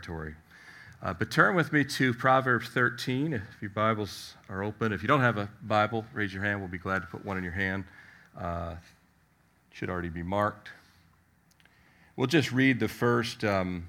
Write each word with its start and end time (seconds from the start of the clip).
territory. 0.00 0.34
Uh, 1.02 1.12
but 1.12 1.30
turn 1.30 1.54
with 1.54 1.72
me 1.72 1.84
to 1.84 2.14
Proverbs 2.14 2.68
13. 2.68 3.34
If 3.34 3.42
your 3.60 3.70
Bibles 3.70 4.34
are 4.48 4.62
open, 4.62 4.92
if 4.92 5.02
you 5.02 5.08
don't 5.08 5.20
have 5.20 5.36
a 5.36 5.48
Bible, 5.62 6.06
raise 6.14 6.32
your 6.32 6.42
hand. 6.42 6.60
We'll 6.60 6.70
be 6.70 6.78
glad 6.78 7.00
to 7.00 7.06
put 7.06 7.24
one 7.24 7.36
in 7.36 7.44
your 7.44 7.52
hand. 7.52 7.84
Uh, 8.38 8.76
should 9.72 9.90
already 9.90 10.08
be 10.08 10.22
marked. 10.22 10.70
We'll 12.16 12.28
just 12.28 12.50
read 12.50 12.80
the 12.80 12.88
first, 12.88 13.44
um, 13.44 13.88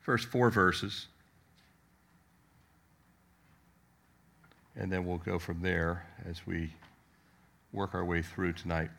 first 0.00 0.28
four 0.28 0.50
verses, 0.50 1.06
and 4.76 4.92
then 4.92 5.04
we'll 5.04 5.18
go 5.18 5.40
from 5.40 5.62
there 5.62 6.06
as 6.28 6.46
we 6.46 6.70
work 7.72 7.94
our 7.94 8.04
way 8.04 8.22
through 8.22 8.52
tonight. 8.52 8.90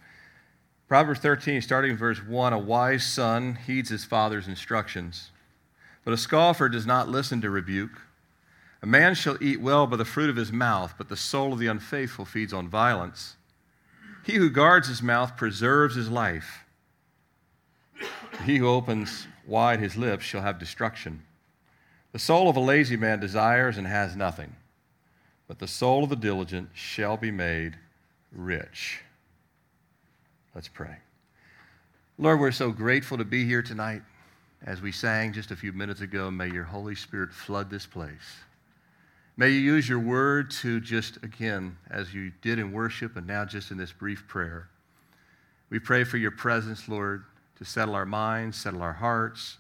Proverbs 0.90 1.20
13, 1.20 1.62
starting 1.62 1.92
in 1.92 1.98
verse 1.98 2.18
1 2.18 2.52
A 2.52 2.58
wise 2.58 3.06
son 3.06 3.60
heeds 3.68 3.90
his 3.90 4.06
father's 4.06 4.48
instructions, 4.48 5.30
but 6.04 6.16
a 6.16 6.18
scoffer 6.18 6.68
does 6.68 6.88
not 6.88 7.08
listen 7.08 7.42
to 7.42 7.52
rebuke. 7.52 8.02
A 8.82 8.88
man 8.88 9.14
shall 9.14 9.38
eat 9.40 9.62
well 9.62 9.86
by 9.86 9.98
the 9.98 10.06
fruit 10.06 10.32
of 10.32 10.36
his 10.36 10.52
mouth, 10.52 10.96
but 10.98 11.08
the 11.08 11.16
soul 11.16 11.54
of 11.54 11.60
the 11.60 11.68
unfaithful 11.68 12.26
feeds 12.26 12.54
on 12.54 12.68
violence. 12.68 13.36
He 14.26 14.38
who 14.38 14.50
guards 14.50 14.88
his 14.88 15.04
mouth 15.04 15.38
preserves 15.38 15.94
his 15.94 16.10
life. 16.10 16.64
He 18.44 18.58
who 18.58 18.68
opens 18.68 19.28
wide 19.46 19.80
his 19.80 19.96
lips 19.96 20.26
shall 20.26 20.42
have 20.42 20.58
destruction. 20.58 21.22
The 22.14 22.20
soul 22.20 22.50
of 22.50 22.56
a 22.56 22.62
lazy 22.62 22.98
man 22.98 23.20
desires 23.20 23.78
and 23.78 23.86
has 23.86 24.16
nothing, 24.16 24.56
but 25.48 25.60
the 25.60 25.68
soul 25.68 26.04
of 26.04 26.10
the 26.10 26.16
diligent 26.16 26.72
shall 26.74 27.16
be 27.16 27.30
made 27.30 27.78
rich. 28.32 29.04
Let's 30.56 30.68
pray. 30.68 30.98
Lord, 32.18 32.40
we're 32.40 32.52
so 32.52 32.72
grateful 32.72 33.18
to 33.18 33.24
be 33.24 33.46
here 33.46 33.62
tonight. 33.62 34.02
As 34.66 34.82
we 34.82 34.92
sang 34.92 35.32
just 35.32 35.52
a 35.52 35.56
few 35.56 35.72
minutes 35.72 36.02
ago, 36.02 36.30
may 36.30 36.52
your 36.52 36.64
Holy 36.64 36.96
Spirit 36.96 37.32
flood 37.32 37.70
this 37.70 37.86
place. 37.86 38.44
May 39.38 39.52
you 39.52 39.60
use 39.60 39.88
your 39.88 40.00
word 40.00 40.52
to 40.52 40.82
just, 40.82 41.18
again, 41.24 41.78
as 41.90 42.14
you 42.14 42.32
did 42.42 42.60
in 42.60 42.74
worship 42.74 43.16
and 43.16 43.26
now 43.26 43.46
just 43.46 43.72
in 43.72 43.78
this 43.78 43.94
brief 43.94 44.28
prayer. 44.28 44.68
We 45.70 45.80
pray 45.80 46.04
for 46.04 46.18
your 46.18 46.32
presence, 46.32 46.90
Lord, 46.90 47.24
to 47.58 47.64
settle 47.64 47.96
our 47.96 48.06
minds, 48.06 48.58
settle 48.58 48.82
our 48.82 48.92
hearts, 48.92 49.60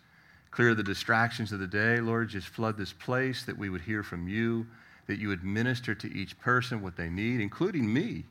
clear 0.51 0.73
the 0.73 0.83
distractions 0.83 1.51
of 1.51 1.59
the 1.59 1.67
day. 1.67 2.01
Lord, 2.01 2.29
just 2.29 2.47
flood 2.47 2.77
this 2.77 2.91
place 2.91 3.45
that 3.45 3.57
we 3.57 3.69
would 3.69 3.81
hear 3.81 4.03
from 4.03 4.27
you, 4.27 4.65
that 5.07 5.19
you 5.19 5.29
would 5.29 5.43
minister 5.43 5.93
to 5.95 6.11
each 6.13 6.37
person 6.39 6.81
what 6.81 6.97
they 6.97 7.09
need, 7.09 7.39
including 7.39 7.93
me. 7.93 8.25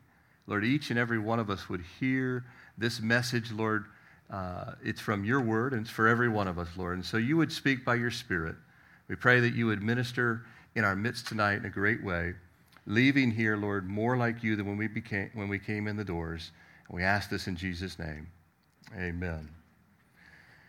Lord, 0.48 0.64
each 0.64 0.88
and 0.88 0.98
every 0.98 1.18
one 1.18 1.38
of 1.38 1.50
us 1.50 1.68
would 1.68 1.82
hear 2.00 2.44
this 2.78 3.00
message, 3.00 3.52
Lord. 3.52 3.84
Uh, 4.30 4.72
it's 4.82 5.00
from 5.00 5.24
your 5.24 5.42
word 5.42 5.74
and 5.74 5.82
it's 5.82 5.90
for 5.90 6.08
every 6.08 6.28
one 6.28 6.48
of 6.48 6.58
us, 6.58 6.68
Lord. 6.77 6.96
And 6.96 7.05
so 7.05 7.18
you 7.18 7.36
would 7.36 7.52
speak 7.52 7.84
by 7.84 7.96
your 7.96 8.10
spirit. 8.10 8.56
We 9.08 9.14
pray 9.14 9.40
that 9.40 9.55
you 9.55 9.66
would 9.66 9.82
minister 9.82 10.46
in 10.74 10.84
our 10.84 10.96
midst 10.96 11.28
tonight 11.28 11.56
in 11.56 11.66
a 11.66 11.70
great 11.70 12.02
way, 12.02 12.32
leaving 12.86 13.30
here, 13.30 13.58
Lord, 13.58 13.86
more 13.86 14.16
like 14.16 14.42
you 14.42 14.56
than 14.56 14.66
when 14.66 14.78
we, 14.78 14.88
became, 14.88 15.30
when 15.34 15.48
we 15.48 15.58
came 15.58 15.86
in 15.86 15.96
the 15.96 16.05
doors. 16.05 16.50
And 16.88 16.96
we 16.96 17.05
ask 17.05 17.28
this 17.28 17.46
in 17.46 17.55
Jesus' 17.55 17.98
name. 17.98 18.28
Amen. 18.96 19.50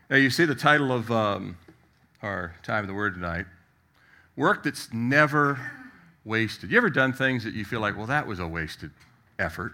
Now, 0.10 0.18
you 0.18 0.30
see 0.30 0.44
the 0.44 0.56
title 0.56 0.92
of 0.92 1.10
um, 1.10 1.58
our 2.22 2.54
time 2.64 2.84
in 2.84 2.88
the 2.88 2.94
Word 2.94 3.14
tonight 3.14 3.46
Work 4.36 4.64
That's 4.64 4.92
Never 4.92 5.60
Wasted. 6.26 6.72
You 6.72 6.78
ever 6.78 6.90
done 6.90 7.14
things 7.14 7.46
that 7.46 7.54
you 7.54 7.64
feel 7.64 7.80
like, 7.80 7.96
well, 7.96 8.08
that 8.08 8.28
was 8.28 8.40
a 8.40 8.48
wasted 8.48 8.92
effort. 9.40 9.74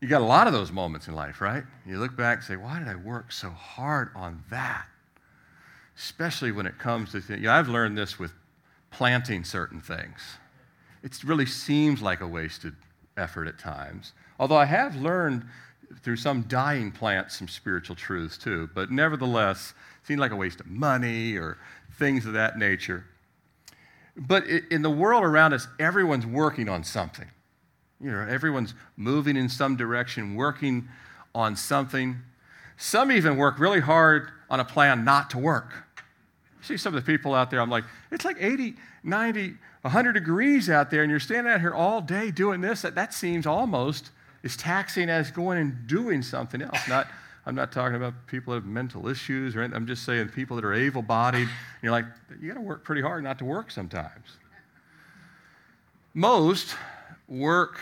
You 0.00 0.08
got 0.08 0.20
a 0.22 0.24
lot 0.24 0.46
of 0.46 0.52
those 0.52 0.72
moments 0.72 1.06
in 1.06 1.14
life, 1.14 1.40
right? 1.40 1.64
You 1.86 1.98
look 1.98 2.16
back 2.16 2.38
and 2.38 2.46
say, 2.46 2.56
why 2.56 2.78
did 2.78 2.88
I 2.88 2.96
work 2.96 3.30
so 3.30 3.50
hard 3.50 4.10
on 4.16 4.42
that? 4.50 4.86
Especially 5.96 6.50
when 6.50 6.66
it 6.66 6.78
comes 6.78 7.12
to. 7.12 7.22
You 7.28 7.42
know, 7.42 7.52
I've 7.52 7.68
learned 7.68 7.96
this 7.96 8.18
with 8.18 8.32
planting 8.90 9.44
certain 9.44 9.80
things. 9.80 10.20
It 11.02 11.22
really 11.24 11.46
seems 11.46 12.02
like 12.02 12.20
a 12.20 12.26
wasted 12.26 12.74
effort 13.16 13.46
at 13.46 13.58
times. 13.58 14.12
Although 14.38 14.56
I 14.56 14.64
have 14.64 14.96
learned 14.96 15.44
through 16.02 16.16
some 16.16 16.42
dying 16.42 16.90
plants 16.90 17.38
some 17.38 17.48
spiritual 17.48 17.94
truths 17.94 18.38
too, 18.38 18.70
but 18.74 18.90
nevertheless, 18.90 19.74
it 20.00 20.06
seems 20.06 20.20
like 20.20 20.32
a 20.32 20.36
waste 20.36 20.60
of 20.60 20.66
money 20.66 21.36
or 21.36 21.58
things 21.98 22.26
of 22.26 22.32
that 22.32 22.58
nature. 22.58 23.04
But 24.16 24.46
in 24.46 24.82
the 24.82 24.90
world 24.90 25.22
around 25.22 25.52
us, 25.52 25.68
everyone's 25.78 26.26
working 26.26 26.68
on 26.68 26.84
something. 26.84 27.28
You 28.02 28.10
know, 28.10 28.26
everyone's 28.28 28.74
moving 28.96 29.36
in 29.36 29.48
some 29.48 29.76
direction, 29.76 30.34
working 30.34 30.88
on 31.34 31.54
something. 31.54 32.20
Some 32.76 33.12
even 33.12 33.36
work 33.36 33.58
really 33.58 33.80
hard 33.80 34.30
on 34.50 34.60
a 34.60 34.64
plan 34.64 35.04
not 35.04 35.30
to 35.30 35.38
work. 35.38 35.72
See 36.62 36.76
some 36.76 36.94
of 36.94 37.04
the 37.04 37.12
people 37.12 37.34
out 37.34 37.50
there, 37.50 37.60
I'm 37.60 37.70
like, 37.70 37.84
it's 38.10 38.24
like 38.24 38.36
80, 38.40 38.74
90, 39.04 39.54
100 39.82 40.12
degrees 40.12 40.68
out 40.68 40.90
there, 40.90 41.02
and 41.02 41.10
you're 41.10 41.20
standing 41.20 41.52
out 41.52 41.60
here 41.60 41.74
all 41.74 42.00
day 42.00 42.30
doing 42.30 42.60
this. 42.60 42.82
That, 42.82 42.94
that 42.96 43.14
seems 43.14 43.46
almost 43.46 44.10
as 44.44 44.56
taxing 44.56 45.08
as 45.08 45.30
going 45.30 45.58
and 45.58 45.86
doing 45.86 46.22
something 46.22 46.62
else. 46.62 46.88
Not, 46.88 47.08
I'm 47.46 47.54
not 47.54 47.72
talking 47.72 47.96
about 47.96 48.14
people 48.26 48.54
that 48.54 48.60
have 48.62 48.68
mental 48.68 49.08
issues 49.08 49.56
or 49.56 49.60
anything. 49.60 49.76
I'm 49.76 49.86
just 49.86 50.04
saying 50.04 50.28
people 50.28 50.56
that 50.56 50.64
are 50.64 50.74
able 50.74 51.02
bodied. 51.02 51.48
You're 51.82 51.92
like, 51.92 52.06
you 52.40 52.48
got 52.48 52.54
to 52.54 52.60
work 52.60 52.84
pretty 52.84 53.02
hard 53.02 53.24
not 53.24 53.38
to 53.38 53.44
work 53.44 53.70
sometimes. 53.70 54.38
Most 56.14 56.76
work 57.32 57.80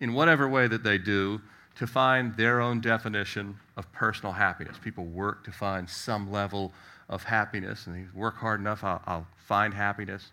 in 0.00 0.12
whatever 0.12 0.48
way 0.48 0.66
that 0.66 0.82
they 0.82 0.98
do 0.98 1.40
to 1.76 1.86
find 1.86 2.36
their 2.36 2.60
own 2.60 2.80
definition 2.80 3.56
of 3.76 3.90
personal 3.92 4.32
happiness. 4.32 4.76
People 4.82 5.04
work 5.04 5.44
to 5.44 5.52
find 5.52 5.88
some 5.88 6.30
level 6.30 6.72
of 7.08 7.22
happiness, 7.22 7.86
and 7.86 7.96
they 7.96 8.18
work 8.18 8.36
hard 8.36 8.60
enough, 8.60 8.84
I'll, 8.84 9.02
I'll 9.06 9.26
find 9.46 9.72
happiness. 9.72 10.30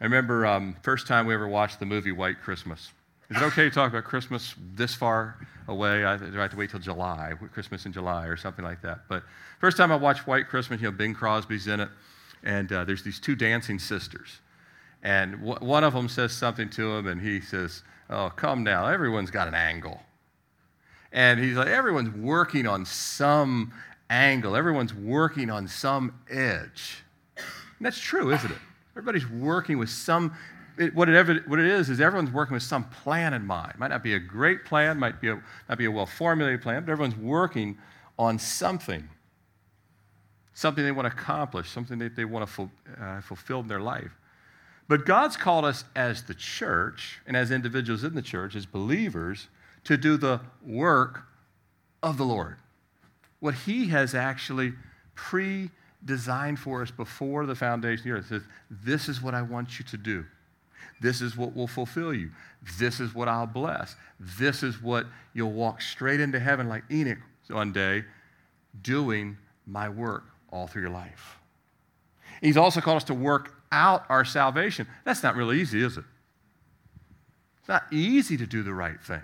I 0.00 0.04
remember 0.04 0.46
um, 0.46 0.76
first 0.82 1.06
time 1.06 1.26
we 1.26 1.34
ever 1.34 1.48
watched 1.48 1.80
the 1.80 1.86
movie 1.86 2.12
White 2.12 2.40
Christmas. 2.42 2.92
Is 3.30 3.38
it 3.38 3.42
okay 3.44 3.64
to 3.64 3.70
talk 3.70 3.90
about 3.90 4.04
Christmas 4.04 4.54
this 4.74 4.94
far 4.94 5.36
away? 5.66 6.04
I, 6.04 6.16
do 6.16 6.38
I 6.38 6.42
have 6.42 6.50
to 6.50 6.56
wait 6.56 6.70
till 6.70 6.80
July, 6.80 7.32
Christmas 7.52 7.86
in 7.86 7.92
July 7.92 8.26
or 8.26 8.36
something 8.36 8.64
like 8.64 8.82
that? 8.82 9.00
But 9.08 9.22
first 9.60 9.76
time 9.76 9.90
I 9.90 9.96
watched 9.96 10.26
White 10.26 10.48
Christmas, 10.48 10.80
you 10.80 10.88
know, 10.88 10.96
Bing 10.96 11.14
Crosby's 11.14 11.66
in 11.66 11.80
it, 11.80 11.88
and 12.42 12.70
uh, 12.72 12.84
there's 12.84 13.02
these 13.02 13.18
two 13.18 13.34
dancing 13.34 13.78
sisters. 13.78 14.40
And 15.04 15.32
w- 15.44 15.58
one 15.60 15.84
of 15.84 15.92
them 15.92 16.08
says 16.08 16.32
something 16.32 16.68
to 16.70 16.96
him, 16.96 17.06
and 17.06 17.20
he 17.20 17.40
says, 17.40 17.82
Oh, 18.10 18.30
come 18.34 18.64
now. 18.64 18.86
Everyone's 18.86 19.30
got 19.30 19.48
an 19.48 19.54
angle. 19.54 20.00
And 21.14 21.38
he's 21.38 21.56
like, 21.56 21.68
everyone's 21.68 22.10
working 22.10 22.66
on 22.66 22.84
some 22.84 23.72
angle, 24.10 24.56
everyone's 24.56 24.92
working 24.92 25.48
on 25.48 25.68
some 25.68 26.12
edge. 26.28 27.04
And 27.36 27.86
that's 27.86 27.98
true, 27.98 28.32
isn't 28.32 28.50
it? 28.50 28.58
Everybody's 28.92 29.28
working 29.28 29.78
with 29.78 29.90
some, 29.90 30.34
it, 30.76 30.92
what, 30.94 31.08
it 31.08 31.48
what 31.48 31.60
it 31.60 31.66
is, 31.66 31.88
is 31.88 32.00
everyone's 32.00 32.32
working 32.32 32.54
with 32.54 32.64
some 32.64 32.84
plan 32.84 33.32
in 33.32 33.46
mind. 33.46 33.78
Might 33.78 33.88
not 33.88 34.02
be 34.02 34.14
a 34.14 34.18
great 34.18 34.64
plan, 34.64 34.98
might 34.98 35.20
be 35.20 35.28
a, 35.28 35.40
not 35.68 35.78
be 35.78 35.84
a 35.84 35.90
well 35.90 36.06
formulated 36.06 36.62
plan, 36.62 36.84
but 36.84 36.90
everyone's 36.90 37.16
working 37.16 37.78
on 38.18 38.38
something. 38.38 39.08
Something 40.52 40.84
they 40.84 40.92
want 40.92 41.06
to 41.10 41.16
accomplish, 41.16 41.70
something 41.70 41.98
that 41.98 42.16
they 42.16 42.24
want 42.24 42.48
to 42.48 42.70
uh, 43.00 43.20
fulfill 43.20 43.60
in 43.60 43.68
their 43.68 43.80
life. 43.80 44.10
But 44.86 45.06
God's 45.06 45.36
called 45.36 45.64
us 45.64 45.84
as 45.96 46.24
the 46.24 46.34
church 46.34 47.20
and 47.26 47.36
as 47.36 47.50
individuals 47.50 48.04
in 48.04 48.14
the 48.14 48.22
church, 48.22 48.54
as 48.54 48.66
believers, 48.66 49.48
to 49.84 49.96
do 49.96 50.16
the 50.16 50.40
work 50.62 51.22
of 52.02 52.18
the 52.18 52.24
Lord. 52.24 52.56
What 53.40 53.54
He 53.54 53.88
has 53.88 54.14
actually 54.14 54.74
pre 55.14 55.70
designed 56.04 56.58
for 56.58 56.82
us 56.82 56.90
before 56.90 57.46
the 57.46 57.54
foundation 57.54 58.00
of 58.00 58.04
the 58.04 58.10
earth. 58.10 58.28
Says, 58.28 58.42
This 58.70 59.08
is 59.08 59.22
what 59.22 59.34
I 59.34 59.42
want 59.42 59.78
you 59.78 59.84
to 59.86 59.96
do. 59.96 60.24
This 61.00 61.20
is 61.20 61.36
what 61.36 61.54
will 61.54 61.66
fulfill 61.66 62.14
you. 62.14 62.30
This 62.78 63.00
is 63.00 63.14
what 63.14 63.28
I'll 63.28 63.46
bless. 63.46 63.96
This 64.20 64.62
is 64.62 64.80
what 64.82 65.06
you'll 65.32 65.52
walk 65.52 65.80
straight 65.80 66.20
into 66.20 66.38
heaven 66.38 66.68
like 66.68 66.84
Enoch 66.90 67.18
one 67.48 67.72
day, 67.72 68.04
doing 68.82 69.36
my 69.66 69.88
work 69.88 70.24
all 70.50 70.66
through 70.66 70.82
your 70.82 70.90
life. 70.90 71.38
He's 72.44 72.58
also 72.58 72.82
called 72.82 72.98
us 72.98 73.04
to 73.04 73.14
work 73.14 73.54
out 73.72 74.04
our 74.10 74.22
salvation. 74.24 74.86
That's 75.04 75.22
not 75.22 75.34
really 75.34 75.60
easy, 75.60 75.82
is 75.82 75.96
it? 75.96 76.04
It's 77.58 77.68
not 77.68 77.84
easy 77.90 78.36
to 78.36 78.46
do 78.46 78.62
the 78.62 78.74
right 78.74 79.00
thing. 79.02 79.22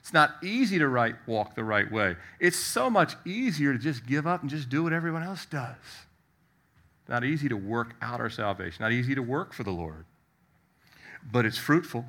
It's 0.00 0.12
not 0.12 0.34
easy 0.42 0.76
to 0.80 0.88
right, 0.88 1.14
walk 1.28 1.54
the 1.54 1.62
right 1.62 1.90
way. 1.90 2.16
It's 2.40 2.58
so 2.58 2.90
much 2.90 3.14
easier 3.24 3.72
to 3.72 3.78
just 3.78 4.04
give 4.04 4.26
up 4.26 4.40
and 4.40 4.50
just 4.50 4.68
do 4.68 4.82
what 4.82 4.92
everyone 4.92 5.22
else 5.22 5.46
does. 5.46 5.76
Not 7.08 7.22
easy 7.22 7.48
to 7.48 7.56
work 7.56 7.94
out 8.02 8.18
our 8.18 8.30
salvation, 8.30 8.82
not 8.82 8.90
easy 8.90 9.14
to 9.14 9.22
work 9.22 9.52
for 9.52 9.62
the 9.62 9.70
Lord. 9.70 10.04
But 11.30 11.46
it's 11.46 11.58
fruitful. 11.58 12.04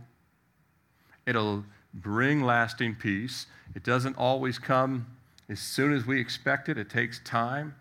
It'll 1.27 1.65
bring 1.93 2.41
lasting 2.41 2.95
peace. 2.95 3.45
It 3.75 3.83
doesn't 3.83 4.17
always 4.17 4.57
come 4.57 5.05
as 5.49 5.59
soon 5.59 5.93
as 5.93 6.07
we 6.07 6.19
expect 6.19 6.67
it, 6.67 6.79
it 6.79 6.89
takes 6.89 7.21
time. 7.23 7.75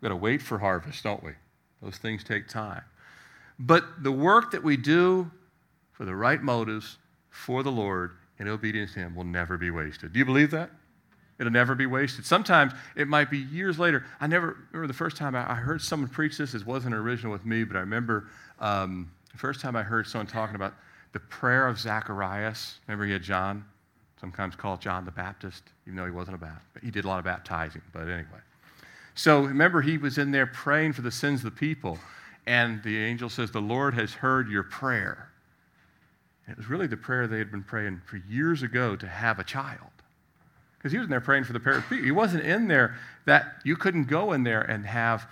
We've 0.00 0.08
got 0.08 0.14
to 0.14 0.16
wait 0.16 0.40
for 0.40 0.58
harvest, 0.58 1.04
don't 1.04 1.22
we? 1.22 1.32
Those 1.84 1.98
things 1.98 2.24
take 2.24 2.48
time. 2.48 2.82
But 3.58 4.02
the 4.02 4.10
work 4.10 4.50
that 4.52 4.64
we 4.64 4.76
do 4.76 5.30
for 5.92 6.04
the 6.04 6.16
right 6.16 6.42
motives 6.42 6.96
for 7.30 7.62
the 7.62 7.70
Lord 7.70 8.12
in 8.38 8.48
obedience 8.48 8.94
to 8.94 9.00
Him 9.00 9.14
will 9.14 9.24
never 9.24 9.58
be 9.58 9.70
wasted. 9.70 10.12
Do 10.12 10.18
you 10.18 10.24
believe 10.24 10.50
that? 10.52 10.70
It'll 11.38 11.52
never 11.52 11.74
be 11.74 11.86
wasted. 11.86 12.24
Sometimes 12.24 12.72
it 12.96 13.08
might 13.08 13.30
be 13.30 13.38
years 13.38 13.78
later. 13.78 14.06
I 14.20 14.26
never 14.26 14.56
remember 14.72 14.86
the 14.86 14.96
first 14.96 15.16
time 15.16 15.34
I 15.34 15.54
heard 15.54 15.82
someone 15.82 16.08
preach 16.08 16.38
this. 16.38 16.54
It 16.54 16.64
wasn't 16.64 16.94
original 16.94 17.32
with 17.32 17.44
me, 17.44 17.64
but 17.64 17.76
I 17.76 17.80
remember 17.80 18.28
um, 18.60 19.10
the 19.32 19.38
first 19.38 19.60
time 19.60 19.76
I 19.76 19.82
heard 19.82 20.06
someone 20.06 20.26
talking 20.26 20.56
about 20.56 20.74
the 21.12 21.20
prayer 21.20 21.66
of 21.66 21.78
Zacharias. 21.78 22.78
Remember, 22.86 23.04
he 23.04 23.12
had 23.12 23.22
John, 23.22 23.64
sometimes 24.20 24.54
called 24.54 24.80
John 24.80 25.04
the 25.04 25.10
Baptist, 25.10 25.64
even 25.86 25.96
though 25.96 26.06
he 26.06 26.12
wasn't 26.12 26.36
a 26.36 26.40
Baptist. 26.40 26.84
He 26.84 26.90
did 26.90 27.04
a 27.04 27.08
lot 27.08 27.18
of 27.18 27.24
baptizing, 27.24 27.82
but 27.92 28.02
anyway. 28.02 28.40
So 29.14 29.42
remember, 29.42 29.80
he 29.80 29.96
was 29.96 30.18
in 30.18 30.30
there 30.30 30.46
praying 30.46 30.94
for 30.94 31.02
the 31.02 31.10
sins 31.10 31.40
of 31.40 31.44
the 31.44 31.58
people, 31.58 31.98
and 32.46 32.82
the 32.82 32.98
angel 32.98 33.28
says, 33.28 33.50
The 33.50 33.60
Lord 33.60 33.94
has 33.94 34.12
heard 34.12 34.50
your 34.50 34.64
prayer. 34.64 35.30
And 36.46 36.52
it 36.52 36.58
was 36.58 36.68
really 36.68 36.86
the 36.86 36.96
prayer 36.96 37.26
they 37.26 37.38
had 37.38 37.50
been 37.50 37.62
praying 37.62 38.02
for 38.06 38.16
years 38.28 38.62
ago 38.62 38.96
to 38.96 39.06
have 39.06 39.38
a 39.38 39.44
child. 39.44 39.90
Because 40.76 40.92
he 40.92 40.98
was 40.98 41.06
in 41.06 41.10
there 41.10 41.20
praying 41.20 41.44
for 41.44 41.54
the 41.54 41.60
parents. 41.60 41.88
He 41.88 42.10
wasn't 42.10 42.44
in 42.44 42.68
there 42.68 42.96
that 43.24 43.54
you 43.64 43.76
couldn't 43.76 44.04
go 44.04 44.32
in 44.32 44.44
there 44.44 44.60
and 44.62 44.84
have, 44.84 45.26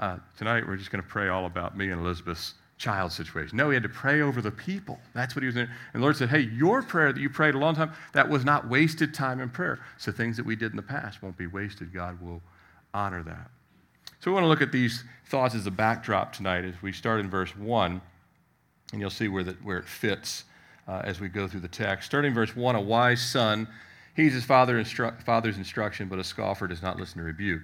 uh, 0.00 0.16
tonight 0.36 0.66
we're 0.66 0.76
just 0.76 0.90
going 0.90 1.02
to 1.02 1.08
pray 1.08 1.28
all 1.28 1.46
about 1.46 1.76
me 1.76 1.90
and 1.90 2.00
Elizabeth's 2.00 2.54
child 2.78 3.12
situation. 3.12 3.56
No, 3.56 3.70
he 3.70 3.74
had 3.74 3.84
to 3.84 3.88
pray 3.88 4.20
over 4.20 4.42
the 4.42 4.50
people. 4.50 4.98
That's 5.14 5.36
what 5.36 5.42
he 5.42 5.46
was 5.46 5.54
doing. 5.54 5.68
And 5.94 6.02
the 6.02 6.04
Lord 6.04 6.16
said, 6.16 6.28
Hey, 6.28 6.40
your 6.40 6.82
prayer 6.82 7.12
that 7.12 7.20
you 7.20 7.30
prayed 7.30 7.54
a 7.54 7.58
long 7.58 7.76
time, 7.76 7.92
that 8.12 8.28
was 8.28 8.44
not 8.44 8.68
wasted 8.68 9.14
time 9.14 9.40
in 9.40 9.48
prayer. 9.48 9.78
So 9.98 10.10
things 10.10 10.36
that 10.36 10.44
we 10.44 10.56
did 10.56 10.72
in 10.72 10.76
the 10.76 10.82
past 10.82 11.22
won't 11.22 11.36
be 11.36 11.46
wasted. 11.46 11.94
God 11.94 12.20
will 12.20 12.42
honor 12.96 13.22
that. 13.22 13.50
So 14.20 14.30
we 14.30 14.34
want 14.34 14.44
to 14.44 14.48
look 14.48 14.62
at 14.62 14.72
these 14.72 15.04
thoughts 15.28 15.54
as 15.54 15.66
a 15.66 15.70
backdrop 15.70 16.32
tonight 16.32 16.64
as 16.64 16.74
we 16.80 16.92
start 16.92 17.20
in 17.20 17.28
verse 17.28 17.54
1, 17.54 18.00
and 18.92 19.00
you'll 19.00 19.10
see 19.10 19.28
where, 19.28 19.44
the, 19.44 19.52
where 19.62 19.76
it 19.76 19.84
fits 19.84 20.44
uh, 20.88 21.02
as 21.04 21.20
we 21.20 21.28
go 21.28 21.46
through 21.46 21.60
the 21.60 21.68
text. 21.68 22.06
Starting 22.06 22.32
verse 22.32 22.56
1, 22.56 22.74
a 22.74 22.80
wise 22.80 23.20
son 23.20 23.68
heeds 24.14 24.34
his 24.34 24.44
father 24.44 24.82
instru- 24.82 25.22
father's 25.24 25.58
instruction, 25.58 26.08
but 26.08 26.18
a 26.18 26.24
scoffer 26.24 26.66
does 26.66 26.80
not 26.80 26.98
listen 26.98 27.18
to 27.18 27.24
rebuke. 27.24 27.62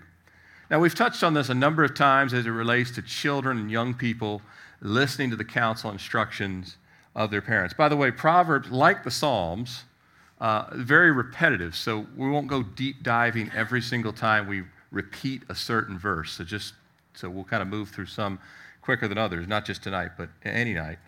Now, 0.70 0.80
we've 0.80 0.94
touched 0.94 1.22
on 1.22 1.32
this 1.32 1.48
a 1.48 1.54
number 1.54 1.82
of 1.82 1.94
times 1.94 2.34
as 2.34 2.44
it 2.44 2.50
relates 2.50 2.90
to 2.92 3.02
children 3.02 3.56
and 3.56 3.70
young 3.70 3.94
people 3.94 4.42
listening 4.82 5.30
to 5.30 5.36
the 5.36 5.44
counsel 5.44 5.90
instructions 5.90 6.76
of 7.14 7.30
their 7.30 7.42
parents. 7.42 7.72
By 7.72 7.88
the 7.88 7.96
way, 7.96 8.10
Proverbs, 8.10 8.70
like 8.70 9.02
the 9.02 9.10
Psalms, 9.10 9.84
uh, 10.40 10.66
very 10.72 11.10
repetitive, 11.10 11.74
so 11.74 12.06
we 12.16 12.28
won't 12.28 12.48
go 12.48 12.62
deep 12.62 13.02
diving 13.02 13.50
every 13.54 13.80
single 13.80 14.12
time 14.12 14.46
we 14.46 14.64
repeat 14.92 15.42
a 15.48 15.54
certain 15.54 15.98
verse. 15.98 16.32
So 16.32 16.44
just 16.44 16.74
so 17.14 17.28
we'll 17.28 17.44
kind 17.44 17.62
of 17.62 17.68
move 17.68 17.90
through 17.90 18.06
some 18.06 18.38
quicker 18.80 19.08
than 19.08 19.18
others, 19.18 19.48
not 19.48 19.64
just 19.64 19.82
tonight, 19.82 20.12
but 20.16 20.28
any 20.44 20.74
night. 20.74 20.98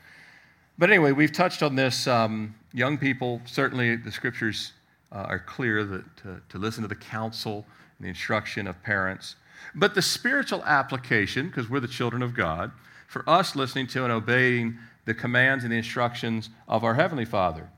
But 0.76 0.90
anyway, 0.90 1.12
we've 1.12 1.32
touched 1.32 1.62
on 1.62 1.76
this. 1.76 2.06
Um, 2.06 2.54
young 2.72 2.98
people, 2.98 3.40
certainly 3.46 3.96
the 3.96 4.10
scriptures 4.10 4.72
uh, 5.12 5.26
are 5.28 5.38
clear 5.38 5.84
that 5.84 6.16
to, 6.18 6.40
to 6.48 6.58
listen 6.58 6.82
to 6.82 6.88
the 6.88 6.96
counsel 6.96 7.64
and 7.98 8.04
the 8.04 8.08
instruction 8.08 8.66
of 8.66 8.82
parents. 8.82 9.36
But 9.74 9.94
the 9.94 10.02
spiritual 10.02 10.62
application, 10.64 11.46
because 11.46 11.70
we're 11.70 11.80
the 11.80 11.88
children 11.88 12.22
of 12.22 12.34
God, 12.34 12.72
for 13.06 13.28
us 13.28 13.54
listening 13.54 13.86
to 13.88 14.02
and 14.02 14.12
obeying 14.12 14.78
the 15.04 15.14
commands 15.14 15.64
and 15.64 15.72
the 15.72 15.76
instructions 15.76 16.50
of 16.66 16.82
our 16.82 16.94
Heavenly 16.94 17.24
Father. 17.24 17.70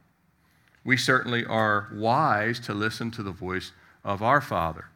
We 0.85 0.97
certainly 0.97 1.44
are 1.44 1.88
wise 1.93 2.61
to 2.61 2.75
listen 2.75 3.11
to 3.12 3.23
the 3.23 3.32
voice 3.32 3.73
of 4.05 4.23
our 4.23 4.41
Father. 4.41 4.87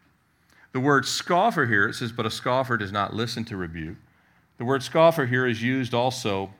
The 0.73 0.81
word 0.81 1.05
scoffer 1.05 1.67
here, 1.67 1.89
it 1.89 1.95
says, 1.95 2.13
but 2.13 2.27
a 2.27 2.31
scoffer 2.31 2.77
does 2.77 2.93
not 2.93 3.13
listen 3.13 3.45
to 3.47 3.57
rebuke. 3.57 3.97
The 4.59 4.65
word 4.65 4.83
scoffer 4.83 5.27
here 5.27 5.47
is 5.47 5.63
used 5.63 5.95
also 5.95 6.51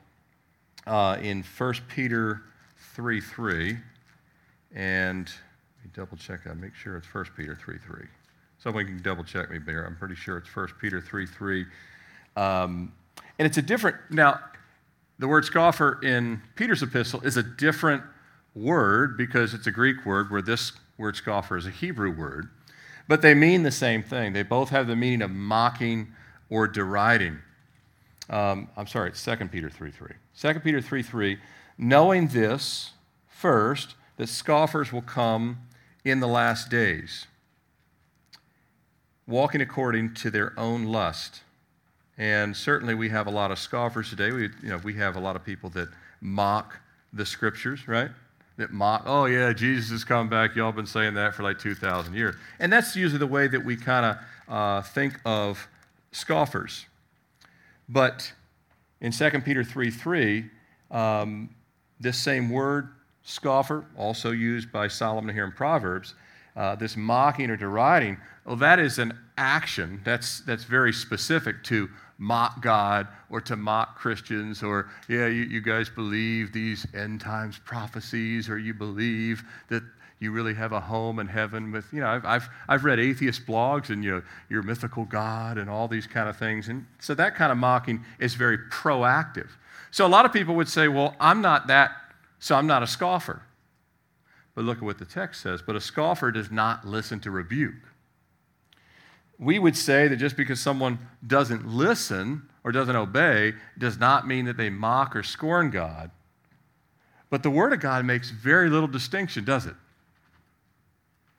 uh, 0.85 1.17
in 1.21 1.43
1 1.43 1.73
Peter 1.87 2.41
3 2.95 3.21
3. 3.21 3.77
And 4.73 5.27
let 5.27 5.85
me 5.85 5.91
double 5.93 6.17
check 6.17 6.43
that, 6.43 6.57
make 6.57 6.75
sure 6.75 6.97
it's 6.97 7.13
1 7.13 7.25
Peter 7.37 7.55
3 7.55 7.77
3. 7.77 8.05
Someone 8.57 8.85
can 8.85 9.01
double 9.01 9.23
check 9.23 9.49
me 9.49 9.59
there. 9.59 9.85
I'm 9.85 9.95
pretty 9.95 10.15
sure 10.15 10.37
it's 10.37 10.53
1 10.53 10.67
Peter 10.79 10.99
3 10.99 11.25
3. 11.25 11.65
Um, 12.35 12.91
and 13.39 13.45
it's 13.45 13.57
a 13.57 13.61
different, 13.61 13.97
now, 14.09 14.39
the 15.19 15.27
word 15.27 15.45
scoffer 15.45 15.99
in 16.03 16.41
Peter's 16.55 16.83
epistle 16.83 17.21
is 17.21 17.37
a 17.37 17.43
different 17.43 18.03
word 18.55 19.17
because 19.17 19.53
it's 19.53 19.67
a 19.67 19.71
Greek 19.71 20.05
word, 20.05 20.31
where 20.31 20.41
this 20.41 20.73
word 20.97 21.15
scoffer 21.15 21.57
is 21.57 21.65
a 21.65 21.69
Hebrew 21.69 22.11
word. 22.11 22.49
But 23.11 23.21
they 23.21 23.33
mean 23.33 23.63
the 23.63 23.71
same 23.71 24.03
thing. 24.03 24.31
They 24.31 24.41
both 24.41 24.69
have 24.69 24.87
the 24.87 24.95
meaning 24.95 25.21
of 25.21 25.31
mocking 25.31 26.13
or 26.49 26.65
deriding. 26.65 27.39
Um, 28.29 28.69
I'm 28.77 28.87
sorry, 28.87 29.09
it's 29.09 29.21
2 29.21 29.35
Peter 29.51 29.69
3 29.69 29.91
3. 29.91 30.11
2 30.39 30.59
Peter 30.61 30.79
3 30.79 31.03
3. 31.03 31.37
Knowing 31.77 32.29
this, 32.29 32.91
first, 33.27 33.95
that 34.15 34.29
scoffers 34.29 34.93
will 34.93 35.01
come 35.01 35.57
in 36.05 36.21
the 36.21 36.27
last 36.27 36.69
days, 36.69 37.27
walking 39.27 39.59
according 39.59 40.13
to 40.13 40.31
their 40.31 40.57
own 40.57 40.85
lust. 40.85 41.41
And 42.17 42.55
certainly 42.55 42.95
we 42.95 43.09
have 43.09 43.27
a 43.27 43.31
lot 43.31 43.51
of 43.51 43.59
scoffers 43.59 44.09
today. 44.09 44.31
We, 44.31 44.43
you 44.63 44.69
know, 44.69 44.77
we 44.77 44.93
have 44.93 45.17
a 45.17 45.19
lot 45.19 45.35
of 45.35 45.43
people 45.43 45.69
that 45.71 45.89
mock 46.21 46.79
the 47.11 47.25
scriptures, 47.25 47.89
right? 47.89 48.11
That 48.61 48.71
mock, 48.71 49.03
oh 49.05 49.25
yeah, 49.25 49.51
Jesus 49.53 49.89
has 49.89 50.03
come 50.03 50.29
back. 50.29 50.55
Y'all 50.55 50.71
been 50.71 50.85
saying 50.85 51.15
that 51.15 51.35
for 51.35 51.43
like 51.43 51.59
2,000 51.59 52.13
years. 52.13 52.35
And 52.59 52.71
that's 52.71 52.95
usually 52.95 53.19
the 53.19 53.27
way 53.27 53.47
that 53.47 53.63
we 53.63 53.75
kind 53.75 54.05
of 54.05 54.53
uh, 54.53 54.81
think 54.81 55.19
of 55.25 55.67
scoffers. 56.11 56.85
But 57.89 58.31
in 59.01 59.11
2 59.11 59.29
Peter 59.41 59.63
3 59.63 59.91
3, 59.91 60.45
um, 60.91 61.49
this 61.99 62.17
same 62.17 62.49
word, 62.49 62.89
scoffer, 63.23 63.85
also 63.97 64.31
used 64.31 64.71
by 64.71 64.87
Solomon 64.87 65.33
here 65.33 65.45
in 65.45 65.51
Proverbs, 65.51 66.13
uh, 66.55 66.75
this 66.75 66.95
mocking 66.95 67.49
or 67.49 67.57
deriding, 67.57 68.17
well, 68.45 68.55
that 68.57 68.79
is 68.79 68.99
an 68.99 69.17
action 69.37 70.01
that's, 70.03 70.41
that's 70.41 70.65
very 70.65 70.93
specific 70.93 71.63
to 71.63 71.89
mock 72.21 72.61
God 72.61 73.07
or 73.31 73.41
to 73.41 73.55
mock 73.55 73.97
Christians 73.97 74.61
or, 74.61 74.91
yeah, 75.09 75.25
you, 75.25 75.41
you 75.41 75.59
guys 75.59 75.89
believe 75.89 76.53
these 76.53 76.85
end 76.93 77.19
times 77.19 77.59
prophecies 77.65 78.47
or 78.47 78.59
you 78.59 78.75
believe 78.75 79.43
that 79.69 79.81
you 80.19 80.31
really 80.31 80.53
have 80.53 80.71
a 80.71 80.79
home 80.79 81.17
in 81.17 81.25
heaven 81.25 81.71
with, 81.71 81.91
you 81.91 81.99
know, 81.99 82.05
I've, 82.05 82.23
I've, 82.23 82.49
I've 82.69 82.85
read 82.85 82.99
atheist 82.99 83.47
blogs 83.47 83.89
and, 83.89 84.03
you 84.03 84.11
know, 84.11 84.21
your 84.49 84.61
mythical 84.61 85.03
God 85.03 85.57
and 85.57 85.67
all 85.67 85.87
these 85.87 86.05
kind 86.05 86.29
of 86.29 86.37
things. 86.37 86.69
And 86.69 86.85
so 86.99 87.15
that 87.15 87.33
kind 87.33 87.51
of 87.51 87.57
mocking 87.57 88.05
is 88.19 88.35
very 88.35 88.59
proactive. 88.69 89.49
So 89.89 90.05
a 90.05 90.07
lot 90.07 90.23
of 90.23 90.31
people 90.31 90.53
would 90.55 90.69
say, 90.69 90.87
well, 90.87 91.15
I'm 91.19 91.41
not 91.41 91.65
that, 91.67 91.89
so 92.37 92.55
I'm 92.55 92.67
not 92.67 92.83
a 92.83 92.87
scoffer. 92.87 93.41
But 94.53 94.65
look 94.65 94.77
at 94.77 94.83
what 94.83 94.99
the 94.99 95.05
text 95.05 95.41
says. 95.41 95.63
But 95.65 95.75
a 95.75 95.81
scoffer 95.81 96.29
does 96.29 96.51
not 96.51 96.85
listen 96.85 97.19
to 97.21 97.31
rebuke 97.31 97.90
we 99.41 99.57
would 99.57 99.75
say 99.75 100.07
that 100.07 100.17
just 100.17 100.37
because 100.37 100.59
someone 100.59 100.99
doesn't 101.25 101.67
listen 101.67 102.43
or 102.63 102.71
doesn't 102.71 102.95
obey 102.95 103.53
does 103.75 103.97
not 103.97 104.27
mean 104.27 104.45
that 104.45 104.55
they 104.55 104.69
mock 104.69 105.15
or 105.15 105.23
scorn 105.23 105.71
God. 105.71 106.11
But 107.31 107.41
the 107.41 107.49
Word 107.49 107.73
of 107.73 107.79
God 107.79 108.05
makes 108.05 108.29
very 108.29 108.69
little 108.69 108.87
distinction, 108.87 109.43
does 109.43 109.65
it? 109.65 109.73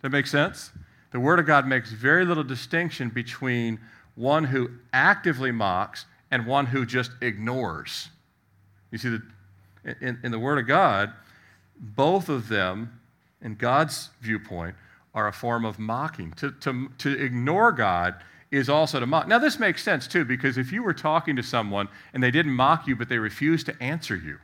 That 0.02 0.10
make 0.10 0.26
sense? 0.26 0.72
The 1.12 1.20
Word 1.20 1.38
of 1.38 1.46
God 1.46 1.64
makes 1.66 1.92
very 1.92 2.24
little 2.24 2.42
distinction 2.42 3.08
between 3.08 3.78
one 4.16 4.44
who 4.44 4.70
actively 4.92 5.52
mocks 5.52 6.06
and 6.32 6.44
one 6.44 6.66
who 6.66 6.84
just 6.84 7.12
ignores. 7.20 8.08
You 8.90 8.98
see, 8.98 9.10
the, 9.10 9.22
in, 10.00 10.18
in 10.24 10.32
the 10.32 10.40
Word 10.40 10.58
of 10.58 10.66
God, 10.66 11.12
both 11.78 12.28
of 12.28 12.48
them, 12.48 12.98
in 13.40 13.54
God's 13.54 14.10
viewpoint, 14.20 14.74
are 15.14 15.28
a 15.28 15.32
form 15.32 15.64
of 15.64 15.78
mocking. 15.78 16.32
To, 16.32 16.52
to, 16.52 16.88
to 16.98 17.22
ignore 17.22 17.72
God 17.72 18.14
is 18.50 18.68
also 18.68 19.00
to 19.00 19.06
mock. 19.06 19.28
Now, 19.28 19.38
this 19.38 19.58
makes 19.58 19.82
sense 19.82 20.06
too, 20.06 20.24
because 20.24 20.58
if 20.58 20.72
you 20.72 20.82
were 20.82 20.94
talking 20.94 21.36
to 21.36 21.42
someone 21.42 21.88
and 22.12 22.22
they 22.22 22.30
didn't 22.30 22.52
mock 22.52 22.86
you, 22.86 22.96
but 22.96 23.08
they 23.08 23.18
refused 23.18 23.66
to 23.66 23.82
answer 23.82 24.14
you, 24.14 24.38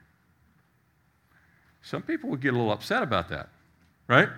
some 1.82 2.02
people 2.02 2.30
would 2.30 2.40
get 2.40 2.54
a 2.54 2.56
little 2.56 2.72
upset 2.72 3.02
about 3.02 3.28
that, 3.28 3.48
right? 4.08 4.28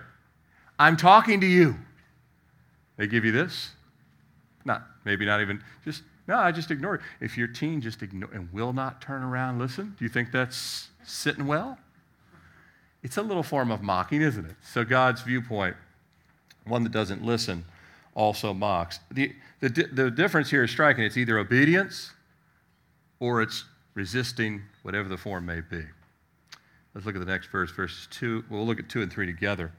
I'm 0.77 0.97
talking 0.97 1.41
to 1.41 1.47
you. 1.47 1.75
They 2.97 3.07
give 3.07 3.25
you 3.25 3.31
this? 3.31 3.71
Not, 4.63 4.83
maybe 5.05 5.25
not 5.25 5.41
even, 5.41 5.63
just, 5.83 6.03
no, 6.27 6.37
I 6.37 6.51
just 6.51 6.69
ignore 6.69 6.95
it. 6.95 7.01
If 7.19 7.37
your 7.37 7.47
teen 7.47 7.81
just 7.81 8.03
ignore 8.03 8.29
and 8.33 8.51
will 8.53 8.73
not 8.73 9.01
turn 9.01 9.23
around, 9.23 9.59
listen, 9.59 9.95
do 9.97 10.05
you 10.05 10.09
think 10.09 10.31
that's 10.31 10.89
sitting 11.03 11.47
well? 11.47 11.77
It's 13.03 13.17
a 13.17 13.21
little 13.21 13.43
form 13.43 13.71
of 13.71 13.81
mocking, 13.81 14.21
isn't 14.21 14.45
it? 14.45 14.55
So, 14.61 14.83
God's 14.83 15.21
viewpoint 15.21 15.75
one 16.65 16.83
that 16.83 16.91
doesn't 16.91 17.23
listen 17.23 17.65
also 18.13 18.53
mocks. 18.53 18.99
The, 19.11 19.33
the, 19.59 19.69
the 19.69 20.11
difference 20.11 20.49
here 20.49 20.63
is 20.63 20.71
striking. 20.71 21.03
It's 21.03 21.17
either 21.17 21.37
obedience 21.37 22.11
or 23.19 23.41
it's 23.41 23.65
resisting 23.93 24.61
whatever 24.83 25.07
the 25.07 25.17
form 25.17 25.45
may 25.45 25.61
be. 25.61 25.83
Let's 26.93 27.05
look 27.05 27.15
at 27.15 27.19
the 27.19 27.31
next 27.31 27.47
verse, 27.47 27.71
verses 27.71 28.07
2. 28.11 28.45
We'll 28.49 28.65
look 28.65 28.79
at 28.79 28.89
2 28.89 29.01
and 29.01 29.11
3 29.11 29.25
together. 29.25 29.71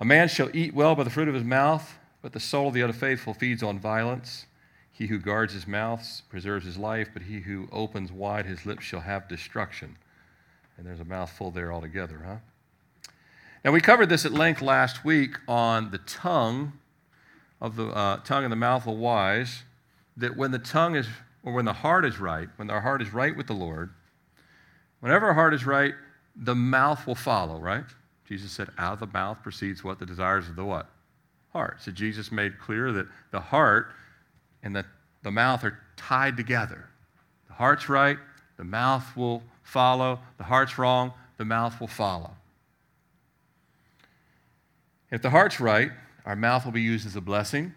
A 0.00 0.04
man 0.04 0.28
shall 0.28 0.54
eat 0.54 0.74
well 0.74 0.94
by 0.94 1.04
the 1.04 1.10
fruit 1.10 1.28
of 1.28 1.34
his 1.34 1.44
mouth, 1.44 1.96
but 2.20 2.32
the 2.32 2.40
soul 2.40 2.68
of 2.68 2.74
the 2.74 2.82
unfaithful 2.82 3.34
feeds 3.34 3.62
on 3.62 3.78
violence. 3.78 4.46
He 4.90 5.06
who 5.06 5.18
guards 5.18 5.54
his 5.54 5.66
mouth 5.66 6.22
preserves 6.28 6.66
his 6.66 6.76
life, 6.76 7.08
but 7.12 7.22
he 7.22 7.40
who 7.40 7.68
opens 7.72 8.12
wide 8.12 8.44
his 8.44 8.66
lips 8.66 8.84
shall 8.84 9.00
have 9.00 9.28
destruction. 9.28 9.96
And 10.76 10.86
there's 10.86 11.00
a 11.00 11.04
mouthful 11.04 11.50
there 11.50 11.72
altogether, 11.72 12.22
huh? 12.26 12.36
Now, 13.64 13.70
we 13.70 13.80
covered 13.80 14.08
this 14.08 14.24
at 14.24 14.32
length 14.32 14.60
last 14.60 15.04
week 15.04 15.36
on 15.46 15.92
the 15.92 15.98
tongue 15.98 16.72
of 17.60 17.76
the 17.76 17.86
uh, 17.86 18.16
tongue 18.18 18.42
and 18.42 18.50
the 18.50 18.56
mouth 18.56 18.88
of 18.88 18.96
wise, 18.96 19.62
that 20.16 20.36
when 20.36 20.50
the 20.50 20.58
tongue 20.58 20.96
is, 20.96 21.06
or 21.44 21.52
when 21.52 21.64
the 21.64 21.72
heart 21.72 22.04
is 22.04 22.18
right, 22.18 22.48
when 22.56 22.70
our 22.70 22.80
heart 22.80 23.00
is 23.00 23.12
right 23.12 23.36
with 23.36 23.46
the 23.46 23.52
Lord, 23.52 23.90
whenever 24.98 25.26
our 25.26 25.34
heart 25.34 25.54
is 25.54 25.64
right, 25.64 25.94
the 26.34 26.56
mouth 26.56 27.06
will 27.06 27.14
follow, 27.14 27.60
right? 27.60 27.84
Jesus 28.26 28.50
said, 28.50 28.68
out 28.78 28.94
of 28.94 29.00
the 29.00 29.06
mouth 29.06 29.38
proceeds 29.44 29.84
what? 29.84 30.00
The 30.00 30.06
desires 30.06 30.48
of 30.48 30.56
the 30.56 30.64
what? 30.64 30.90
Heart. 31.52 31.82
So 31.82 31.92
Jesus 31.92 32.32
made 32.32 32.58
clear 32.58 32.90
that 32.90 33.06
the 33.30 33.40
heart 33.40 33.92
and 34.64 34.74
the, 34.74 34.84
the 35.22 35.30
mouth 35.30 35.62
are 35.62 35.78
tied 35.96 36.36
together. 36.36 36.88
The 37.46 37.54
heart's 37.54 37.88
right, 37.88 38.18
the 38.56 38.64
mouth 38.64 39.16
will 39.16 39.44
follow. 39.62 40.18
The 40.38 40.44
heart's 40.44 40.78
wrong, 40.78 41.12
the 41.36 41.44
mouth 41.44 41.78
will 41.78 41.86
follow. 41.86 42.32
If 45.12 45.20
the 45.20 45.28
heart's 45.28 45.60
right, 45.60 45.92
our 46.24 46.34
mouth 46.34 46.64
will 46.64 46.72
be 46.72 46.80
used 46.80 47.06
as 47.06 47.14
a 47.16 47.20
blessing, 47.20 47.74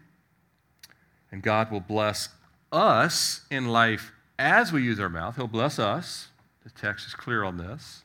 and 1.32 1.42
God 1.42 1.70
will 1.70 1.82
bless 1.82 2.30
us 2.72 3.42
in 3.52 3.68
life 3.68 4.14
as 4.40 4.72
we 4.72 4.84
use 4.84 5.02
our 5.02 5.10
mouth. 5.10 5.36
He'll 5.36 5.48
bless 5.48 5.78
us. 5.78 6.30
The 6.64 6.70
text 6.70 7.06
is 7.06 7.14
clear 7.14 7.44
on 7.44 7.58
this. 7.58 8.04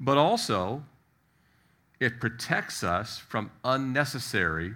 But 0.00 0.18
also, 0.18 0.82
it 2.00 2.18
protects 2.18 2.82
us 2.82 3.18
from 3.18 3.52
unnecessary 3.64 4.74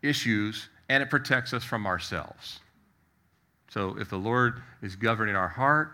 issues 0.00 0.68
and 0.88 1.02
it 1.02 1.10
protects 1.10 1.52
us 1.52 1.64
from 1.64 1.86
ourselves. 1.86 2.60
So 3.68 3.96
if 3.98 4.08
the 4.08 4.18
Lord 4.18 4.62
is 4.80 4.96
governing 4.96 5.36
our 5.36 5.48
heart, 5.48 5.92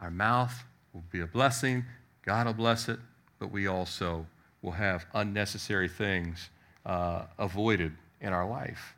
our 0.00 0.10
mouth 0.10 0.64
will 0.92 1.04
be 1.12 1.20
a 1.20 1.26
blessing, 1.26 1.84
God 2.22 2.46
will 2.46 2.54
bless 2.54 2.88
it, 2.88 2.98
but 3.38 3.52
we 3.52 3.66
also 3.66 4.26
will 4.64 4.72
have 4.72 5.04
unnecessary 5.12 5.88
things 5.88 6.48
uh, 6.86 7.24
avoided 7.38 7.92
in 8.22 8.32
our 8.32 8.48
life. 8.48 8.94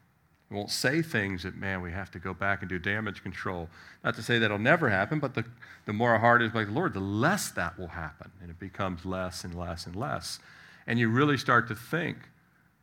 We 0.49 0.57
won't 0.57 0.71
say 0.71 1.03
things 1.03 1.43
that, 1.43 1.57
man, 1.57 1.83
we 1.83 1.91
have 1.91 2.13
to 2.13 2.21
go 2.21 2.33
back 2.33 2.61
and 2.63 2.69
do 2.69 2.79
damage 2.79 3.21
control. 3.21 3.69
Not 4.05 4.15
to 4.15 4.23
say 4.23 4.39
that'll 4.39 4.61
never 4.61 4.89
happen, 4.89 5.19
but 5.19 5.35
the, 5.35 5.45
the 5.85 5.93
more 5.93 6.13
our 6.13 6.21
heart 6.21 6.41
is 6.41 6.55
like 6.55 6.69
the 6.69 6.73
Lord, 6.73 6.95
the 6.95 7.01
less 7.01 7.51
that 7.51 7.77
will 7.77 7.89
happen. 7.89 8.31
And 8.41 8.49
it 8.49 8.61
becomes 8.61 9.05
less 9.05 9.43
and 9.43 9.57
less 9.57 9.87
and 9.87 9.97
less. 9.97 10.39
And 10.87 11.01
you 11.01 11.09
really 11.09 11.37
start 11.37 11.67
to 11.69 11.75
think 11.75 12.17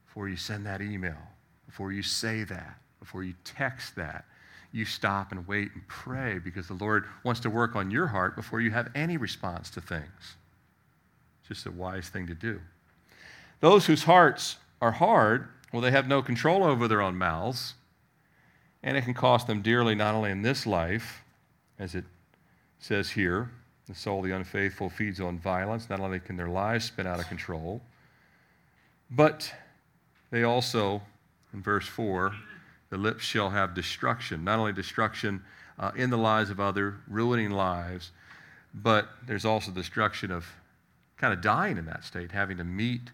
before 0.06 0.28
you 0.28 0.36
send 0.36 0.66
that 0.66 0.82
email, 0.82 1.16
before 1.66 1.94
you 1.94 2.04
say 2.04 2.44
that, 2.44 2.78
before 3.00 3.24
you 3.24 3.34
text 3.46 3.96
that. 3.96 4.26
You 4.74 4.84
stop 4.84 5.32
and 5.32 5.48
wait 5.48 5.70
and 5.74 5.88
pray 5.88 6.40
because 6.40 6.68
the 6.68 6.74
Lord 6.74 7.06
wants 7.24 7.40
to 7.42 7.50
work 7.50 7.76
on 7.78 7.92
your 7.92 8.08
heart 8.08 8.36
before 8.36 8.60
you 8.60 8.72
have 8.72 8.90
any 8.94 9.18
response 9.18 9.70
to 9.70 9.82
things. 9.82 10.36
It's 11.40 11.48
just 11.48 11.66
a 11.66 11.72
wise 11.72 12.10
thing 12.10 12.28
to 12.28 12.34
do. 12.34 12.60
Those 13.64 13.86
whose 13.86 14.04
hearts 14.04 14.58
are 14.82 14.92
hard 14.92 15.48
well, 15.72 15.82
they 15.82 15.92
have 15.92 16.06
no 16.06 16.22
control 16.22 16.66
over 16.66 16.86
their 16.86 17.02
own 17.02 17.16
mouths, 17.16 17.76
and 18.84 18.98
it 18.98 19.06
can 19.06 19.14
cost 19.14 19.48
them 19.48 19.62
dearly 19.62 19.96
not 19.96 20.14
only 20.16 20.32
in 20.32 20.42
this 20.42 20.68
life, 20.68 21.24
as 21.80 21.96
it 21.96 22.04
says 22.78 23.12
here, 23.12 23.52
the 23.88 23.96
soul 23.96 24.20
of 24.20 24.26
the 24.26 24.36
unfaithful 24.36 24.90
feeds 24.90 25.22
on 25.22 25.40
violence. 25.40 25.90
Not 25.90 26.02
only 26.02 26.20
can 26.20 26.36
their 26.36 26.50
lives 26.50 26.84
spin 26.84 27.08
out 27.08 27.22
of 27.22 27.28
control, 27.30 27.82
but 29.10 29.50
they 30.30 30.44
also, 30.44 31.02
in 31.54 31.62
verse 31.62 31.88
4, 31.88 32.36
the 32.90 32.98
lips 32.98 33.24
shall 33.24 33.50
have 33.50 33.74
destruction. 33.74 34.44
Not 34.44 34.60
only 34.60 34.74
destruction 34.74 35.42
uh, 35.80 35.92
in 35.96 36.10
the 36.10 36.18
lives 36.18 36.50
of 36.50 36.60
others, 36.60 36.96
ruining 37.08 37.52
lives, 37.52 38.12
but 38.74 39.08
there's 39.26 39.46
also 39.46 39.72
destruction 39.72 40.32
of 40.32 40.46
kind 41.16 41.34
of 41.34 41.40
dying 41.40 41.78
in 41.78 41.86
that 41.86 42.04
state, 42.04 42.34
having 42.34 42.58
to 42.58 42.66
meet 42.66 43.10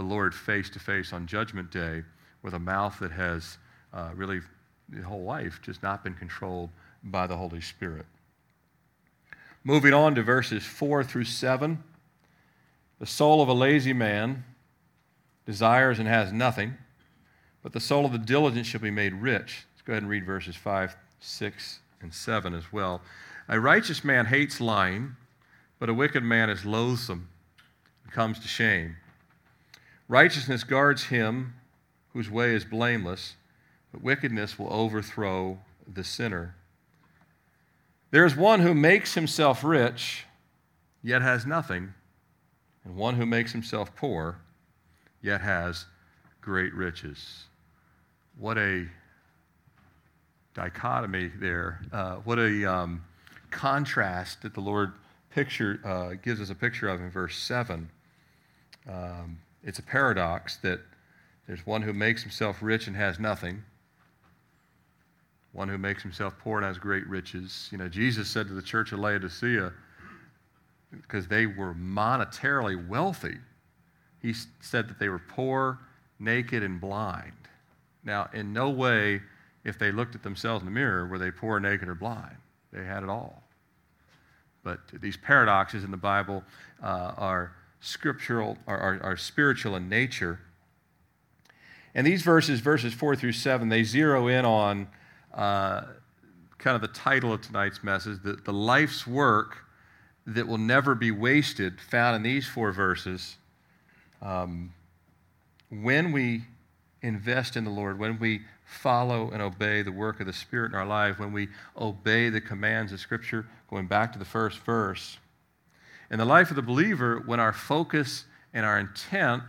the 0.00 0.06
Lord 0.06 0.34
face 0.34 0.70
to 0.70 0.78
face 0.78 1.12
on 1.12 1.26
Judgment 1.26 1.70
Day 1.70 2.02
with 2.42 2.54
a 2.54 2.58
mouth 2.58 2.98
that 3.00 3.10
has 3.10 3.58
uh, 3.92 4.08
really 4.14 4.40
the 4.88 5.02
whole 5.02 5.24
life 5.24 5.60
just 5.60 5.82
not 5.82 6.02
been 6.02 6.14
controlled 6.14 6.70
by 7.04 7.26
the 7.26 7.36
Holy 7.36 7.60
Spirit. 7.60 8.06
Moving 9.62 9.92
on 9.92 10.14
to 10.14 10.22
verses 10.22 10.64
4 10.64 11.04
through 11.04 11.24
7. 11.24 11.84
The 12.98 13.04
soul 13.04 13.42
of 13.42 13.50
a 13.50 13.52
lazy 13.52 13.92
man 13.92 14.42
desires 15.44 15.98
and 15.98 16.08
has 16.08 16.32
nothing, 16.32 16.78
but 17.62 17.74
the 17.74 17.80
soul 17.80 18.06
of 18.06 18.12
the 18.12 18.18
diligent 18.18 18.64
shall 18.64 18.80
be 18.80 18.90
made 18.90 19.12
rich. 19.12 19.66
Let's 19.74 19.82
go 19.84 19.92
ahead 19.92 20.02
and 20.02 20.10
read 20.10 20.24
verses 20.24 20.56
5, 20.56 20.96
6, 21.20 21.80
and 22.00 22.14
7 22.14 22.54
as 22.54 22.72
well. 22.72 23.02
A 23.50 23.60
righteous 23.60 24.02
man 24.02 24.24
hates 24.24 24.62
lying, 24.62 25.16
but 25.78 25.90
a 25.90 25.94
wicked 25.94 26.22
man 26.22 26.48
is 26.48 26.64
loathsome 26.64 27.28
and 28.02 28.12
comes 28.14 28.38
to 28.38 28.48
shame. 28.48 28.96
Righteousness 30.10 30.64
guards 30.64 31.04
him 31.04 31.54
whose 32.14 32.28
way 32.28 32.52
is 32.52 32.64
blameless, 32.64 33.36
but 33.92 34.02
wickedness 34.02 34.58
will 34.58 34.72
overthrow 34.72 35.60
the 35.86 36.02
sinner. 36.02 36.56
There 38.10 38.26
is 38.26 38.34
one 38.34 38.58
who 38.58 38.74
makes 38.74 39.14
himself 39.14 39.62
rich, 39.62 40.24
yet 41.00 41.22
has 41.22 41.46
nothing, 41.46 41.94
and 42.84 42.96
one 42.96 43.14
who 43.14 43.24
makes 43.24 43.52
himself 43.52 43.94
poor, 43.94 44.38
yet 45.22 45.42
has 45.42 45.86
great 46.40 46.74
riches. 46.74 47.44
What 48.36 48.58
a 48.58 48.88
dichotomy 50.54 51.30
there. 51.38 51.82
Uh, 51.92 52.16
what 52.16 52.40
a 52.40 52.64
um, 52.64 53.04
contrast 53.52 54.42
that 54.42 54.54
the 54.54 54.60
Lord 54.60 54.92
picture 55.32 55.78
uh, 55.84 56.14
gives 56.20 56.40
us 56.40 56.50
a 56.50 56.56
picture 56.56 56.88
of 56.88 57.00
in 57.00 57.10
verse 57.10 57.38
7. 57.38 57.88
Um, 58.88 59.38
it's 59.62 59.78
a 59.78 59.82
paradox 59.82 60.56
that 60.58 60.80
there's 61.46 61.66
one 61.66 61.82
who 61.82 61.92
makes 61.92 62.22
himself 62.22 62.58
rich 62.62 62.86
and 62.86 62.96
has 62.96 63.18
nothing, 63.18 63.62
one 65.52 65.68
who 65.68 65.78
makes 65.78 66.02
himself 66.02 66.34
poor 66.38 66.58
and 66.58 66.66
has 66.66 66.78
great 66.78 67.06
riches. 67.06 67.68
You 67.72 67.78
know, 67.78 67.88
Jesus 67.88 68.28
said 68.28 68.46
to 68.48 68.54
the 68.54 68.62
church 68.62 68.92
of 68.92 69.00
Laodicea, 69.00 69.72
because 70.90 71.26
they 71.28 71.46
were 71.46 71.74
monetarily 71.74 72.88
wealthy, 72.88 73.36
he 74.20 74.34
said 74.60 74.88
that 74.88 74.98
they 74.98 75.08
were 75.08 75.22
poor, 75.28 75.78
naked, 76.18 76.62
and 76.62 76.80
blind. 76.80 77.32
Now, 78.04 78.28
in 78.32 78.52
no 78.52 78.70
way, 78.70 79.20
if 79.64 79.78
they 79.78 79.92
looked 79.92 80.14
at 80.14 80.22
themselves 80.22 80.62
in 80.62 80.66
the 80.66 80.72
mirror, 80.72 81.06
were 81.06 81.18
they 81.18 81.30
poor, 81.30 81.60
naked, 81.60 81.88
or 81.88 81.94
blind. 81.94 82.36
They 82.72 82.84
had 82.84 83.02
it 83.02 83.08
all. 83.08 83.42
But 84.62 84.80
these 85.00 85.16
paradoxes 85.16 85.84
in 85.84 85.90
the 85.90 85.96
Bible 85.96 86.44
uh, 86.82 87.12
are 87.16 87.52
scriptural 87.80 88.58
are, 88.66 89.00
are 89.02 89.16
spiritual 89.16 89.76
in 89.76 89.88
nature. 89.88 90.40
And 91.94 92.06
these 92.06 92.22
verses, 92.22 92.60
verses 92.60 92.94
four 92.94 93.16
through 93.16 93.32
seven, 93.32 93.68
they 93.68 93.82
zero 93.82 94.28
in 94.28 94.44
on 94.44 94.88
uh, 95.34 95.82
kind 96.58 96.74
of 96.76 96.82
the 96.82 96.88
title 96.88 97.32
of 97.32 97.40
tonight's 97.40 97.82
message, 97.82 98.22
the, 98.22 98.34
the 98.34 98.52
life's 98.52 99.06
work 99.06 99.64
that 100.26 100.46
will 100.46 100.58
never 100.58 100.94
be 100.94 101.10
wasted, 101.10 101.80
found 101.80 102.14
in 102.16 102.22
these 102.22 102.46
four 102.46 102.70
verses. 102.70 103.36
Um, 104.22 104.72
when 105.70 106.12
we 106.12 106.42
invest 107.02 107.56
in 107.56 107.64
the 107.64 107.70
Lord, 107.70 107.98
when 107.98 108.18
we 108.18 108.42
follow 108.66 109.30
and 109.30 109.42
obey 109.42 109.82
the 109.82 109.90
work 109.90 110.20
of 110.20 110.26
the 110.26 110.32
Spirit 110.32 110.72
in 110.72 110.78
our 110.78 110.86
life, 110.86 111.18
when 111.18 111.32
we 111.32 111.48
obey 111.76 112.28
the 112.28 112.40
commands 112.40 112.92
of 112.92 113.00
Scripture, 113.00 113.46
going 113.68 113.86
back 113.86 114.12
to 114.12 114.18
the 114.18 114.24
first 114.24 114.58
verse, 114.58 115.18
in 116.10 116.18
the 116.18 116.24
life 116.24 116.50
of 116.50 116.56
the 116.56 116.62
believer, 116.62 117.22
when 117.24 117.38
our 117.38 117.52
focus 117.52 118.24
and 118.52 118.66
our 118.66 118.78
intent 118.78 119.42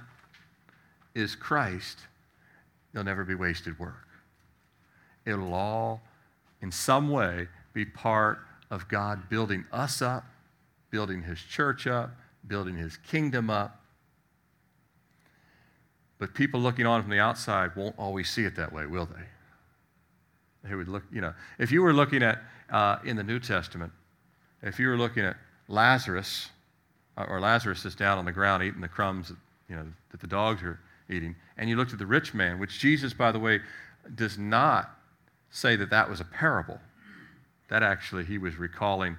is 1.15 1.36
Christ, 1.36 2.00
there'll 2.94 3.06
never 3.06 3.24
be 3.24 3.36
wasted 3.36 3.80
work. 3.80 4.08
It'll 5.25 5.53
all, 5.53 6.01
in 6.62 6.72
some 6.72 7.10
way, 7.10 7.48
be 7.74 7.86
part 7.86 8.39
of 8.70 8.88
God 8.88 9.30
building 9.30 9.65
us 9.72 10.01
up, 10.01 10.24
building 10.91 11.24
His 11.24 11.39
church 11.39 11.88
up, 11.88 12.12
building 12.48 12.75
His 12.75 12.98
kingdom 12.98 13.50
up. 13.50 13.82
But 16.20 16.36
people 16.36 16.60
looking 16.60 16.86
on 16.86 17.01
from 17.01 17.10
the 17.10 17.20
outside 17.20 17.75
won't 17.75 17.98
always 17.98 18.30
see 18.30 18.44
it 18.44 18.56
that 18.56 18.72
way, 18.72 18.86
will 18.86 19.08
they? 19.08 20.70
They 20.70 20.75
would 20.75 20.88
look, 20.88 21.03
you 21.12 21.22
know, 21.22 21.34
if 21.58 21.72
you 21.72 21.82
were 21.82 21.94
looking 21.94 22.22
at, 22.22 22.39
uh, 22.70 22.98
in 23.03 23.15
the 23.15 23.24
New 23.24 23.39
Testament, 23.39 23.91
if 24.62 24.80
you 24.80 24.88
were 24.88 24.98
looking 24.98 25.25
at 25.25 25.38
Lazarus, 25.72 26.50
uh, 27.18 27.25
or 27.28 27.40
Lazarus 27.40 27.86
is 27.86 27.96
down 27.96 28.18
on 28.18 28.25
the 28.25 28.32
ground 28.32 28.63
eating 28.63 28.82
the 28.82 28.88
crumbs 28.88 29.30
that, 29.30 29.38
you 29.70 29.75
know, 29.75 29.86
that 30.12 30.20
the 30.20 30.28
dogs 30.28 30.62
are 30.63 30.80
eating, 31.10 31.36
and 31.58 31.70
you 31.70 31.75
looked 31.75 31.94
at 31.94 32.00
the 32.00 32.06
rich 32.06 32.34
man, 32.34 32.60
which 32.60 32.80
Jesus, 32.80 33.13
by 33.13 33.32
the 33.32 33.40
way, 33.40 33.60
does 34.16 34.38
not 34.38 34.92
say 35.50 35.75
that 35.75 35.90
that 35.90 36.10
was 36.10 36.20
a 36.20 36.25
parable. 36.25 36.80
That 37.70 37.84
actually, 37.84 38.25
he 38.25 38.38
was 38.38 38.58
recalling 38.58 39.18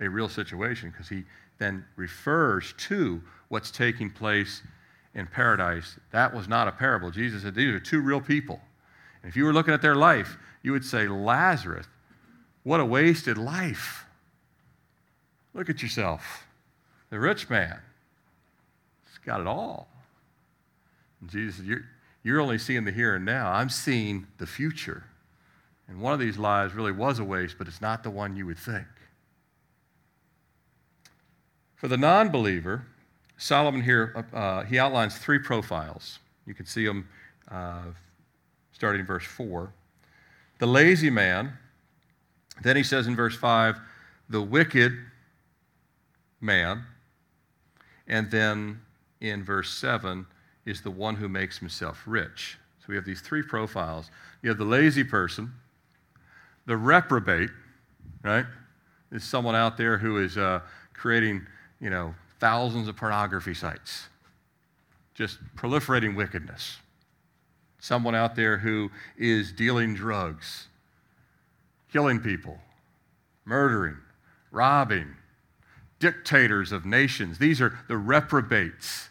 a 0.00 0.08
real 0.08 0.28
situation 0.28 0.90
because 0.90 1.08
he 1.08 1.24
then 1.58 1.84
refers 1.96 2.72
to 2.78 3.20
what's 3.48 3.70
taking 3.70 4.10
place 4.10 4.62
in 5.14 5.26
paradise. 5.26 5.98
That 6.12 6.34
was 6.34 6.48
not 6.48 6.68
a 6.68 6.72
parable. 6.72 7.10
Jesus 7.10 7.42
said 7.42 7.54
these 7.54 7.74
are 7.74 7.80
two 7.80 8.00
real 8.00 8.20
people. 8.20 8.60
And 9.22 9.28
if 9.28 9.36
you 9.36 9.44
were 9.44 9.52
looking 9.52 9.74
at 9.74 9.82
their 9.82 9.96
life, 9.96 10.38
you 10.62 10.72
would 10.72 10.84
say, 10.84 11.08
Lazarus, 11.08 11.86
what 12.62 12.80
a 12.80 12.84
wasted 12.84 13.36
life. 13.36 14.06
Look 15.54 15.68
at 15.68 15.82
yourself. 15.82 16.46
The 17.10 17.18
rich 17.18 17.50
man, 17.50 17.78
he's 19.08 19.18
got 19.18 19.40
it 19.40 19.46
all. 19.46 19.88
And 21.20 21.30
Jesus 21.30 21.56
said, 21.56 21.66
you're, 21.66 21.84
You're 22.22 22.40
only 22.40 22.58
seeing 22.58 22.84
the 22.84 22.92
here 22.92 23.16
and 23.16 23.24
now. 23.24 23.50
I'm 23.50 23.68
seeing 23.68 24.26
the 24.38 24.46
future. 24.46 25.04
And 25.88 26.00
one 26.00 26.12
of 26.12 26.20
these 26.20 26.38
lives 26.38 26.72
really 26.74 26.92
was 26.92 27.18
a 27.18 27.24
waste, 27.24 27.56
but 27.58 27.66
it's 27.66 27.80
not 27.80 28.04
the 28.04 28.10
one 28.10 28.36
you 28.36 28.46
would 28.46 28.58
think. 28.58 28.86
For 31.74 31.88
the 31.88 31.96
non 31.96 32.28
believer, 32.28 32.86
Solomon 33.38 33.82
here, 33.82 34.26
uh, 34.32 34.62
he 34.64 34.78
outlines 34.78 35.18
three 35.18 35.38
profiles. 35.38 36.20
You 36.46 36.54
can 36.54 36.66
see 36.66 36.86
them 36.86 37.08
uh, 37.50 37.84
starting 38.72 39.00
in 39.00 39.06
verse 39.06 39.24
4. 39.24 39.72
The 40.58 40.66
lazy 40.66 41.10
man, 41.10 41.54
then 42.62 42.76
he 42.76 42.82
says 42.82 43.06
in 43.06 43.16
verse 43.16 43.34
5, 43.34 43.78
the 44.28 44.42
wicked 44.42 44.92
man, 46.40 46.84
and 48.06 48.30
then 48.30 48.80
in 49.20 49.44
verse 49.44 49.72
7 49.72 50.26
is 50.64 50.82
the 50.82 50.90
one 50.90 51.16
who 51.16 51.28
makes 51.28 51.58
himself 51.58 52.02
rich. 52.06 52.58
So 52.80 52.86
we 52.88 52.96
have 52.96 53.04
these 53.04 53.20
three 53.20 53.42
profiles. 53.42 54.10
You 54.42 54.48
have 54.48 54.58
the 54.58 54.64
lazy 54.64 55.04
person, 55.04 55.52
the 56.66 56.76
reprobate, 56.76 57.50
right? 58.22 58.46
Is 59.12 59.24
someone 59.24 59.54
out 59.54 59.76
there 59.76 59.98
who 59.98 60.18
is 60.18 60.36
uh, 60.38 60.60
creating, 60.92 61.46
you 61.80 61.90
know, 61.90 62.14
thousands 62.38 62.88
of 62.88 62.96
pornography 62.96 63.54
sites, 63.54 64.08
just 65.14 65.38
proliferating 65.56 66.16
wickedness. 66.16 66.78
Someone 67.78 68.14
out 68.14 68.34
there 68.34 68.58
who 68.58 68.90
is 69.16 69.52
dealing 69.52 69.94
drugs, 69.94 70.68
killing 71.92 72.20
people, 72.20 72.58
murdering, 73.44 73.96
robbing, 74.50 75.14
dictators 76.00 76.72
of 76.72 76.84
nations. 76.84 77.38
These 77.38 77.60
are 77.60 77.78
the 77.86 77.96
reprobates. 77.96 79.10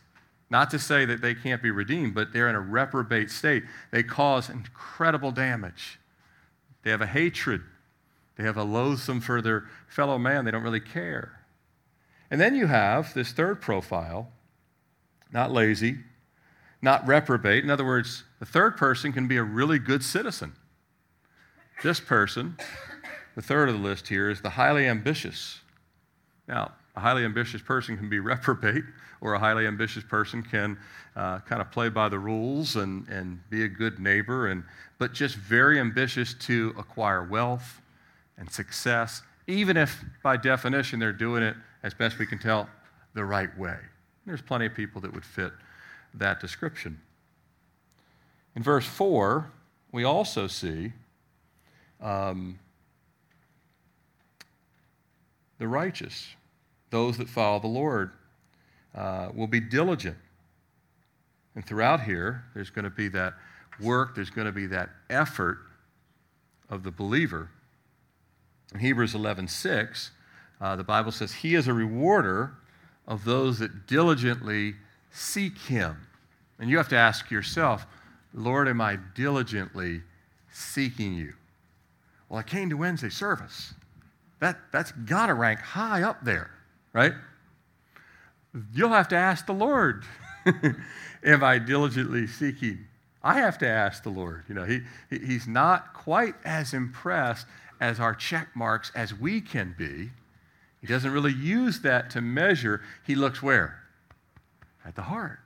Not 0.50 0.72
to 0.72 0.80
say 0.80 1.06
that 1.06 1.22
they 1.22 1.36
can't 1.36 1.62
be 1.62 1.72
redeemed, 1.72 2.16
but 2.16 2.34
they're 2.34 2.50
in 2.50 2.56
a 2.56 2.60
reprobate 2.60 3.30
state. 3.30 3.64
They 3.92 4.04
cause 4.04 4.50
incredible 4.50 5.32
damage. 5.32 6.00
They 6.84 6.90
have 6.90 7.02
a 7.02 7.08
hatred. 7.08 7.62
They 8.36 8.44
have 8.44 8.58
a 8.58 8.64
loathsome 8.64 9.22
for 9.22 9.42
their 9.42 9.66
fellow 9.88 10.18
man. 10.18 10.46
They 10.46 10.52
don't 10.52 10.64
really 10.64 10.80
care. 10.80 11.40
And 12.32 12.42
then 12.42 12.56
you 12.56 12.68
have 12.68 13.14
this 13.14 13.32
third 13.32 13.62
profile, 13.62 14.32
not 15.32 15.52
lazy, 15.52 15.98
not 16.82 17.06
reprobate. 17.06 17.64
In 17.64 17.70
other 17.70 17.86
words, 17.86 18.24
the 18.40 18.46
third 18.46 18.78
person 18.78 19.12
can 19.12 19.28
be 19.28 19.38
a 19.38 19.44
really 19.44 19.78
good 19.78 20.04
citizen. 20.04 20.54
This 21.84 22.00
person, 22.00 22.58
the 23.36 23.42
third 23.42 23.70
of 23.70 23.76
the 23.76 23.82
list 23.82 24.08
here, 24.08 24.30
is 24.30 24.42
the 24.42 24.52
highly 24.52 24.88
ambitious. 24.88 25.60
Now, 26.48 26.72
a 27.00 27.02
highly 27.02 27.24
ambitious 27.24 27.62
person 27.62 27.96
can 27.96 28.10
be 28.10 28.20
reprobate, 28.20 28.84
or 29.22 29.34
a 29.34 29.40
highly 29.40 29.66
ambitious 29.66 30.04
person 30.04 30.44
can 30.44 30.78
uh, 31.16 31.40
kind 31.40 31.62
of 31.62 31.72
play 31.72 31.88
by 31.88 32.10
the 32.10 32.20
rules 32.20 32.76
and, 32.76 33.08
and 33.08 33.40
be 33.50 33.64
a 33.64 33.70
good 33.70 34.00
neighbor, 34.00 34.48
and, 34.48 34.66
but 34.98 35.14
just 35.14 35.36
very 35.36 35.80
ambitious 35.80 36.34
to 36.34 36.74
acquire 36.78 37.24
wealth 37.24 37.82
and 38.38 38.52
success, 38.52 39.22
even 39.48 39.78
if 39.78 40.04
by 40.24 40.36
definition 40.36 41.00
they're 41.00 41.14
doing 41.14 41.42
it, 41.42 41.56
as 41.84 41.94
best 41.94 42.20
we 42.20 42.26
can 42.26 42.38
tell, 42.38 42.68
the 43.14 43.24
right 43.24 43.58
way. 43.58 43.78
There's 44.26 44.42
plenty 44.42 44.66
of 44.66 44.76
people 44.76 45.00
that 45.00 45.14
would 45.14 45.26
fit 45.26 45.54
that 46.16 46.42
description. 46.42 47.00
In 48.58 48.62
verse 48.62 48.86
4, 48.86 49.50
we 49.94 50.04
also 50.04 50.48
see 50.48 50.92
um, 52.02 52.60
the 55.60 55.68
righteous 55.68 56.36
those 56.90 57.18
that 57.18 57.30
follow 57.30 57.60
the 57.60 57.68
Lord 57.68 58.12
uh, 58.96 59.30
will 59.34 59.48
be 59.48 59.60
diligent. 59.60 60.18
And 61.56 61.66
throughout 61.66 62.02
here, 62.02 62.46
there's 62.54 62.70
going 62.70 62.84
to 62.84 62.90
be 62.90 63.08
that 63.10 63.34
work, 63.82 64.16
there's 64.16 64.30
going 64.30 64.48
to 64.48 64.54
be 64.54 64.68
that 64.68 64.90
effort 65.10 65.60
of 66.70 66.84
the 66.84 66.92
believer. 66.92 67.50
In 68.74 68.80
Hebrews 68.80 69.16
11 69.16 69.48
6, 69.48 70.12
uh, 70.62 70.76
the 70.76 70.84
Bible 70.84 71.12
says, 71.12 71.34
He 71.34 71.56
is 71.56 71.68
a 71.68 71.74
rewarder 71.74 72.54
of 73.08 73.26
those 73.26 73.60
that 73.60 73.88
diligently 73.88 74.76
seek 75.12 75.58
Him. 75.58 75.98
And 76.60 76.70
you 76.70 76.78
have 76.78 76.90
to 76.90 76.98
ask 76.98 77.32
yourself, 77.32 77.88
Lord, 78.34 78.68
am 78.68 78.82
I 78.82 78.98
diligently 79.16 80.02
seeking 80.52 81.14
you? 81.16 81.34
Well, 82.28 82.40
I 82.40 82.44
came 82.44 82.70
to 82.70 82.78
Wednesday 82.78 83.10
service. 83.10 83.74
That, 84.40 84.60
that's 84.72 84.92
got 84.92 85.28
to 85.28 85.34
rank 85.34 85.60
high 85.60 86.04
up 86.04 86.24
there 86.24 86.52
right? 86.94 87.14
You'll 88.74 88.90
have 88.90 89.08
to 89.10 89.16
ask 89.16 89.46
the 89.46 89.54
Lord, 89.54 90.04
Am 91.24 91.44
I 91.44 91.60
diligently 91.60 92.28
seeking? 92.28 92.86
I 93.22 93.34
have 93.36 93.58
to 93.60 93.68
ask 93.68 94.04
the 94.04 94.10
Lord. 94.10 94.44
You 94.48 94.56
know, 94.56 94.64
he, 94.64 94.82
he's 95.10 95.48
not 95.48 95.94
quite 95.94 96.36
as 96.46 96.74
impressed 96.74 97.46
as 97.82 98.00
our 98.00 98.16
check 98.16 98.50
marks 98.56 98.92
as 98.96 99.14
we 99.14 99.42
can 99.42 99.76
be. 99.78 100.12
He 100.80 100.88
doesn't 100.88 101.12
really 101.12 101.34
use 101.34 101.82
that 101.82 102.10
to 102.12 102.22
measure. 102.22 102.82
He 103.06 103.16
looks 103.16 103.44
where? 103.44 103.84
At 104.86 104.96
the 104.96 105.04
heart. 105.04 105.40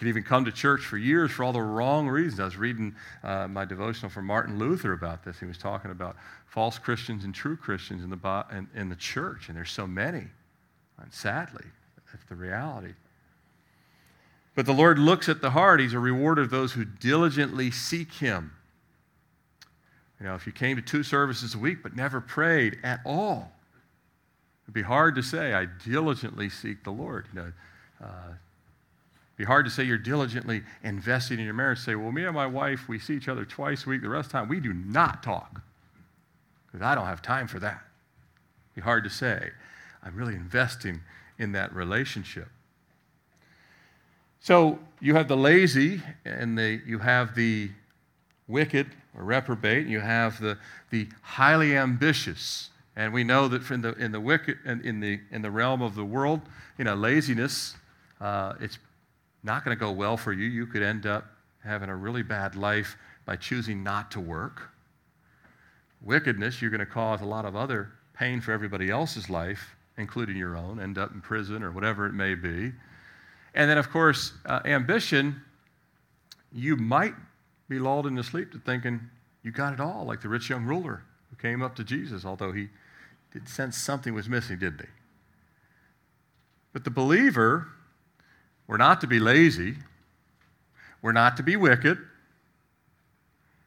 Could 0.00 0.08
even 0.08 0.22
come 0.22 0.46
to 0.46 0.50
church 0.50 0.80
for 0.80 0.96
years 0.96 1.30
for 1.30 1.44
all 1.44 1.52
the 1.52 1.60
wrong 1.60 2.08
reasons. 2.08 2.40
I 2.40 2.44
was 2.46 2.56
reading 2.56 2.94
uh, 3.22 3.46
my 3.48 3.66
devotional 3.66 4.08
from 4.08 4.24
Martin 4.24 4.58
Luther 4.58 4.94
about 4.94 5.22
this. 5.22 5.38
He 5.38 5.44
was 5.44 5.58
talking 5.58 5.90
about 5.90 6.16
false 6.46 6.78
Christians 6.78 7.24
and 7.24 7.34
true 7.34 7.54
Christians 7.54 8.02
in 8.02 8.08
the, 8.08 8.46
in, 8.50 8.66
in 8.74 8.88
the 8.88 8.96
church, 8.96 9.48
and 9.48 9.56
there's 9.58 9.70
so 9.70 9.86
many. 9.86 10.24
And 11.02 11.12
sadly, 11.12 11.66
that's 12.10 12.24
the 12.30 12.34
reality. 12.34 12.94
But 14.54 14.64
the 14.64 14.72
Lord 14.72 14.98
looks 14.98 15.28
at 15.28 15.42
the 15.42 15.50
heart. 15.50 15.80
He's 15.80 15.92
a 15.92 15.98
rewarder 15.98 16.40
of 16.40 16.48
those 16.48 16.72
who 16.72 16.86
diligently 16.86 17.70
seek 17.70 18.10
Him. 18.10 18.52
You 20.18 20.24
know, 20.24 20.34
if 20.34 20.46
you 20.46 20.52
came 20.54 20.76
to 20.76 20.82
two 20.82 21.02
services 21.02 21.54
a 21.54 21.58
week 21.58 21.82
but 21.82 21.94
never 21.94 22.22
prayed 22.22 22.78
at 22.82 23.00
all, 23.04 23.52
it'd 24.64 24.72
be 24.72 24.80
hard 24.80 25.14
to 25.16 25.22
say, 25.22 25.52
I 25.52 25.66
diligently 25.84 26.48
seek 26.48 26.84
the 26.84 26.90
Lord. 26.90 27.26
You 27.34 27.40
know, 27.40 27.52
uh, 28.02 28.32
be 29.40 29.46
hard 29.46 29.64
to 29.64 29.70
say 29.70 29.84
you're 29.84 29.96
diligently 29.96 30.60
investing 30.82 31.38
in 31.38 31.46
your 31.46 31.54
marriage. 31.54 31.78
Say, 31.78 31.94
well, 31.94 32.12
me 32.12 32.26
and 32.26 32.34
my 32.34 32.46
wife, 32.46 32.90
we 32.90 32.98
see 32.98 33.14
each 33.14 33.26
other 33.26 33.46
twice 33.46 33.86
a 33.86 33.88
week. 33.88 34.02
The 34.02 34.08
rest 34.10 34.26
of 34.26 34.32
the 34.32 34.38
time, 34.40 34.48
we 34.50 34.60
do 34.60 34.74
not 34.74 35.22
talk 35.22 35.62
because 36.66 36.84
I 36.84 36.94
don't 36.94 37.06
have 37.06 37.22
time 37.22 37.48
for 37.48 37.58
that. 37.58 37.82
Be 38.74 38.82
hard 38.82 39.02
to 39.04 39.08
say. 39.08 39.48
I'm 40.02 40.14
really 40.14 40.34
investing 40.34 41.00
in 41.38 41.52
that 41.52 41.74
relationship. 41.74 42.48
So 44.40 44.78
you 45.00 45.14
have 45.14 45.26
the 45.26 45.38
lazy 45.38 46.02
and 46.26 46.58
the, 46.58 46.82
you 46.84 46.98
have 46.98 47.34
the 47.34 47.70
wicked 48.46 48.88
or 49.16 49.24
reprobate, 49.24 49.84
and 49.84 49.90
you 49.90 50.00
have 50.00 50.38
the, 50.38 50.58
the 50.90 51.08
highly 51.22 51.78
ambitious. 51.78 52.68
And 52.94 53.10
we 53.10 53.24
know 53.24 53.48
that 53.48 53.70
in 53.70 53.80
the, 53.80 53.94
in 53.94 54.12
the 54.12 54.20
wicked 54.20 54.58
in, 54.66 54.82
in 54.82 55.00
the, 55.00 55.18
in 55.30 55.40
the 55.40 55.50
realm 55.50 55.80
of 55.80 55.94
the 55.94 56.04
world, 56.04 56.42
you 56.76 56.84
know, 56.84 56.94
laziness, 56.94 57.74
uh, 58.20 58.52
it's 58.60 58.78
not 59.42 59.64
going 59.64 59.76
to 59.76 59.80
go 59.80 59.90
well 59.90 60.16
for 60.16 60.32
you. 60.32 60.46
You 60.46 60.66
could 60.66 60.82
end 60.82 61.06
up 61.06 61.26
having 61.64 61.88
a 61.88 61.96
really 61.96 62.22
bad 62.22 62.56
life 62.56 62.96
by 63.24 63.36
choosing 63.36 63.82
not 63.82 64.10
to 64.12 64.20
work. 64.20 64.70
Wickedness, 66.02 66.60
you're 66.60 66.70
going 66.70 66.80
to 66.80 66.86
cause 66.86 67.20
a 67.20 67.26
lot 67.26 67.44
of 67.44 67.54
other 67.54 67.92
pain 68.14 68.40
for 68.40 68.52
everybody 68.52 68.90
else's 68.90 69.28
life 69.28 69.76
including 70.00 70.36
your 70.36 70.56
own, 70.56 70.80
end 70.80 70.98
up 70.98 71.12
in 71.12 71.20
prison 71.20 71.62
or 71.62 71.70
whatever 71.70 72.06
it 72.06 72.12
may 72.12 72.34
be. 72.34 72.72
And 73.54 73.70
then, 73.70 73.78
of 73.78 73.90
course, 73.90 74.32
uh, 74.46 74.60
ambition, 74.64 75.40
you 76.52 76.76
might 76.76 77.14
be 77.68 77.78
lulled 77.78 78.06
into 78.06 78.22
sleep 78.22 78.50
to 78.52 78.58
thinking 78.58 79.00
you 79.42 79.52
got 79.52 79.72
it 79.72 79.80
all, 79.80 80.04
like 80.04 80.20
the 80.20 80.28
rich 80.28 80.50
young 80.50 80.64
ruler 80.64 81.02
who 81.28 81.36
came 81.36 81.62
up 81.62 81.76
to 81.76 81.84
Jesus, 81.84 82.24
although 82.24 82.52
he 82.52 82.68
did 83.32 83.48
sense 83.48 83.76
something 83.76 84.14
was 84.14 84.28
missing, 84.28 84.58
didn't 84.58 84.80
he? 84.80 84.86
But 86.72 86.84
the 86.84 86.90
believer, 86.90 87.68
we're 88.70 88.76
not 88.76 89.00
to 89.00 89.08
be 89.08 89.18
lazy, 89.18 89.74
we're 91.02 91.10
not 91.10 91.36
to 91.38 91.42
be 91.42 91.56
wicked. 91.56 91.98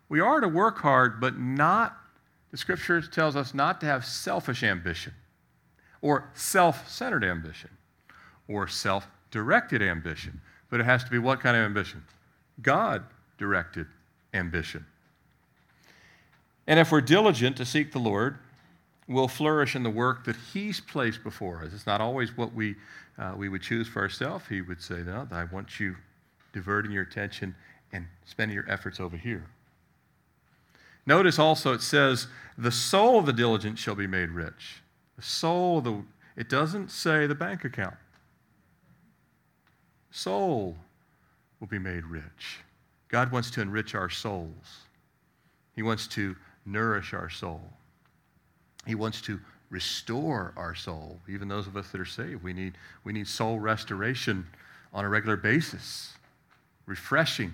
We 0.07 0.21
are 0.21 0.39
to 0.39 0.47
work 0.47 0.77
hard, 0.77 1.19
but 1.19 1.37
not, 1.37 1.97
the 2.51 2.57
scripture 2.57 3.01
tells 3.01 3.35
us 3.35 3.53
not 3.53 3.81
to 3.81 3.85
have 3.85 4.05
selfish 4.05 4.63
ambition 4.63 5.13
or 6.01 6.29
self 6.35 6.89
centered 6.89 7.25
ambition 7.25 7.69
or 8.47 8.69
self 8.69 9.05
directed 9.29 9.81
ambition. 9.81 10.39
But 10.69 10.79
it 10.79 10.85
has 10.85 11.03
to 11.03 11.11
be 11.11 11.17
what 11.17 11.41
kind 11.41 11.57
of 11.57 11.65
ambition? 11.65 12.05
God 12.61 13.03
directed 13.37 13.87
ambition. 14.33 14.85
And 16.65 16.79
if 16.79 16.93
we're 16.93 17.01
diligent 17.01 17.57
to 17.57 17.65
seek 17.65 17.91
the 17.91 17.99
Lord, 17.99 18.37
we'll 19.07 19.27
flourish 19.27 19.75
in 19.75 19.83
the 19.83 19.89
work 19.89 20.25
that 20.25 20.35
He's 20.53 20.79
placed 20.79 21.23
before 21.23 21.63
us. 21.63 21.73
It's 21.73 21.85
not 21.85 22.01
always 22.01 22.35
what 22.37 22.53
we, 22.53 22.75
uh, 23.17 23.33
we 23.35 23.49
would 23.49 23.61
choose 23.61 23.87
for 23.87 24.01
ourselves. 24.01 24.45
He 24.47 24.61
would 24.61 24.81
say, 24.81 25.03
No, 25.05 25.27
I 25.31 25.45
want 25.45 25.79
you 25.79 25.95
diverting 26.53 26.91
your 26.91 27.03
attention 27.03 27.55
and 27.91 28.07
spending 28.25 28.55
your 28.55 28.69
efforts 28.69 28.99
over 28.99 29.17
here. 29.17 29.45
Notice 31.05 31.37
also 31.39 31.73
it 31.73 31.81
says, 31.81 32.27
The 32.57 32.71
soul 32.71 33.19
of 33.19 33.25
the 33.25 33.33
diligent 33.33 33.77
shall 33.77 33.95
be 33.95 34.07
made 34.07 34.29
rich. 34.29 34.81
The 35.17 35.23
soul, 35.23 35.79
of 35.79 35.83
the, 35.83 36.03
it 36.37 36.49
doesn't 36.49 36.91
say 36.91 37.27
the 37.27 37.35
bank 37.35 37.65
account. 37.65 37.95
Soul 40.11 40.77
will 41.59 41.67
be 41.67 41.79
made 41.79 42.05
rich. 42.05 42.59
God 43.09 43.31
wants 43.31 43.51
to 43.51 43.61
enrich 43.61 43.95
our 43.95 44.09
souls. 44.09 44.85
He 45.75 45.81
wants 45.81 46.07
to 46.09 46.35
nourish 46.65 47.13
our 47.13 47.29
soul. 47.29 47.61
He 48.85 48.95
wants 48.95 49.21
to 49.21 49.39
restore 49.69 50.53
our 50.55 50.75
soul. 50.75 51.19
Even 51.27 51.47
those 51.47 51.67
of 51.67 51.75
us 51.75 51.89
that 51.89 51.99
are 51.99 52.05
saved, 52.05 52.43
we 52.43 52.53
need, 52.53 52.77
we 53.03 53.13
need 53.13 53.27
soul 53.27 53.59
restoration 53.59 54.45
on 54.93 55.03
a 55.03 55.09
regular 55.09 55.35
basis. 55.37 56.13
Refreshing. 56.85 57.53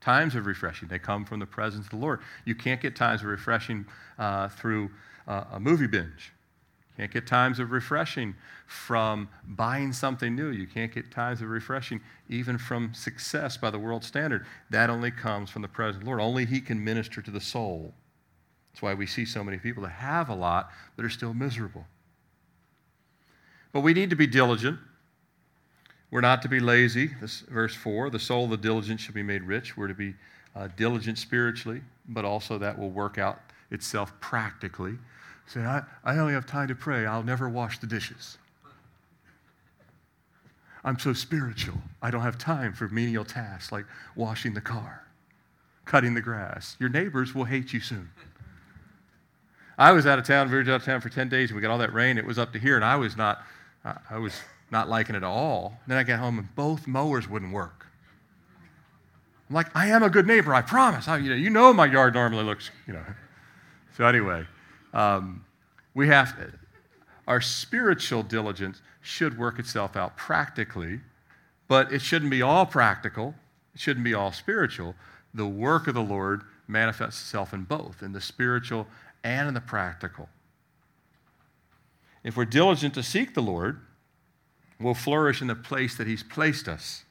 Times 0.00 0.34
of 0.34 0.46
refreshing. 0.46 0.88
They 0.88 0.98
come 0.98 1.24
from 1.24 1.40
the 1.40 1.46
presence 1.46 1.84
of 1.84 1.90
the 1.90 1.96
Lord. 1.96 2.20
You 2.44 2.54
can't 2.54 2.80
get 2.80 2.96
times 2.96 3.20
of 3.20 3.28
refreshing 3.28 3.86
uh, 4.18 4.48
through 4.48 4.90
uh, 5.28 5.44
a 5.52 5.60
movie 5.60 5.86
binge. 5.86 6.32
You 6.80 7.02
can't 7.02 7.12
get 7.12 7.26
times 7.26 7.58
of 7.58 7.70
refreshing 7.70 8.34
from 8.66 9.28
buying 9.44 9.92
something 9.92 10.34
new. 10.34 10.50
You 10.50 10.66
can't 10.66 10.92
get 10.92 11.10
times 11.10 11.40
of 11.40 11.48
refreshing 11.48 12.00
even 12.28 12.58
from 12.58 12.94
success 12.94 13.56
by 13.56 13.70
the 13.70 13.78
world 13.78 14.04
standard. 14.04 14.46
That 14.70 14.90
only 14.90 15.10
comes 15.10 15.50
from 15.50 15.62
the 15.62 15.68
presence 15.68 15.96
of 15.96 16.04
the 16.04 16.06
Lord. 16.06 16.20
Only 16.20 16.46
He 16.46 16.60
can 16.60 16.82
minister 16.82 17.22
to 17.22 17.30
the 17.30 17.40
soul. 17.40 17.92
That's 18.72 18.82
why 18.82 18.94
we 18.94 19.06
see 19.06 19.24
so 19.24 19.44
many 19.44 19.58
people 19.58 19.82
that 19.82 19.90
have 19.90 20.28
a 20.28 20.34
lot 20.34 20.70
but 20.96 21.04
are 21.04 21.10
still 21.10 21.34
miserable. 21.34 21.86
But 23.72 23.80
we 23.80 23.92
need 23.92 24.10
to 24.10 24.16
be 24.16 24.26
diligent. 24.26 24.78
We're 26.10 26.20
not 26.20 26.42
to 26.42 26.48
be 26.48 26.60
lazy. 26.60 27.10
This 27.20 27.40
verse 27.40 27.74
4 27.74 28.10
the 28.10 28.18
soul 28.18 28.44
of 28.44 28.50
the 28.50 28.56
diligent 28.56 29.00
shall 29.00 29.14
be 29.14 29.22
made 29.22 29.42
rich. 29.42 29.76
We're 29.76 29.88
to 29.88 29.94
be 29.94 30.14
uh, 30.54 30.68
diligent 30.76 31.18
spiritually, 31.18 31.80
but 32.08 32.24
also 32.24 32.58
that 32.58 32.78
will 32.78 32.90
work 32.90 33.18
out 33.18 33.40
itself 33.70 34.12
practically. 34.20 34.94
Say, 35.46 35.60
I, 35.60 35.82
I 36.04 36.18
only 36.18 36.34
have 36.34 36.46
time 36.46 36.68
to 36.68 36.74
pray. 36.74 37.06
I'll 37.06 37.22
never 37.22 37.48
wash 37.48 37.78
the 37.78 37.86
dishes. 37.86 38.38
I'm 40.84 40.98
so 40.98 41.12
spiritual. 41.12 41.78
I 42.00 42.10
don't 42.10 42.22
have 42.22 42.38
time 42.38 42.72
for 42.72 42.88
menial 42.88 43.24
tasks 43.24 43.70
like 43.70 43.84
washing 44.16 44.54
the 44.54 44.60
car, 44.60 45.06
cutting 45.84 46.14
the 46.14 46.20
grass. 46.20 46.76
Your 46.80 46.88
neighbors 46.88 47.34
will 47.34 47.44
hate 47.44 47.72
you 47.72 47.80
soon. 47.80 48.10
I 49.78 49.92
was 49.92 50.06
out 50.06 50.18
of 50.18 50.26
town, 50.26 50.48
very 50.48 50.62
out 50.62 50.76
of 50.76 50.84
town 50.84 51.00
for 51.00 51.08
10 51.08 51.28
days, 51.28 51.50
and 51.50 51.56
we 51.56 51.62
got 51.62 51.70
all 51.70 51.78
that 51.78 51.92
rain. 51.92 52.18
It 52.18 52.26
was 52.26 52.38
up 52.38 52.52
to 52.52 52.58
here, 52.58 52.76
and 52.76 52.84
I 52.84 52.96
was 52.96 53.16
not, 53.16 53.42
I 53.84 54.18
was 54.18 54.34
not 54.70 54.88
liking 54.88 55.14
it 55.14 55.18
at 55.18 55.24
all. 55.24 55.78
Then 55.86 55.98
I 55.98 56.02
got 56.02 56.18
home, 56.18 56.38
and 56.38 56.54
both 56.54 56.86
mowers 56.86 57.28
wouldn't 57.28 57.52
work. 57.52 57.86
I'm 59.48 59.54
like, 59.56 59.74
I 59.74 59.88
am 59.88 60.02
a 60.02 60.10
good 60.10 60.26
neighbor, 60.26 60.54
I 60.54 60.62
promise. 60.62 61.08
I, 61.08 61.18
you, 61.18 61.30
know, 61.30 61.36
you 61.36 61.50
know 61.50 61.72
my 61.72 61.86
yard 61.86 62.14
normally 62.14 62.44
looks, 62.44 62.70
you 62.86 62.94
know. 62.94 63.04
So 63.94 64.06
anyway, 64.06 64.46
um, 64.94 65.44
we 65.92 66.08
have 66.08 66.34
our 67.28 67.42
spiritual 67.42 68.22
diligence 68.22 68.80
should 69.02 69.38
work 69.38 69.58
itself 69.58 69.96
out 69.96 70.16
practically, 70.16 71.00
but 71.68 71.92
it 71.92 72.00
shouldn't 72.00 72.30
be 72.30 72.40
all 72.40 72.64
practical. 72.64 73.34
It 73.74 73.80
shouldn't 73.80 74.04
be 74.04 74.14
all 74.14 74.32
spiritual. 74.32 74.94
The 75.34 75.46
work 75.46 75.88
of 75.88 75.94
the 75.94 76.02
Lord 76.02 76.42
manifests 76.68 77.20
itself 77.20 77.52
in 77.52 77.64
both, 77.64 78.02
in 78.02 78.12
the 78.12 78.20
spiritual 78.20 78.86
and 79.24 79.48
in 79.48 79.54
the 79.54 79.60
practical. 79.60 80.28
If 82.24 82.36
we're 82.36 82.44
diligent 82.44 82.94
to 82.94 83.02
seek 83.02 83.34
the 83.34 83.42
Lord, 83.42 83.80
we'll 84.80 84.94
flourish 84.94 85.40
in 85.40 85.48
the 85.48 85.54
place 85.54 85.96
that 85.96 86.06
He's 86.06 86.22
placed 86.22 86.68
us. 86.68 87.04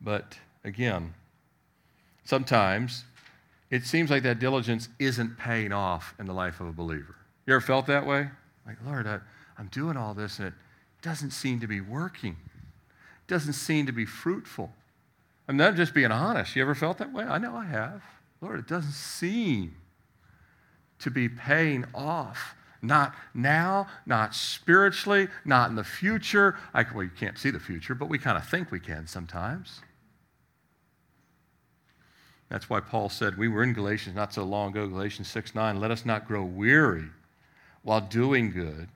But 0.00 0.38
again, 0.64 1.14
sometimes 2.24 3.04
it 3.70 3.84
seems 3.84 4.10
like 4.10 4.22
that 4.24 4.38
diligence 4.38 4.88
isn't 4.98 5.38
paying 5.38 5.72
off 5.72 6.14
in 6.18 6.26
the 6.26 6.32
life 6.32 6.60
of 6.60 6.68
a 6.68 6.72
believer. 6.72 7.16
You 7.46 7.54
ever 7.54 7.60
felt 7.60 7.86
that 7.86 8.06
way? 8.06 8.28
Like, 8.66 8.78
Lord, 8.84 9.06
I, 9.06 9.20
am 9.58 9.68
doing 9.68 9.96
all 9.96 10.14
this 10.14 10.38
and 10.38 10.48
it 10.48 10.54
doesn't 11.02 11.30
seem 11.30 11.60
to 11.60 11.66
be 11.66 11.80
working. 11.80 12.36
It 12.52 13.28
doesn't 13.28 13.54
seem 13.54 13.86
to 13.86 13.92
be 13.92 14.04
fruitful. 14.04 14.72
I'm 15.48 15.56
not 15.56 15.76
just 15.76 15.94
being 15.94 16.10
honest. 16.10 16.56
You 16.56 16.62
ever 16.62 16.74
felt 16.74 16.98
that 16.98 17.12
way? 17.12 17.24
I 17.24 17.38
know 17.38 17.54
I 17.54 17.66
have. 17.66 18.02
Lord, 18.40 18.58
it 18.58 18.66
doesn't 18.66 18.92
seem 18.92 19.76
to 21.00 21.10
be 21.10 21.28
paying 21.28 21.84
off. 21.94 22.54
Not 22.82 23.14
now, 23.34 23.88
not 24.04 24.34
spiritually, 24.34 25.28
not 25.44 25.70
in 25.70 25.76
the 25.76 25.84
future. 25.84 26.56
I, 26.74 26.84
well, 26.94 27.04
you 27.04 27.10
can't 27.10 27.38
see 27.38 27.50
the 27.50 27.60
future, 27.60 27.94
but 27.94 28.08
we 28.08 28.18
kind 28.18 28.36
of 28.36 28.46
think 28.46 28.70
we 28.70 28.80
can 28.80 29.06
sometimes. 29.06 29.80
That's 32.48 32.70
why 32.70 32.80
Paul 32.80 33.08
said, 33.08 33.36
we 33.36 33.48
were 33.48 33.62
in 33.62 33.72
Galatians 33.72 34.14
not 34.14 34.32
so 34.32 34.44
long 34.44 34.70
ago, 34.70 34.86
Galatians 34.86 35.28
6 35.28 35.54
9, 35.54 35.80
let 35.80 35.90
us 35.90 36.04
not 36.04 36.28
grow 36.28 36.44
weary 36.44 37.06
while 37.82 38.00
doing 38.00 38.50
good, 38.50 38.88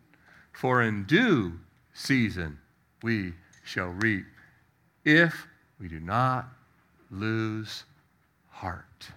for 0.52 0.82
in 0.82 1.04
due 1.04 1.58
season 1.94 2.58
we 3.02 3.32
shall 3.64 3.88
reap 3.88 4.26
if 5.04 5.46
we 5.80 5.88
do 5.88 6.00
not 6.00 6.48
lose 7.10 7.84
heart. 8.50 9.08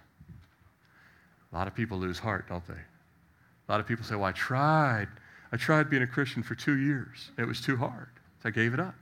A 1.54 1.56
lot 1.56 1.68
of 1.68 1.74
people 1.74 1.98
lose 1.98 2.18
heart, 2.18 2.48
don't 2.48 2.66
they? 2.66 2.74
A 2.74 3.72
lot 3.72 3.80
of 3.80 3.86
people 3.86 4.04
say, 4.04 4.16
Well, 4.16 4.24
I 4.24 4.32
tried. 4.32 5.08
I 5.52 5.56
tried 5.56 5.88
being 5.88 6.02
a 6.02 6.06
Christian 6.06 6.42
for 6.42 6.56
two 6.56 6.76
years. 6.76 7.30
It 7.38 7.46
was 7.46 7.60
too 7.60 7.76
hard. 7.76 8.08
So 8.42 8.48
I 8.48 8.50
gave 8.50 8.74
it 8.74 8.80
up. 8.80 8.96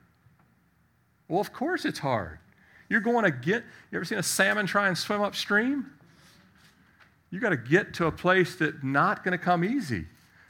Well, 1.28 1.40
of 1.40 1.52
course 1.52 1.86
it's 1.86 1.98
hard. 1.98 2.38
You're 2.90 3.00
going 3.00 3.24
to 3.24 3.30
get, 3.30 3.64
you 3.90 3.96
ever 3.96 4.04
seen 4.04 4.18
a 4.18 4.22
salmon 4.22 4.66
try 4.66 4.88
and 4.88 4.98
swim 4.98 5.22
upstream? 5.22 5.86
You 7.30 7.40
got 7.40 7.50
to 7.50 7.56
get 7.56 7.94
to 7.94 8.06
a 8.06 8.12
place 8.12 8.56
that's 8.56 8.76
not 8.82 9.24
going 9.24 9.32
to 9.32 9.42
come 9.42 9.64
easy, 9.64 10.04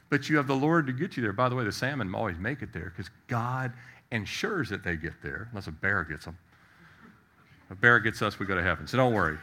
but 0.09 0.29
you 0.29 0.35
have 0.35 0.47
the 0.47 0.55
Lord 0.55 0.85
to 0.87 0.93
get 0.93 1.15
you 1.15 1.23
there. 1.23 1.31
By 1.31 1.47
the 1.47 1.55
way, 1.55 1.63
the 1.63 1.71
salmon 1.71 2.13
always 2.13 2.37
make 2.37 2.61
it 2.61 2.73
there 2.73 2.91
because 2.93 3.09
God 3.27 3.71
ensures 4.11 4.67
that 4.69 4.83
they 4.83 4.97
get 4.97 5.13
there, 5.23 5.47
unless 5.51 5.67
a 5.67 5.71
bear 5.71 6.03
gets 6.03 6.25
them. 6.25 6.37
A 7.69 7.75
bear 7.75 7.99
gets 7.99 8.21
us, 8.21 8.37
we 8.39 8.45
go 8.45 8.55
to 8.55 8.61
heaven. 8.61 8.87
So 8.87 8.97
don't 8.97 9.13
worry. 9.13 9.37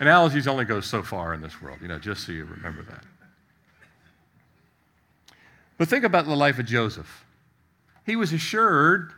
Analogies 0.00 0.48
only 0.48 0.64
go 0.64 0.80
so 0.80 1.02
far 1.02 1.34
in 1.34 1.42
this 1.42 1.60
world, 1.60 1.78
you 1.82 1.88
know, 1.88 1.98
just 1.98 2.24
so 2.24 2.32
you 2.32 2.44
remember 2.44 2.82
that. 2.84 3.04
But 5.76 5.88
think 5.88 6.04
about 6.04 6.24
the 6.24 6.34
life 6.34 6.58
of 6.58 6.66
Joseph. 6.66 7.24
He 8.06 8.16
was 8.16 8.32
assured 8.32 9.12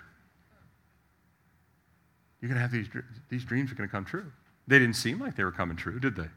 you're 2.40 2.48
going 2.48 2.56
to 2.56 2.62
have 2.62 2.72
these, 2.72 2.88
these 3.28 3.44
dreams 3.44 3.70
are 3.70 3.76
going 3.76 3.88
to 3.88 3.92
come 3.92 4.04
true. 4.04 4.30
They 4.66 4.80
didn't 4.80 4.96
seem 4.96 5.20
like 5.20 5.36
they 5.36 5.44
were 5.44 5.52
coming 5.52 5.76
true, 5.76 6.00
did 6.00 6.16
they? 6.16 6.28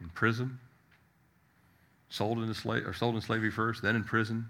In 0.00 0.08
prison, 0.14 0.58
sold 2.08 2.38
into, 2.38 2.54
slave, 2.54 2.86
or 2.86 2.94
sold 2.94 3.14
in 3.14 3.20
slavery 3.20 3.50
first, 3.50 3.82
then 3.82 3.94
in 3.94 4.04
prison, 4.04 4.46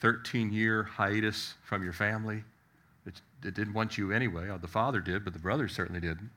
13 0.00 0.50
year 0.50 0.84
hiatus 0.84 1.54
from 1.62 1.84
your 1.84 1.92
family. 1.92 2.42
It, 3.04 3.20
it 3.44 3.54
didn't 3.54 3.74
want 3.74 3.98
you 3.98 4.12
anyway. 4.12 4.48
Oh, 4.48 4.56
the 4.56 4.68
father 4.68 5.00
did, 5.00 5.24
but 5.24 5.34
the 5.34 5.38
brothers 5.38 5.74
certainly 5.74 6.00
didn't. 6.00 6.30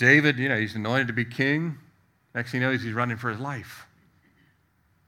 David, 0.00 0.38
you 0.38 0.48
know, 0.48 0.56
he's 0.56 0.74
anointed 0.74 1.08
to 1.08 1.12
be 1.12 1.26
king. 1.26 1.76
Next 2.34 2.52
thing 2.52 2.62
you 2.62 2.66
know, 2.66 2.72
he's 2.72 2.90
running 2.94 3.18
for 3.18 3.28
his 3.28 3.38
life. 3.38 3.86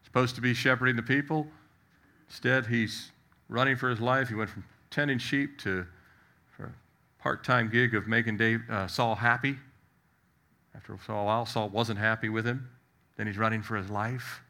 Supposed 0.04 0.34
to 0.34 0.42
be 0.42 0.52
shepherding 0.52 0.96
the 0.96 1.02
people. 1.02 1.46
Instead, 2.28 2.66
he's 2.66 3.10
running 3.48 3.74
for 3.74 3.88
his 3.88 4.00
life. 4.00 4.28
He 4.28 4.34
went 4.34 4.50
from 4.50 4.64
tending 4.90 5.16
sheep 5.16 5.58
to 5.60 5.86
a 6.60 6.64
part-time 7.18 7.70
gig 7.70 7.94
of 7.94 8.06
making 8.06 8.36
Dave, 8.36 8.60
uh, 8.68 8.86
Saul 8.86 9.14
happy. 9.14 9.56
After 10.74 10.92
a 10.92 11.24
while, 11.24 11.46
Saul 11.46 11.70
wasn't 11.70 11.98
happy 11.98 12.28
with 12.28 12.44
him. 12.44 12.68
Then 13.16 13.26
he's 13.26 13.38
running 13.38 13.62
for 13.62 13.78
his 13.78 13.88
life. 13.88 14.42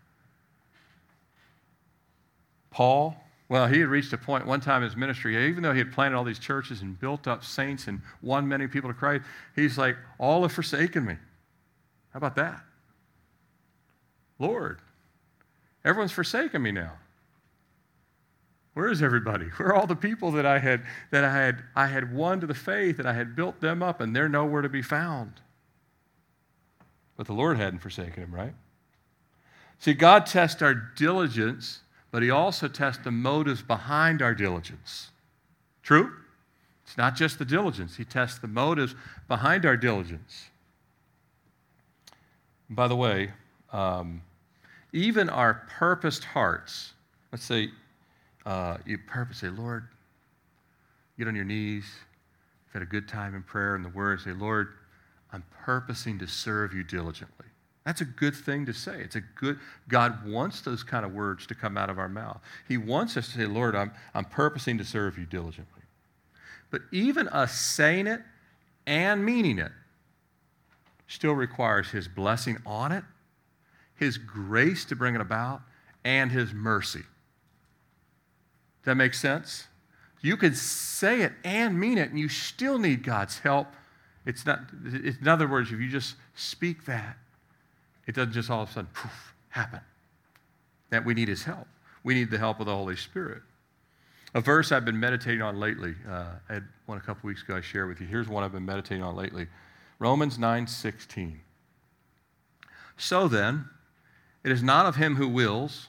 Paul, 2.73 3.15
well, 3.53 3.67
he 3.67 3.81
had 3.81 3.89
reached 3.91 4.15
a 4.15 4.17
point 4.17 4.47
one 4.47 4.63
time 4.63 4.83
in 4.83 4.89
his 4.89 4.97
ministry, 4.97 5.37
even 5.51 5.63
though 5.63 5.75
he 5.75 5.79
had 5.79 5.93
planted 5.93 6.17
all 6.17 6.25
these 6.25 6.39
churches 6.39 6.81
and 6.81 6.99
built 6.99 7.29
up 7.29 7.45
saints 7.45 7.87
and 7.87 8.01
won 8.23 8.49
many 8.49 8.67
people 8.67 8.89
to 8.89 8.95
Christ, 8.95 9.25
he's 9.55 9.77
like, 9.77 9.95
all 10.19 10.41
have 10.41 10.53
forsaken 10.53 11.05
me. 11.05 11.19
How 12.15 12.17
about 12.17 12.35
that? 12.37 12.63
Lord, 14.39 14.81
everyone's 15.85 16.13
forsaken 16.13 16.63
me 16.63 16.73
now. 16.73 16.93
Where 18.73 18.89
is 18.89 19.03
everybody? 19.03 19.45
Where 19.59 19.69
are 19.69 19.75
all 19.75 19.87
the 19.87 19.97
people 19.97 20.31
that 20.31 20.47
I 20.47 20.59
had 20.59 20.87
that 21.11 21.23
I 21.23 21.31
had 21.31 21.63
I 21.77 21.89
had 21.89 22.15
won 22.15 22.41
to 22.41 22.47
the 22.47 22.55
faith 22.55 22.99
and 22.99 23.07
I 23.07 23.13
had 23.13 23.37
built 23.37 23.61
them 23.61 23.83
up 23.83 24.01
and 24.01 24.17
they're 24.17 24.31
nowhere 24.31 24.63
to 24.63 24.71
be 24.71 24.81
found? 24.81 25.43
But 27.19 27.27
the 27.27 27.35
Lord 27.35 27.59
hadn't 27.59 27.81
forsaken 27.81 28.23
him, 28.23 28.35
right? 28.35 28.55
See, 29.79 29.93
God 29.93 30.25
tests 30.25 30.63
our 30.63 30.73
diligence 30.73 31.81
but 32.13 32.23
he 32.23 32.31
also 32.31 32.69
tests 32.69 33.03
the 33.03 33.11
motives 33.11 33.63
behind 33.63 34.23
our 34.23 34.35
diligence. 34.35 35.11
True? 35.83 36.13
It's 36.85 36.97
not 36.97 37.17
just 37.17 37.39
the 37.39 37.45
diligence, 37.45 37.97
he 37.97 38.05
tests 38.05 38.39
the 38.39 38.47
motives 38.47 38.95
behind 39.27 39.67
our 39.67 39.77
diligence. 39.77 40.51
By 42.69 42.87
the 42.87 42.97
way, 42.97 43.31
um, 43.73 44.23
even 44.93 45.29
our 45.31 45.67
purposed 45.79 46.25
hearts, 46.25 46.93
let's 47.33 47.45
say 47.45 47.71
uh, 48.45 48.77
you 48.85 48.99
purpose, 48.99 49.39
say, 49.39 49.49
Lord, 49.49 49.89
get 51.19 51.29
on 51.29 51.35
your 51.35 51.45
knees, 51.45 51.85
you've 52.67 52.73
had 52.75 52.83
a 52.83 52.87
good 52.87 53.09
time 53.09 53.35
in 53.35 53.43
prayer 53.43 53.75
and 53.75 53.85
the 53.85 53.91
word, 53.91 54.21
say, 54.21 54.33
Lord, 54.33 54.75
I'm 55.33 55.45
purposing 55.65 56.19
to 56.19 56.27
serve 56.27 56.75
you 56.75 56.83
diligently. 56.83 57.47
That's 57.85 58.01
a 58.01 58.05
good 58.05 58.35
thing 58.35 58.67
to 58.67 58.73
say. 58.73 59.01
It's 59.01 59.17
a 59.17 59.21
good, 59.21 59.59
God 59.89 60.29
wants 60.29 60.61
those 60.61 60.85
kind 60.85 61.05
of 61.05 61.13
words 61.13 61.47
to 61.49 61.55
come 61.55 61.77
out 61.77 61.91
of 61.91 61.99
our 61.99 62.09
mouth. 62.09 62.41
He 62.69 62.77
wants 62.77 63.17
us 63.17 63.27
to 63.33 63.39
say, 63.39 63.47
Lord, 63.47 63.75
I'm, 63.75 63.93
I'm 64.15 64.25
purposing 64.25 64.79
to 64.79 64.85
serve 64.85 65.19
you 65.19 65.27
diligently. 65.27 65.83
But 66.71 66.83
even 66.93 67.29
us 67.29 67.59
saying 67.59 68.07
it 68.07 68.23
and 68.87 69.25
meaning 69.25 69.59
it 69.59 69.73
still 71.09 71.33
requires 71.33 71.91
His 71.91 72.07
blessing 72.09 72.59
on 72.65 72.93
it, 72.93 73.05
His 73.97 74.17
grace 74.17 74.85
to 74.87 74.97
bring 74.97 75.15
it 75.15 75.21
about, 75.21 75.63
and 76.05 76.31
His 76.31 76.53
mercy. 76.53 77.03
That 78.85 78.95
make 78.95 79.15
sense? 79.15 79.67
You 80.21 80.37
could 80.37 80.57
say 80.57 81.23
it 81.23 81.33
and 81.45 81.79
mean 81.79 81.99
it, 81.99 82.11
and 82.11 82.19
you 82.19 82.29
still 82.29 82.79
need 82.79 83.03
God's 83.03 83.41
help. 83.41 83.67
It's 84.25 84.47
not, 84.47 84.61
in 84.85 85.27
other 85.27 85.49
words, 85.49 85.73
if 85.73 85.81
you 85.81 85.89
just 85.89 86.15
speak 86.35 86.85
that, 86.87 87.17
it 88.07 88.15
doesn't 88.15 88.33
just 88.33 88.51
all 88.51 88.63
of 88.63 88.71
a 88.71 88.73
sudden 88.73 88.91
poof, 88.93 89.35
happen. 89.49 89.81
That 90.91 91.05
we 91.05 91.15
need 91.15 91.29
His 91.29 91.43
help. 91.43 91.67
We 92.05 92.15
need 92.15 92.31
the 92.31 92.39
help 92.39 92.61
of 92.61 92.67
the 92.67 92.75
Holy 92.75 92.97
Spirit. 92.97 93.43
A 94.35 94.41
verse 94.41 94.73
I've 94.73 94.85
been 94.85 94.99
meditating 94.99 95.43
on 95.43 95.61
lately, 95.61 95.95
uh, 96.09 96.31
I 96.49 96.55
had 96.55 96.65
one 96.87 96.99
a 96.99 97.01
couple 97.01 97.29
weeks 97.29 97.43
ago 97.43 97.57
I 97.57 97.61
shared 97.61 97.89
with 97.89 98.01
you. 98.01 98.07
Here's 98.07 98.29
one 98.29 98.43
I've 98.43 98.53
been 98.53 98.65
meditating 98.65 99.03
on 99.03 99.15
lately 99.15 99.47
Romans 99.99 100.39
9 100.39 100.67
16. 100.67 101.41
So 102.97 103.29
then, 103.29 103.67
it 104.43 104.51
is 104.51 104.63
not 104.63 104.87
of 104.87 104.97
him 104.97 105.17
who 105.17 105.29
wills, 105.29 105.89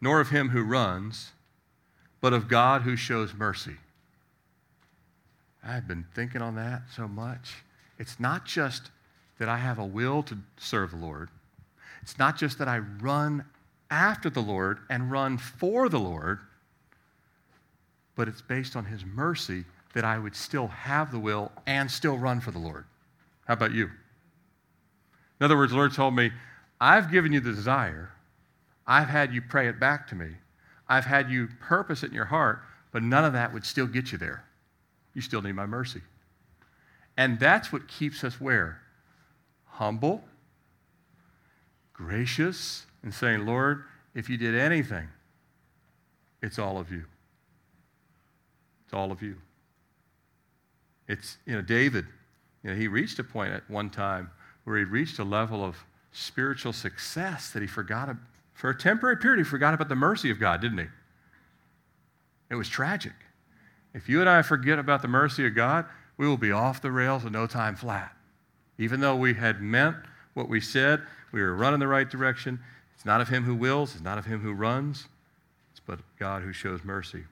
nor 0.00 0.20
of 0.20 0.30
him 0.30 0.50
who 0.50 0.62
runs, 0.62 1.32
but 2.20 2.32
of 2.32 2.48
God 2.48 2.82
who 2.82 2.96
shows 2.96 3.34
mercy. 3.34 3.76
I've 5.62 5.88
been 5.88 6.06
thinking 6.14 6.42
on 6.42 6.54
that 6.56 6.82
so 6.94 7.08
much. 7.08 7.64
It's 7.98 8.20
not 8.20 8.44
just 8.44 8.90
that 9.38 9.48
I 9.48 9.56
have 9.56 9.78
a 9.78 9.84
will 9.84 10.22
to 10.24 10.38
serve 10.56 10.90
the 10.90 10.96
Lord, 10.96 11.28
it's 12.02 12.18
not 12.18 12.36
just 12.36 12.58
that 12.58 12.68
I 12.68 12.78
run 12.78 13.44
after 13.90 14.30
the 14.30 14.40
Lord 14.40 14.78
and 14.90 15.10
run 15.10 15.38
for 15.38 15.88
the 15.88 15.98
Lord 15.98 16.40
but 18.16 18.28
it's 18.28 18.42
based 18.42 18.76
on 18.76 18.84
His 18.84 19.04
mercy 19.04 19.64
that 19.92 20.04
I 20.04 20.18
would 20.18 20.34
still 20.34 20.68
have 20.68 21.10
the 21.10 21.18
will 21.18 21.52
and 21.66 21.90
still 21.90 22.16
run 22.16 22.40
for 22.40 22.50
the 22.50 22.58
Lord. 22.58 22.84
How 23.46 23.54
about 23.54 23.72
you? 23.72 23.90
In 25.40 25.44
other 25.44 25.56
words, 25.56 25.72
the 25.72 25.78
Lord 25.78 25.92
told 25.92 26.14
me, 26.14 26.30
I've 26.80 27.10
given 27.10 27.32
you 27.32 27.40
the 27.40 27.52
desire. 27.52 28.10
I've 28.86 29.08
had 29.08 29.32
you 29.32 29.40
pray 29.42 29.68
it 29.68 29.80
back 29.80 30.06
to 30.08 30.14
me. 30.14 30.30
I've 30.88 31.04
had 31.04 31.30
you 31.30 31.48
purpose 31.60 32.02
it 32.02 32.08
in 32.08 32.14
your 32.14 32.24
heart, 32.26 32.60
but 32.92 33.02
none 33.02 33.24
of 33.24 33.32
that 33.32 33.52
would 33.52 33.64
still 33.64 33.86
get 33.86 34.12
you 34.12 34.18
there. 34.18 34.44
You 35.14 35.22
still 35.22 35.42
need 35.42 35.54
my 35.54 35.66
mercy. 35.66 36.00
And 37.16 37.38
that's 37.38 37.72
what 37.72 37.88
keeps 37.88 38.24
us 38.24 38.40
where? 38.40 38.80
Humble, 39.74 40.22
gracious, 41.92 42.86
and 43.02 43.12
saying, 43.12 43.44
Lord, 43.44 43.84
if 44.14 44.30
you 44.30 44.36
did 44.36 44.54
anything, 44.54 45.08
it's 46.42 46.58
all 46.58 46.78
of 46.78 46.92
you 46.92 47.04
It's 48.84 48.94
all 48.94 49.10
of 49.10 49.20
you. 49.20 49.36
It's, 51.08 51.38
you 51.44 51.54
know, 51.54 51.62
David, 51.62 52.06
you 52.62 52.70
know, 52.70 52.76
he 52.76 52.86
reached 52.86 53.18
a 53.18 53.24
point 53.24 53.52
at 53.52 53.68
one 53.68 53.90
time 53.90 54.30
where 54.62 54.78
he 54.78 54.84
reached 54.84 55.18
a 55.18 55.24
level 55.24 55.64
of 55.64 55.76
spiritual 56.12 56.72
success 56.72 57.50
that 57.50 57.60
he 57.60 57.66
forgot, 57.66 58.14
for 58.52 58.70
a 58.70 58.78
temporary 58.78 59.16
period, 59.16 59.38
he 59.38 59.44
forgot 59.44 59.74
about 59.74 59.88
the 59.88 59.96
mercy 59.96 60.30
of 60.30 60.38
God, 60.38 60.60
didn't 60.60 60.78
he? 60.78 60.86
It 62.48 62.54
was 62.54 62.68
tragic. 62.68 63.12
If 63.92 64.08
you 64.08 64.20
and 64.20 64.30
I 64.30 64.42
forget 64.42 64.78
about 64.78 65.02
the 65.02 65.08
mercy 65.08 65.46
of 65.46 65.54
God, 65.54 65.86
we 66.16 66.28
will 66.28 66.36
be 66.36 66.52
off 66.52 66.80
the 66.80 66.92
rails 66.92 67.24
in 67.24 67.32
no 67.32 67.46
time 67.46 67.74
flat. 67.74 68.12
Even 68.78 69.00
though 69.00 69.16
we 69.16 69.34
had 69.34 69.60
meant 69.60 69.96
what 70.34 70.48
we 70.48 70.60
said, 70.60 71.02
we 71.32 71.40
were 71.40 71.54
running 71.54 71.80
the 71.80 71.86
right 71.86 72.08
direction. 72.08 72.60
It's 72.94 73.04
not 73.04 73.20
of 73.20 73.28
him 73.28 73.44
who 73.44 73.54
wills, 73.54 73.94
it's 73.94 74.04
not 74.04 74.18
of 74.18 74.26
him 74.26 74.40
who 74.40 74.52
runs, 74.52 75.06
it's 75.72 75.80
but 75.80 76.00
God 76.18 76.42
who 76.42 76.52
shows 76.52 76.84
mercy. 76.84 77.24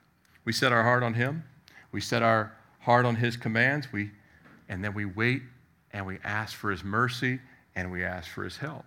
We 0.45 0.53
set 0.53 0.73
our 0.73 0.83
heart 0.83 1.03
on 1.03 1.15
him. 1.15 1.45
We 1.93 2.01
set 2.01 2.23
our 2.23 2.53
heart 2.81 3.05
on 3.05 3.17
His 3.17 3.37
commands, 3.37 3.93
we, 3.93 4.11
and 4.69 4.83
then 4.83 4.95
we 4.95 5.05
wait 5.05 5.43
and 5.93 6.07
we 6.07 6.19
ask 6.25 6.57
for 6.57 6.71
His 6.71 6.83
mercy 6.83 7.39
and 7.77 7.93
we 7.93 8.03
ask 8.03 8.31
for 8.31 8.45
His 8.45 8.57
help. 8.57 8.85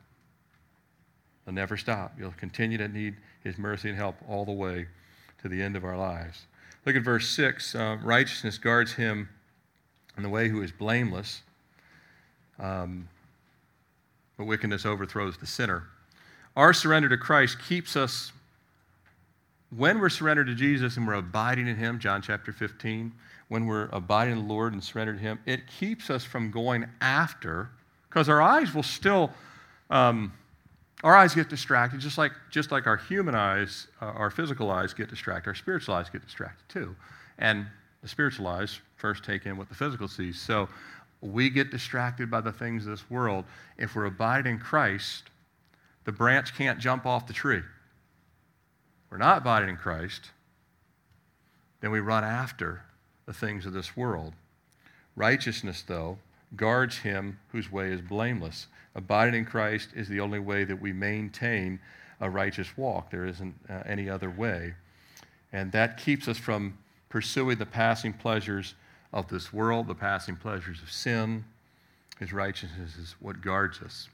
He'll 1.45 1.53
never 1.53 1.77
stop. 1.77 2.13
You'll 2.17 2.31
continue 2.31 2.77
to 2.79 2.87
need 2.87 3.15
His 3.43 3.57
mercy 3.57 3.89
and 3.89 3.97
help 3.97 4.15
all 4.27 4.43
the 4.43 4.51
way 4.51 4.87
to 5.41 5.47
the 5.47 5.61
end 5.61 5.75
of 5.75 5.85
our 5.85 5.97
lives. 5.97 6.47
Look 6.85 6.95
at 6.95 7.03
verse 7.03 7.29
6. 7.29 7.75
Uh, 7.75 7.97
righteousness 8.03 8.57
guards 8.57 8.93
him 8.93 9.29
in 10.17 10.23
the 10.23 10.29
way 10.29 10.49
who 10.49 10.61
is 10.61 10.71
blameless, 10.71 11.41
um, 12.59 13.07
but 14.37 14.45
wickedness 14.45 14.85
overthrows 14.85 15.37
the 15.37 15.47
sinner. 15.47 15.83
Our 16.55 16.73
surrender 16.73 17.09
to 17.09 17.17
Christ 17.17 17.57
keeps 17.67 17.95
us 17.95 18.31
when 19.75 19.99
we're 19.99 20.09
surrendered 20.09 20.47
to 20.47 20.55
Jesus 20.55 20.97
and 20.97 21.05
we're 21.07 21.15
abiding 21.15 21.67
in 21.67 21.75
Him, 21.75 21.99
John 21.99 22.21
chapter 22.21 22.51
15, 22.51 23.11
when 23.49 23.65
we're 23.65 23.89
abiding 23.91 24.37
in 24.37 24.47
the 24.47 24.53
Lord 24.53 24.73
and 24.73 24.83
surrendered 24.83 25.17
to 25.17 25.21
Him, 25.21 25.39
it 25.45 25.67
keeps 25.67 26.09
us 26.09 26.23
from 26.23 26.51
going 26.51 26.85
after, 27.01 27.69
because 28.09 28.29
our 28.29 28.41
eyes 28.41 28.73
will 28.73 28.83
still, 28.83 29.31
um, 29.89 30.31
our 31.03 31.15
eyes 31.15 31.35
get 31.35 31.49
distracted, 31.49 31.99
just 31.99 32.17
like, 32.17 32.31
just 32.49 32.71
like 32.71 32.87
our 32.87 32.97
human 32.97 33.35
eyes, 33.35 33.87
uh, 34.01 34.05
our 34.05 34.29
physical 34.29 34.71
eyes 34.71 34.93
get 34.93 35.09
distracted, 35.09 35.49
our 35.49 35.55
spiritual 35.55 35.95
eyes 35.95 36.09
get 36.09 36.23
distracted 36.23 36.63
too. 36.69 36.95
And 37.37 37.65
the 38.01 38.07
spiritual 38.07 38.47
eyes 38.47 38.79
first 38.95 39.23
take 39.23 39.45
in 39.45 39.57
what 39.57 39.67
the 39.67 39.75
physical 39.75 40.07
sees. 40.07 40.39
So 40.39 40.69
we 41.25 41.49
get 41.49 41.71
distracted 41.71 42.29
by 42.29 42.41
the 42.41 42.51
things 42.51 42.85
of 42.85 42.91
this 42.91 43.09
world. 43.09 43.45
If 43.77 43.95
we're 43.95 44.05
abiding 44.05 44.53
in 44.53 44.59
Christ, 44.59 45.23
the 46.03 46.11
branch 46.11 46.55
can't 46.55 46.79
jump 46.79 47.05
off 47.05 47.27
the 47.27 47.33
tree 47.33 47.63
we're 49.15 49.19
not 49.19 49.37
abiding 49.37 49.69
in 49.69 49.77
Christ, 49.77 50.31
then 51.79 51.89
we 51.89 52.01
run 52.01 52.25
after 52.25 52.81
the 53.25 53.31
things 53.31 53.65
of 53.65 53.71
this 53.71 53.95
world. 53.95 54.33
Righteousness, 55.15 55.83
though, 55.87 56.17
guards 56.57 56.97
him 56.97 57.39
whose 57.53 57.71
way 57.71 57.91
is 57.93 58.01
blameless. 58.01 58.67
Abiding 58.93 59.35
in 59.35 59.45
Christ 59.45 59.91
is 59.95 60.09
the 60.09 60.19
only 60.19 60.39
way 60.39 60.65
that 60.65 60.81
we 60.81 60.91
maintain 60.91 61.79
a 62.19 62.29
righteous 62.29 62.77
walk. 62.77 63.09
There 63.09 63.25
isn't 63.25 63.55
uh, 63.69 63.83
any 63.85 64.09
other 64.09 64.29
way. 64.29 64.73
And 65.53 65.71
that 65.71 65.97
keeps 65.97 66.27
us 66.27 66.37
from 66.37 66.77
pursuing 67.07 67.57
the 67.57 67.65
passing 67.65 68.11
pleasures 68.11 68.75
of 69.15 69.29
this 69.29 69.53
world, 69.53 69.87
the 69.87 69.95
passing 69.95 70.35
pleasures 70.35 70.81
of 70.83 70.91
sin. 70.91 71.45
His 72.19 72.33
righteousness 72.33 72.97
is 72.97 73.15
what 73.19 73.41
guards 73.41 73.81
us. 73.81 74.09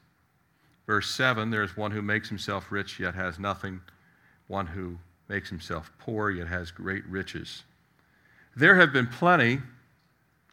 Verse 0.86 1.10
7 1.10 1.50
there 1.50 1.64
is 1.64 1.76
one 1.76 1.92
who 1.92 2.02
makes 2.02 2.30
himself 2.30 2.72
rich 2.72 3.00
yet 3.00 3.16
has 3.16 3.40
nothing 3.40 3.82
one 4.48 4.68
who 4.68 4.98
makes 5.28 5.50
himself 5.50 5.92
poor 5.98 6.30
yet 6.30 6.48
has 6.48 6.72
great 6.72 7.06
riches. 7.08 7.64
There 8.56 8.76
have 8.76 8.94
been 8.94 9.08
plenty 9.08 9.60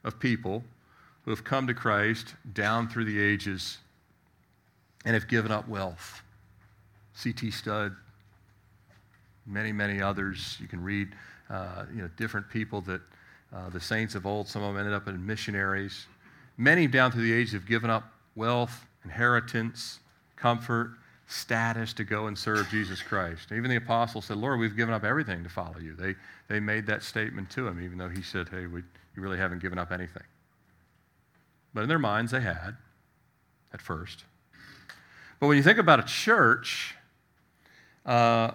of 0.04 0.18
people 0.18 0.64
who 1.24 1.30
have 1.30 1.44
come 1.44 1.66
to 1.66 1.74
Christ 1.74 2.34
down 2.54 2.88
through 2.88 3.04
the 3.04 3.20
ages 3.20 3.78
and 5.04 5.14
have 5.14 5.28
given 5.28 5.50
up 5.50 5.68
wealth. 5.68 6.22
C.T. 7.14 7.50
Studd, 7.50 7.96
many, 9.44 9.72
many 9.72 10.00
others. 10.00 10.56
You 10.60 10.68
can 10.68 10.82
read, 10.82 11.08
uh, 11.50 11.86
you 11.92 12.02
know, 12.02 12.10
different 12.16 12.48
people 12.48 12.80
that 12.82 13.00
uh, 13.52 13.68
the 13.70 13.80
saints 13.80 14.14
of 14.14 14.26
old, 14.26 14.48
some 14.48 14.62
of 14.62 14.74
them 14.74 14.78
ended 14.78 14.94
up 14.94 15.08
in 15.08 15.24
missionaries. 15.24 16.06
Many 16.56 16.86
down 16.86 17.12
through 17.12 17.22
the 17.22 17.32
ages 17.32 17.52
have 17.52 17.66
given 17.66 17.90
up 17.90 18.12
wealth, 18.34 18.86
inheritance, 19.04 20.00
comfort, 20.36 20.92
status 21.26 21.92
to 21.92 22.04
go 22.04 22.26
and 22.26 22.36
serve 22.36 22.68
Jesus 22.70 23.02
Christ. 23.02 23.52
Even 23.52 23.70
the 23.70 23.76
apostles 23.76 24.24
said, 24.26 24.38
Lord, 24.38 24.58
we've 24.58 24.76
given 24.76 24.94
up 24.94 25.04
everything 25.04 25.42
to 25.44 25.50
follow 25.50 25.78
you. 25.78 25.94
They, 25.94 26.14
they 26.48 26.58
made 26.58 26.86
that 26.86 27.02
statement 27.02 27.50
to 27.50 27.66
him, 27.66 27.82
even 27.82 27.98
though 27.98 28.08
he 28.08 28.22
said, 28.22 28.48
hey, 28.48 28.66
we, 28.66 28.82
you 29.14 29.22
really 29.22 29.38
haven't 29.38 29.60
given 29.60 29.78
up 29.78 29.92
anything. 29.92 30.22
But 31.74 31.82
in 31.82 31.88
their 31.88 31.98
minds, 31.98 32.32
they 32.32 32.40
had 32.40 32.76
at 33.72 33.82
first. 33.82 34.24
But 35.38 35.48
when 35.48 35.56
you 35.56 35.62
think 35.62 35.78
about 35.78 36.00
a 36.00 36.04
church, 36.04 36.94
uh, 38.06 38.52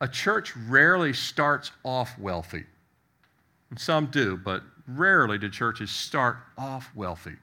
a 0.00 0.08
church 0.08 0.54
rarely 0.68 1.12
starts 1.12 1.72
off 1.82 2.18
wealthy. 2.18 2.64
And 3.72 3.80
some 3.80 4.04
do, 4.08 4.36
but 4.36 4.62
rarely 4.86 5.38
do 5.38 5.48
churches 5.48 5.90
start 5.90 6.36
off 6.58 6.90
wealthy. 6.94 7.36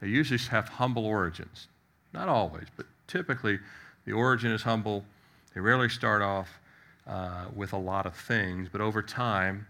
They 0.00 0.06
usually 0.06 0.38
have 0.38 0.68
humble 0.68 1.04
origins. 1.04 1.66
Not 2.14 2.28
always, 2.28 2.66
but 2.76 2.86
typically 3.08 3.58
the 4.04 4.12
origin 4.12 4.52
is 4.52 4.62
humble. 4.62 5.04
They 5.52 5.60
rarely 5.60 5.88
start 5.88 6.22
off 6.22 6.60
uh, 7.04 7.46
with 7.52 7.72
a 7.72 7.76
lot 7.76 8.06
of 8.06 8.14
things, 8.14 8.68
but 8.70 8.80
over 8.80 9.02
time, 9.02 9.66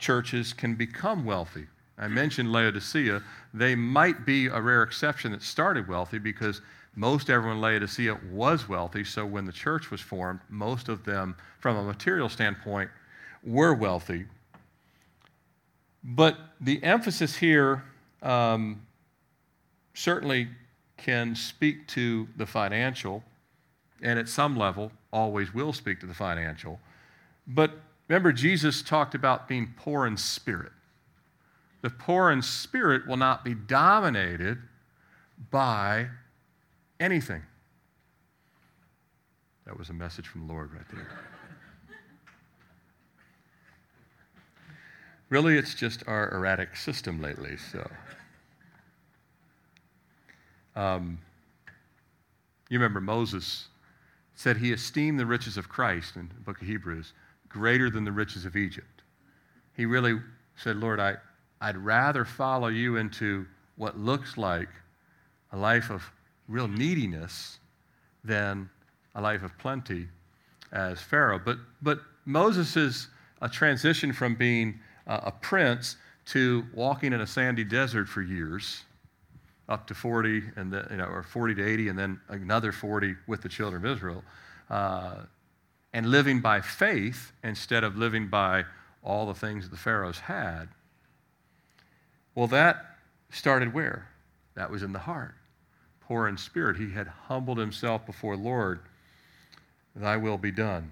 churches 0.00 0.52
can 0.52 0.74
become 0.74 1.24
wealthy. 1.24 1.68
I 1.96 2.08
mentioned 2.08 2.50
Laodicea. 2.50 3.22
They 3.54 3.76
might 3.76 4.26
be 4.26 4.48
a 4.48 4.60
rare 4.60 4.82
exception 4.82 5.30
that 5.30 5.42
started 5.44 5.86
wealthy 5.86 6.18
because 6.18 6.60
most 6.96 7.30
everyone 7.30 7.58
in 7.58 7.62
Laodicea 7.62 8.18
was 8.32 8.68
wealthy. 8.68 9.04
So 9.04 9.24
when 9.24 9.44
the 9.44 9.52
church 9.52 9.92
was 9.92 10.00
formed, 10.00 10.40
most 10.48 10.88
of 10.88 11.04
them, 11.04 11.36
from 11.60 11.76
a 11.76 11.84
material 11.84 12.28
standpoint, 12.28 12.90
were 13.44 13.74
wealthy. 13.74 14.26
But 16.02 16.38
the 16.60 16.82
emphasis 16.82 17.36
here 17.36 17.84
um, 18.22 18.86
certainly 19.94 20.48
can 20.96 21.34
speak 21.34 21.86
to 21.88 22.28
the 22.36 22.46
financial, 22.46 23.22
and 24.02 24.18
at 24.18 24.28
some 24.28 24.56
level, 24.56 24.92
always 25.12 25.54
will 25.54 25.72
speak 25.72 26.00
to 26.00 26.06
the 26.06 26.14
financial. 26.14 26.80
But 27.46 27.72
remember, 28.08 28.32
Jesus 28.32 28.82
talked 28.82 29.14
about 29.14 29.48
being 29.48 29.74
poor 29.76 30.06
in 30.06 30.16
spirit. 30.16 30.72
the 31.82 31.90
poor 31.90 32.30
in 32.30 32.42
spirit 32.42 33.06
will 33.06 33.16
not 33.16 33.44
be 33.44 33.54
dominated 33.54 34.58
by 35.50 36.08
anything. 36.98 37.42
That 39.66 39.78
was 39.78 39.90
a 39.90 39.94
message 39.94 40.26
from 40.26 40.46
the 40.46 40.52
Lord 40.52 40.72
right 40.72 40.88
there. 40.92 41.06
Really, 45.28 45.56
it's 45.56 45.74
just 45.74 46.02
our 46.06 46.32
erratic 46.32 46.76
system 46.76 47.20
lately, 47.20 47.56
so. 47.56 47.88
Um, 50.76 51.18
you 52.68 52.78
remember 52.78 53.00
Moses 53.00 53.68
said 54.34 54.56
he 54.56 54.72
esteemed 54.72 55.18
the 55.18 55.26
riches 55.26 55.56
of 55.56 55.68
Christ 55.68 56.16
in 56.16 56.28
the 56.28 56.40
book 56.40 56.60
of 56.60 56.66
Hebrews 56.66 57.12
greater 57.48 57.90
than 57.90 58.04
the 58.04 58.12
riches 58.12 58.44
of 58.44 58.56
Egypt. 58.56 59.02
He 59.74 59.86
really 59.86 60.20
said, 60.56 60.76
Lord, 60.76 61.00
I, 61.00 61.16
I'd 61.60 61.76
rather 61.76 62.24
follow 62.24 62.68
you 62.68 62.96
into 62.96 63.46
what 63.76 63.98
looks 63.98 64.36
like 64.36 64.68
a 65.52 65.56
life 65.56 65.90
of 65.90 66.02
real 66.46 66.68
neediness 66.68 67.58
than 68.22 68.68
a 69.14 69.20
life 69.20 69.42
of 69.42 69.56
plenty 69.58 70.06
as 70.72 71.00
Pharaoh. 71.00 71.40
But, 71.44 71.58
but 71.82 72.00
Moses 72.24 72.76
is 72.76 73.08
a 73.40 73.48
transition 73.48 74.12
from 74.12 74.34
being 74.34 74.78
a, 75.08 75.14
a 75.26 75.32
prince 75.32 75.96
to 76.26 76.64
walking 76.74 77.12
in 77.12 77.20
a 77.20 77.26
sandy 77.26 77.64
desert 77.64 78.08
for 78.08 78.22
years, 78.22 78.84
up 79.68 79.86
to 79.86 79.94
40, 79.94 80.42
and 80.56 80.72
the, 80.72 80.86
you 80.90 80.96
know, 80.98 81.06
or 81.06 81.22
40 81.22 81.54
to 81.56 81.66
80, 81.66 81.88
and 81.88 81.98
then 81.98 82.20
another 82.28 82.70
40 82.70 83.16
with 83.26 83.42
the 83.42 83.48
children 83.48 83.84
of 83.84 83.90
Israel, 83.90 84.22
uh, 84.70 85.16
and 85.92 86.06
living 86.06 86.40
by 86.40 86.60
faith 86.60 87.32
instead 87.42 87.82
of 87.82 87.96
living 87.96 88.28
by 88.28 88.64
all 89.02 89.26
the 89.26 89.34
things 89.34 89.64
that 89.64 89.70
the 89.70 89.80
Pharaohs 89.80 90.18
had. 90.18 90.68
Well, 92.34 92.46
that 92.48 92.98
started 93.30 93.72
where? 93.72 94.08
That 94.54 94.70
was 94.70 94.82
in 94.82 94.92
the 94.92 94.98
heart. 94.98 95.34
Poor 96.00 96.28
in 96.28 96.36
spirit. 96.36 96.76
He 96.76 96.90
had 96.90 97.06
humbled 97.06 97.58
himself 97.58 98.04
before 98.06 98.36
Lord. 98.36 98.80
Thy 99.96 100.16
will 100.16 100.38
be 100.38 100.50
done. 100.50 100.90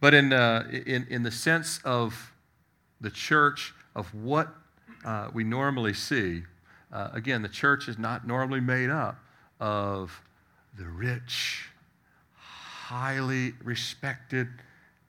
But 0.00 0.14
in, 0.14 0.32
uh, 0.32 0.68
in, 0.70 1.06
in 1.10 1.22
the 1.22 1.30
sense 1.30 1.80
of 1.84 2.29
the 3.00 3.10
church, 3.10 3.74
of 3.94 4.12
what 4.14 4.48
uh, 5.04 5.28
we 5.32 5.44
normally 5.44 5.94
see, 5.94 6.42
uh, 6.92 7.08
again, 7.12 7.42
the 7.42 7.48
church 7.48 7.88
is 7.88 7.98
not 7.98 8.26
normally 8.26 8.60
made 8.60 8.90
up 8.90 9.18
of 9.58 10.22
the 10.78 10.84
rich, 10.84 11.68
highly 12.34 13.52
respected 13.62 14.48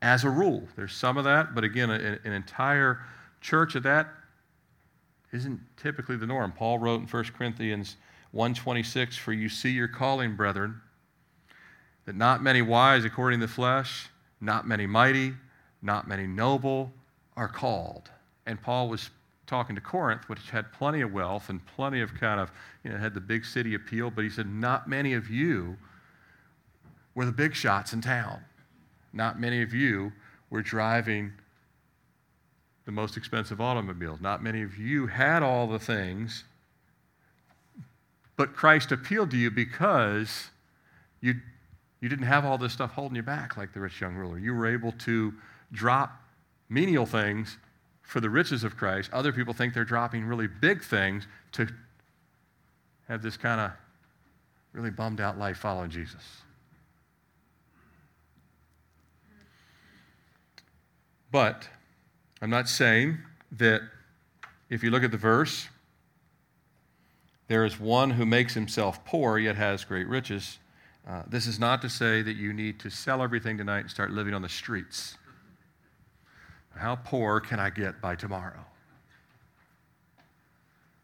as 0.01 0.23
a 0.23 0.29
rule. 0.29 0.67
There's 0.75 0.93
some 0.93 1.17
of 1.17 1.23
that, 1.25 1.53
but 1.53 1.63
again, 1.63 1.89
an, 1.89 2.19
an 2.23 2.33
entire 2.33 3.01
church 3.39 3.75
of 3.75 3.83
that 3.83 4.07
isn't 5.31 5.59
typically 5.77 6.17
the 6.17 6.25
norm. 6.25 6.51
Paul 6.51 6.79
wrote 6.79 7.01
in 7.01 7.07
1 7.07 7.23
Corinthians 7.37 7.97
1:26, 8.33 9.17
"For 9.17 9.33
you 9.33 9.49
see 9.49 9.71
your 9.71 9.87
calling, 9.87 10.35
brethren, 10.35 10.81
that 12.05 12.15
not 12.15 12.41
many 12.41 12.61
wise 12.61 13.05
according 13.05 13.39
to 13.39 13.47
the 13.47 13.51
flesh, 13.51 14.09
not 14.39 14.67
many 14.67 14.85
mighty, 14.85 15.35
not 15.81 16.07
many 16.07 16.27
noble 16.27 16.93
are 17.41 17.47
called." 17.47 18.09
And 18.45 18.61
Paul 18.61 18.89
was 18.89 19.09
talking 19.51 19.75
to 19.75 19.81
Corinth, 19.81 20.29
which 20.29 20.49
had 20.49 20.71
plenty 20.71 21.01
of 21.01 21.11
wealth 21.11 21.49
and 21.49 21.59
plenty 21.65 21.99
of 21.99 22.13
kind 22.15 22.39
of, 22.39 22.53
you 22.85 22.89
know, 22.89 22.97
had 22.97 23.13
the 23.13 23.19
big 23.19 23.43
city 23.43 23.73
appeal, 23.75 24.09
but 24.09 24.23
he 24.23 24.29
said, 24.29 24.47
Not 24.47 24.87
many 24.87 25.13
of 25.13 25.29
you 25.29 25.75
were 27.15 27.25
the 27.25 27.33
big 27.33 27.53
shots 27.53 27.91
in 27.91 27.99
town. 27.99 28.39
Not 29.11 29.41
many 29.41 29.61
of 29.61 29.73
you 29.73 30.13
were 30.49 30.61
driving 30.61 31.33
the 32.85 32.93
most 32.93 33.17
expensive 33.17 33.59
automobiles. 33.59 34.21
Not 34.21 34.41
many 34.41 34.61
of 34.61 34.77
you 34.77 35.07
had 35.07 35.43
all 35.43 35.67
the 35.67 35.79
things, 35.79 36.45
but 38.37 38.55
Christ 38.55 38.93
appealed 38.93 39.31
to 39.31 39.37
you 39.37 39.51
because 39.51 40.49
you, 41.19 41.35
you 41.99 42.07
didn't 42.07 42.25
have 42.25 42.45
all 42.45 42.57
this 42.57 42.71
stuff 42.71 42.91
holding 42.91 43.17
you 43.17 43.23
back 43.23 43.57
like 43.57 43.73
the 43.73 43.81
rich 43.81 43.99
young 43.99 44.15
ruler. 44.15 44.39
You 44.39 44.53
were 44.53 44.67
able 44.67 44.93
to 44.93 45.33
drop 45.73 46.21
menial 46.71 47.05
things 47.05 47.57
for 48.01 48.21
the 48.21 48.29
riches 48.29 48.63
of 48.63 48.77
Christ. 48.77 49.11
Other 49.11 49.33
people 49.33 49.53
think 49.53 49.73
they're 49.73 49.83
dropping 49.83 50.25
really 50.25 50.47
big 50.47 50.81
things 50.81 51.27
to 51.51 51.67
have 53.07 53.21
this 53.21 53.35
kind 53.35 53.59
of 53.59 53.71
really 54.71 54.89
bummed 54.89 55.19
out 55.19 55.37
life 55.37 55.57
following 55.57 55.89
Jesus. 55.89 56.23
But 61.29 61.67
I'm 62.41 62.49
not 62.49 62.69
saying 62.69 63.17
that 63.51 63.81
if 64.69 64.81
you 64.81 64.91
look 64.91 65.03
at 65.03 65.11
the 65.11 65.17
verse, 65.17 65.67
there 67.47 67.65
is 67.65 67.79
one 67.79 68.11
who 68.11 68.25
makes 68.25 68.53
himself 68.53 69.03
poor 69.03 69.37
yet 69.37 69.57
has 69.57 69.83
great 69.83 70.07
riches. 70.07 70.57
Uh, 71.05 71.23
this 71.27 71.47
is 71.47 71.59
not 71.59 71.81
to 71.81 71.89
say 71.89 72.21
that 72.21 72.37
you 72.37 72.53
need 72.53 72.79
to 72.79 72.89
sell 72.89 73.21
everything 73.21 73.57
tonight 73.57 73.79
and 73.79 73.89
start 73.89 74.11
living 74.11 74.33
on 74.33 74.41
the 74.41 74.49
streets. 74.49 75.17
How 76.75 76.95
poor 76.95 77.39
can 77.39 77.59
I 77.59 77.69
get 77.69 78.01
by 78.01 78.15
tomorrow? 78.15 78.65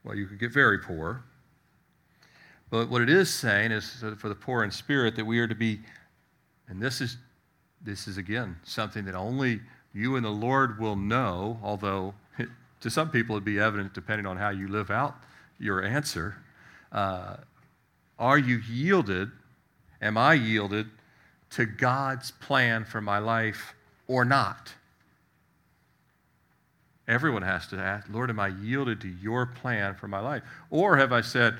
Well, 0.03 0.15
you 0.15 0.25
could 0.25 0.39
get 0.39 0.53
very 0.53 0.79
poor. 0.79 1.23
But 2.69 2.89
what 2.89 3.01
it 3.01 3.09
is 3.09 3.33
saying 3.33 3.71
is 3.71 4.03
for 4.17 4.29
the 4.29 4.35
poor 4.35 4.63
in 4.63 4.71
spirit 4.71 5.15
that 5.15 5.25
we 5.25 5.39
are 5.39 5.47
to 5.47 5.55
be, 5.55 5.79
and 6.67 6.81
this 6.81 7.01
is, 7.01 7.17
this 7.81 8.07
is 8.07 8.17
again 8.17 8.57
something 8.63 9.05
that 9.05 9.15
only 9.15 9.61
you 9.93 10.15
and 10.15 10.25
the 10.25 10.29
Lord 10.29 10.79
will 10.79 10.95
know, 10.95 11.59
although 11.63 12.13
to 12.81 12.89
some 12.89 13.09
people 13.09 13.35
it'd 13.35 13.45
be 13.45 13.59
evident 13.59 13.93
depending 13.93 14.25
on 14.25 14.37
how 14.37 14.49
you 14.49 14.67
live 14.67 14.91
out 14.91 15.15
your 15.59 15.83
answer. 15.83 16.35
Uh, 16.91 17.37
are 18.19 18.37
you 18.37 18.57
yielded? 18.69 19.31
Am 20.01 20.17
I 20.17 20.33
yielded 20.33 20.87
to 21.51 21.65
God's 21.65 22.31
plan 22.31 22.85
for 22.85 23.01
my 23.01 23.17
life 23.17 23.73
or 24.07 24.25
not? 24.25 24.73
Everyone 27.07 27.41
has 27.41 27.67
to 27.67 27.77
ask, 27.77 28.07
Lord, 28.09 28.29
am 28.29 28.39
I 28.39 28.49
yielded 28.49 28.99
to 29.01 29.07
your 29.07 29.45
plan 29.45 29.95
for 29.95 30.07
my 30.07 30.19
life? 30.19 30.43
Or 30.69 30.97
have 30.97 31.13
I 31.13 31.21
said, 31.21 31.57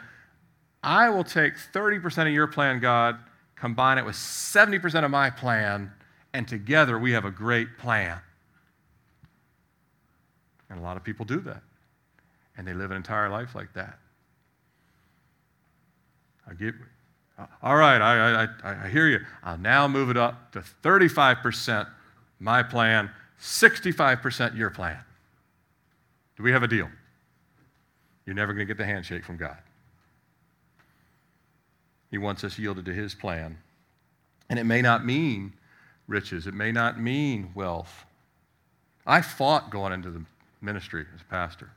I 0.84 1.10
will 1.10 1.24
take 1.24 1.54
30% 1.56 2.28
of 2.28 2.34
your 2.34 2.48
plan, 2.48 2.80
God, 2.80 3.18
combine 3.56 3.98
it 3.98 4.06
with 4.06 4.16
70% 4.16 5.06
of 5.06 5.12
my 5.12 5.30
plan, 5.30 5.92
and 6.34 6.48
together 6.48 7.00
we 7.00 7.14
have 7.14 7.26
a 7.26 7.32
great 7.32 7.78
plan. 7.78 8.20
And 10.70 10.80
a 10.80 10.82
lot 10.82 10.98
of 10.98 11.04
people 11.04 11.26
do 11.26 11.40
that. 11.42 11.62
And 12.58 12.68
they 12.68 12.74
live 12.74 12.92
an 12.92 12.98
entire 12.98 13.30
life 13.30 13.56
like 13.56 13.74
that. 13.74 14.00
I 16.50 16.54
get, 16.54 16.76
uh, 17.38 17.46
all 17.62 17.76
right, 17.76 18.02
I, 18.02 18.48
I, 18.64 18.86
I 18.86 18.90
hear 18.90 19.08
you. 19.08 19.20
I'll 19.44 19.58
now 19.58 19.88
move 19.88 20.10
it 20.10 20.18
up 20.18 20.52
to 20.54 20.64
35% 20.84 21.88
my 22.40 22.64
plan, 22.64 23.10
65% 23.40 24.56
your 24.56 24.70
plan. 24.70 25.00
Do 26.38 26.44
we 26.44 26.52
have 26.52 26.64
a 26.64 26.68
deal? 26.68 26.90
You're 28.26 28.36
never 28.36 28.54
going 28.54 28.66
to 28.66 28.74
get 28.74 28.78
the 28.78 28.86
handshake 28.86 29.26
from 29.26 29.38
God. 29.38 29.58
He 32.12 32.18
wants 32.18 32.44
us 32.44 32.58
yielded 32.58 32.86
to 32.86 32.94
His 32.94 33.16
plan. 33.16 33.58
And 34.50 34.60
it 34.60 34.64
may 34.64 34.82
not 34.82 35.06
mean 35.06 35.54
riches, 36.08 36.48
it 36.48 36.54
may 36.54 36.72
not 36.72 37.02
mean 37.02 37.52
wealth. 37.54 38.06
I 39.06 39.22
fought 39.22 39.70
going 39.72 39.94
into 39.94 40.12
the 40.12 40.24
ministry 40.62 41.06
as 41.16 41.22
pastor. 41.30 41.70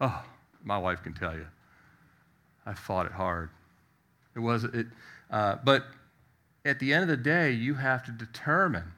Oh, 0.00 0.24
my 0.64 0.78
wife 0.78 1.02
can 1.02 1.12
tell 1.12 1.34
you. 1.34 1.46
I 2.66 2.74
fought 2.74 3.06
it 3.06 3.12
hard. 3.12 3.50
It 4.34 4.40
was 4.40 4.64
it, 4.64 4.86
uh, 5.30 5.56
but 5.62 5.84
at 6.64 6.80
the 6.80 6.92
end 6.92 7.02
of 7.02 7.08
the 7.08 7.16
day, 7.16 7.52
you 7.52 7.74
have 7.74 8.04
to 8.06 8.10
determine: 8.10 8.92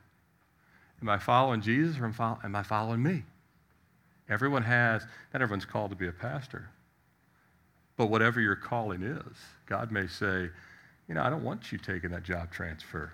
Am 1.03 1.09
I 1.09 1.19
following 1.19 1.61
Jesus 1.61 1.99
or 1.99 2.07
am 2.07 2.57
I 2.57 2.63
following 2.63 3.03
me? 3.03 3.25
Everyone 4.29 4.63
has. 4.63 5.03
Not 5.33 5.43
everyone's 5.43 5.65
called 5.65 5.91
to 5.91 5.97
be 5.97 6.09
a 6.09 6.13
pastor, 6.13 6.69
but 7.97 8.07
whatever 8.07 8.41
your 8.41 8.57
calling 8.57 9.03
is, 9.03 9.37
God 9.67 9.93
may 9.93 10.07
say, 10.07 10.51
you 11.09 11.15
know, 11.15 11.23
I 11.23 11.31
don't 11.31 11.45
want 11.45 11.71
you 11.71 11.79
taking 11.79 12.11
that 12.11 12.25
job 12.25 12.51
transfer. 12.51 13.13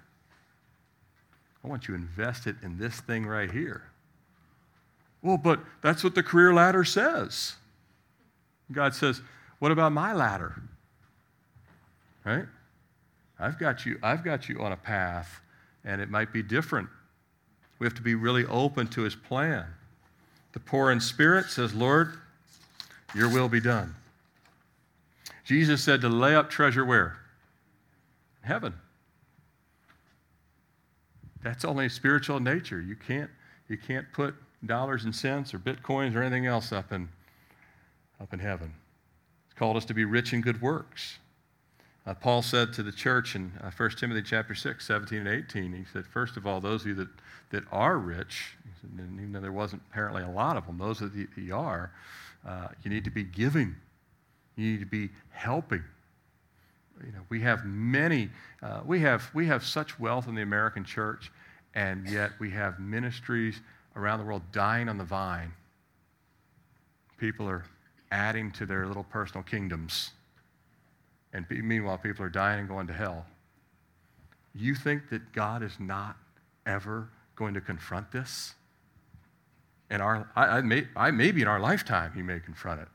I 1.64 1.68
want 1.68 1.86
you 1.86 1.94
invested 1.94 2.56
in 2.62 2.78
this 2.78 3.00
thing 3.00 3.26
right 3.26 3.50
here. 3.50 3.82
Well, 5.22 5.36
but 5.36 5.60
that's 5.82 6.02
what 6.02 6.14
the 6.14 6.22
career 6.22 6.52
ladder 6.52 6.84
says. 6.84 7.54
God 8.72 8.94
says, 8.94 9.20
What 9.58 9.70
about 9.70 9.92
my 9.92 10.12
ladder? 10.12 10.60
Right? 12.24 12.46
I've 13.38 13.58
got 13.58 13.86
you, 13.86 13.98
I've 14.02 14.24
got 14.24 14.48
you 14.48 14.60
on 14.60 14.72
a 14.72 14.76
path, 14.76 15.40
and 15.84 16.00
it 16.00 16.10
might 16.10 16.32
be 16.32 16.42
different. 16.42 16.88
We 17.78 17.86
have 17.86 17.94
to 17.94 18.02
be 18.02 18.14
really 18.14 18.44
open 18.46 18.86
to 18.88 19.02
his 19.02 19.14
plan. 19.14 19.66
The 20.52 20.60
poor 20.60 20.90
in 20.90 21.00
spirit 21.00 21.46
says, 21.46 21.74
Lord, 21.74 22.14
your 23.14 23.28
will 23.28 23.48
be 23.48 23.60
done. 23.60 23.94
Jesus 25.44 25.82
said 25.82 26.00
to 26.02 26.08
lay 26.08 26.34
up 26.34 26.50
treasure 26.50 26.84
where? 26.84 27.16
Heaven. 28.42 28.74
That's 31.42 31.64
only 31.64 31.88
spiritual 31.88 32.40
nature. 32.40 32.80
You 32.80 32.96
can't, 32.96 33.30
you 33.68 33.76
can't 33.76 34.06
put 34.12 34.34
dollars 34.64 35.04
and 35.04 35.14
cents 35.14 35.52
or 35.52 35.58
bitcoins 35.58 36.14
or 36.14 36.22
anything 36.22 36.46
else 36.46 36.72
up 36.72 36.92
in, 36.92 37.08
up 38.20 38.32
in 38.32 38.38
heaven. 38.38 38.72
He's 39.48 39.54
called 39.54 39.76
us 39.76 39.84
to 39.86 39.94
be 39.94 40.04
rich 40.04 40.32
in 40.32 40.40
good 40.40 40.62
works. 40.62 41.18
Uh, 42.04 42.14
Paul 42.14 42.42
said 42.42 42.72
to 42.74 42.82
the 42.82 42.90
church 42.90 43.36
in 43.36 43.52
uh, 43.62 43.70
1 43.76 43.90
Timothy 43.90 44.22
chapter 44.22 44.54
6, 44.56 44.84
17 44.84 45.18
and 45.18 45.28
18, 45.28 45.72
he 45.72 45.84
said, 45.92 46.04
first 46.04 46.36
of 46.36 46.46
all, 46.46 46.60
those 46.60 46.80
of 46.82 46.88
you 46.88 46.94
that, 46.94 47.08
that 47.50 47.62
are 47.70 47.96
rich, 47.96 48.56
said, 48.80 48.90
even 48.96 49.32
though 49.32 49.40
there 49.40 49.52
wasn't 49.52 49.82
apparently 49.90 50.22
a 50.22 50.28
lot 50.28 50.56
of 50.56 50.66
them, 50.66 50.78
those 50.78 50.98
that 50.98 51.12
you 51.36 51.54
are, 51.54 51.92
uh, 52.46 52.68
you 52.82 52.90
need 52.90 53.04
to 53.04 53.10
be 53.10 53.22
giving. 53.22 53.76
You 54.56 54.72
need 54.72 54.80
to 54.80 54.86
be 54.86 55.10
helping. 55.30 55.84
You 57.06 57.12
know, 57.12 57.22
we 57.28 57.40
have 57.42 57.64
many, 57.64 58.30
uh, 58.62 58.80
we, 58.84 58.98
have, 59.00 59.30
we 59.32 59.46
have 59.46 59.64
such 59.64 60.00
wealth 60.00 60.26
in 60.26 60.34
the 60.34 60.42
American 60.42 60.84
church, 60.84 61.30
and 61.74 62.08
yet 62.08 62.32
we 62.40 62.50
have 62.50 62.80
ministries 62.80 63.60
around 63.94 64.18
the 64.18 64.24
world 64.24 64.42
dying 64.50 64.88
on 64.88 64.98
the 64.98 65.04
vine. 65.04 65.52
People 67.16 67.48
are 67.48 67.64
adding 68.10 68.50
to 68.52 68.66
their 68.66 68.86
little 68.86 69.04
personal 69.04 69.44
kingdoms 69.44 70.10
and 71.32 71.46
meanwhile, 71.50 71.98
people 71.98 72.24
are 72.24 72.30
dying 72.30 72.60
and 72.60 72.68
going 72.68 72.86
to 72.88 72.92
hell. 72.92 73.24
You 74.54 74.74
think 74.74 75.08
that 75.10 75.32
God 75.32 75.62
is 75.62 75.78
not 75.80 76.16
ever 76.66 77.08
going 77.36 77.54
to 77.54 77.60
confront 77.60 78.12
this? 78.12 78.54
In 79.90 80.00
our, 80.00 80.28
I, 80.36 80.58
I, 80.58 80.60
may, 80.60 80.86
I 80.94 81.10
maybe 81.10 81.42
in 81.42 81.48
our 81.48 81.60
lifetime, 81.60 82.12
he 82.14 82.22
may 82.22 82.38
confront 82.40 82.80
it. 82.80 82.88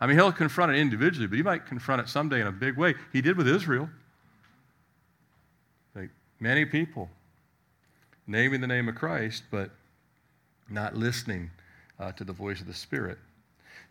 I 0.00 0.06
mean, 0.06 0.16
he'll 0.16 0.32
confront 0.32 0.72
it 0.72 0.78
individually, 0.78 1.26
but 1.26 1.36
he 1.36 1.42
might 1.42 1.66
confront 1.66 2.00
it 2.00 2.08
someday 2.08 2.40
in 2.40 2.46
a 2.46 2.52
big 2.52 2.76
way. 2.76 2.94
He 3.12 3.20
did 3.20 3.36
with 3.36 3.46
Israel. 3.46 3.88
Like 5.94 6.10
many 6.40 6.64
people 6.64 7.08
naming 8.26 8.60
the 8.60 8.66
name 8.66 8.88
of 8.88 8.94
Christ, 8.94 9.44
but 9.50 9.70
not 10.68 10.96
listening 10.96 11.50
uh, 12.00 12.12
to 12.12 12.24
the 12.24 12.32
voice 12.32 12.60
of 12.60 12.66
the 12.66 12.74
Spirit. 12.74 13.18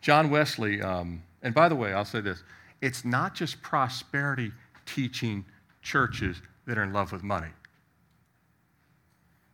John 0.00 0.30
Wesley, 0.30 0.82
um, 0.82 1.22
and 1.42 1.54
by 1.54 1.68
the 1.68 1.76
way, 1.76 1.92
I'll 1.92 2.04
say 2.04 2.20
this 2.20 2.42
it's 2.82 3.04
not 3.04 3.34
just 3.34 3.62
prosperity 3.62 4.52
teaching 4.84 5.44
churches 5.80 6.42
that 6.66 6.76
are 6.76 6.82
in 6.82 6.92
love 6.92 7.12
with 7.12 7.22
money. 7.22 7.48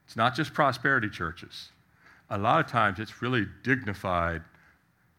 It's 0.06 0.16
not 0.16 0.34
just 0.34 0.54
prosperity 0.54 1.10
churches. 1.10 1.68
A 2.30 2.38
lot 2.38 2.64
of 2.64 2.70
times 2.70 2.98
it's 2.98 3.22
really 3.22 3.46
dignified 3.62 4.42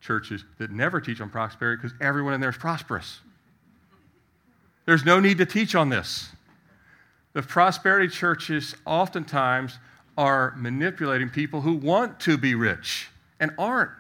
churches 0.02 0.44
that 0.58 0.72
never 0.72 1.00
teach 1.00 1.22
on 1.22 1.30
prosperity 1.30 1.82
because 1.82 1.96
everyone 2.02 2.34
in 2.34 2.42
there 2.42 2.50
is 2.50 2.58
prosperous. 2.58 3.20
There's 4.86 5.06
no 5.06 5.20
need 5.20 5.38
to 5.38 5.46
teach 5.46 5.76
on 5.76 5.90
this. 5.90 6.30
The 7.34 7.44
prosperity 7.44 8.08
churches 8.08 8.76
oftentimes 8.86 9.78
are 10.18 10.56
manipulating 10.58 11.30
people 11.30 11.62
who 11.62 11.76
want 11.76 12.20
to 12.22 12.38
be 12.38 12.56
rich 12.56 13.10
and 13.40 13.52
aren't. 13.58 13.92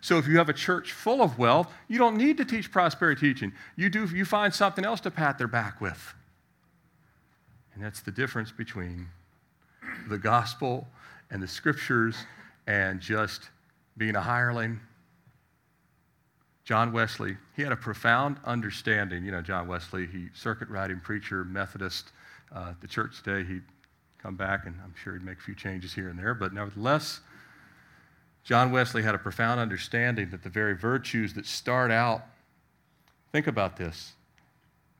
So 0.00 0.18
if 0.18 0.26
you 0.26 0.38
have 0.38 0.48
a 0.48 0.54
church 0.54 0.92
full 0.92 1.22
of 1.22 1.38
wealth, 1.38 1.72
you 1.88 1.98
don't 1.98 2.16
need 2.16 2.36
to 2.36 2.44
teach 2.44 2.70
prosperity 2.70 3.20
teaching. 3.20 3.52
You 3.76 3.90
do 3.90 4.06
you 4.06 4.24
find 4.24 4.54
something 4.54 4.84
else 4.84 5.00
to 5.00 5.10
pat 5.10 5.38
their 5.38 5.48
back 5.48 5.80
with. 5.80 6.14
And 7.74 7.82
that's 7.82 8.00
the 8.00 8.10
difference 8.10 8.50
between 8.50 9.08
the 10.08 10.18
gospel 10.18 10.86
and 11.30 11.42
the 11.42 11.48
scriptures 11.48 12.16
and 12.66 13.00
just 13.00 13.50
being 13.96 14.16
a 14.16 14.20
hireling. 14.20 14.80
John 16.64 16.92
Wesley, 16.92 17.36
he 17.56 17.62
had 17.62 17.72
a 17.72 17.76
profound 17.76 18.36
understanding. 18.44 19.24
You 19.24 19.32
know, 19.32 19.40
John 19.40 19.68
Wesley, 19.68 20.06
he 20.06 20.28
circuit 20.34 20.68
riding 20.68 21.00
preacher, 21.00 21.44
Methodist. 21.44 22.12
Uh, 22.54 22.74
the 22.80 22.86
church 22.86 23.22
today, 23.22 23.46
he'd 23.46 23.62
come 24.18 24.36
back 24.36 24.66
and 24.66 24.74
I'm 24.84 24.94
sure 25.02 25.14
he'd 25.14 25.22
make 25.22 25.38
a 25.38 25.40
few 25.40 25.54
changes 25.54 25.94
here 25.94 26.08
and 26.08 26.18
there, 26.18 26.34
but 26.34 26.52
nevertheless, 26.52 27.20
John 28.48 28.72
Wesley 28.72 29.02
had 29.02 29.14
a 29.14 29.18
profound 29.18 29.60
understanding 29.60 30.30
that 30.30 30.42
the 30.42 30.48
very 30.48 30.74
virtues 30.74 31.34
that 31.34 31.44
start 31.44 31.90
out, 31.90 32.22
think 33.30 33.46
about 33.46 33.76
this, 33.76 34.14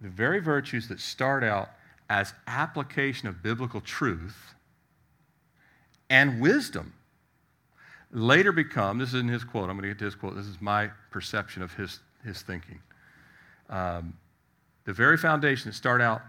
the 0.03 0.11
very 0.11 0.39
virtues 0.39 0.87
that 0.89 1.01
start 1.01 1.43
out 1.43 1.71
as 2.11 2.35
application 2.47 3.27
of 3.27 3.43
biblical 3.43 3.81
truth 3.81 4.55
and 6.11 6.43
wisdom 6.43 6.93
later 8.13 8.53
become, 8.53 8.99
this 8.99 9.15
is 9.15 9.21
in 9.23 9.29
his 9.29 9.45
quote, 9.45 9.71
I'm 9.71 9.77
going 9.77 9.85
to 9.85 9.89
get 9.89 9.99
to 10.01 10.05
his 10.05 10.15
quote, 10.15 10.37
this 10.37 10.45
is 10.45 10.61
my 10.61 10.91
perception 11.11 11.63
of 11.63 11.73
his, 11.73 12.01
his 12.23 12.43
thinking. 12.43 12.81
Um, 13.71 14.19
the 14.85 14.93
very 14.93 15.17
foundation 15.17 15.71
that 15.71 15.75
start 15.75 16.03
out 16.03 16.21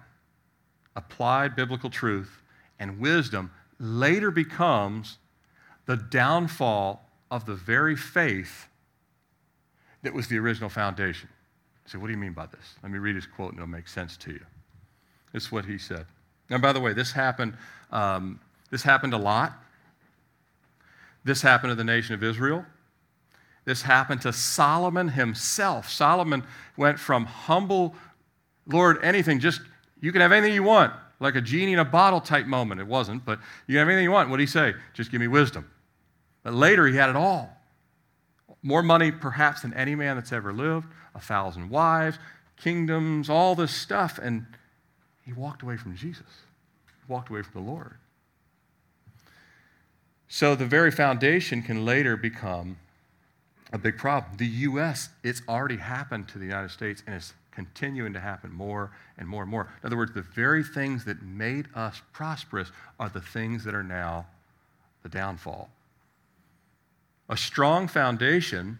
applied 0.95 1.57
biblical 1.57 1.89
truth 1.89 2.41
and 2.79 2.97
wisdom 2.97 3.51
later 3.77 4.31
becomes 4.31 5.17
the 5.85 5.97
downfall 5.97 7.07
of 7.31 7.45
the 7.45 7.55
very 7.55 7.95
faith 7.95 8.67
that 10.03 10.13
was 10.13 10.27
the 10.27 10.37
original 10.37 10.69
foundation. 10.69 11.29
Say, 11.85 11.97
what 11.97 12.07
do 12.07 12.13
you 12.13 12.19
mean 12.19 12.33
by 12.33 12.45
this? 12.45 12.75
Let 12.83 12.91
me 12.91 12.99
read 12.99 13.15
his 13.15 13.25
quote 13.25 13.51
and 13.51 13.59
it'll 13.59 13.67
make 13.67 13.87
sense 13.87 14.15
to 14.17 14.31
you. 14.31 14.45
This 15.33 15.45
is 15.45 15.51
what 15.51 15.65
he 15.65 15.77
said. 15.77 16.05
And 16.49 16.61
by 16.61 16.71
the 16.71 16.79
way, 16.79 16.93
this 16.93 17.11
happened, 17.11 17.55
um, 17.91 18.39
this 18.69 18.83
happened 18.83 19.13
a 19.13 19.17
lot. 19.17 19.53
This 21.23 21.41
happened 21.41 21.71
to 21.71 21.75
the 21.75 21.83
nation 21.83 22.15
of 22.15 22.23
Israel. 22.23 22.65
This 23.65 23.81
happened 23.81 24.21
to 24.21 24.33
Solomon 24.33 25.09
himself. 25.09 25.89
Solomon 25.89 26.43
went 26.77 26.99
from 26.99 27.25
humble, 27.25 27.95
Lord, 28.65 28.97
anything, 29.03 29.39
just 29.39 29.61
you 30.01 30.11
can 30.11 30.21
have 30.21 30.31
anything 30.31 30.53
you 30.53 30.63
want, 30.63 30.93
like 31.19 31.35
a 31.35 31.41
genie 31.41 31.73
in 31.73 31.79
a 31.79 31.85
bottle 31.85 32.21
type 32.21 32.45
moment. 32.45 32.79
It 32.79 32.87
wasn't, 32.87 33.25
but 33.25 33.39
you 33.67 33.73
can 33.73 33.79
have 33.79 33.87
anything 33.87 34.03
you 34.03 34.11
want. 34.11 34.29
What 34.29 34.37
did 34.37 34.43
he 34.43 34.47
say? 34.47 34.73
Just 34.93 35.11
give 35.11 35.19
me 35.19 35.27
wisdom. 35.27 35.69
But 36.43 36.53
later, 36.53 36.87
he 36.87 36.95
had 36.95 37.09
it 37.09 37.15
all. 37.15 37.55
More 38.61 38.83
money, 38.83 39.11
perhaps, 39.11 39.61
than 39.61 39.73
any 39.73 39.95
man 39.95 40.15
that's 40.15 40.31
ever 40.31 40.51
lived, 40.51 40.87
a 41.15 41.19
thousand 41.19 41.69
wives, 41.69 42.17
kingdoms, 42.57 43.29
all 43.29 43.55
this 43.55 43.73
stuff. 43.73 44.19
And 44.21 44.45
he 45.25 45.33
walked 45.33 45.61
away 45.61 45.77
from 45.77 45.95
Jesus, 45.95 46.27
he 46.85 47.11
walked 47.11 47.29
away 47.29 47.41
from 47.41 47.63
the 47.63 47.71
Lord. 47.71 47.95
So 50.27 50.55
the 50.55 50.65
very 50.65 50.91
foundation 50.91 51.63
can 51.63 51.85
later 51.85 52.15
become 52.15 52.77
a 53.73 53.77
big 53.77 53.97
problem. 53.97 54.37
The 54.37 54.45
U.S., 54.45 55.09
it's 55.23 55.41
already 55.47 55.77
happened 55.77 56.27
to 56.29 56.37
the 56.37 56.45
United 56.45 56.69
States 56.69 57.01
and 57.07 57.15
it's 57.15 57.33
continuing 57.51 58.13
to 58.13 58.19
happen 58.19 58.53
more 58.53 58.91
and 59.17 59.27
more 59.27 59.41
and 59.41 59.49
more. 59.49 59.67
In 59.81 59.87
other 59.87 59.97
words, 59.97 60.13
the 60.13 60.21
very 60.21 60.63
things 60.63 61.03
that 61.05 61.23
made 61.23 61.67
us 61.73 62.01
prosperous 62.13 62.71
are 62.99 63.09
the 63.09 63.21
things 63.21 63.63
that 63.63 63.73
are 63.73 63.83
now 63.83 64.27
the 65.01 65.09
downfall 65.09 65.69
a 67.29 67.37
strong 67.37 67.87
foundation 67.87 68.79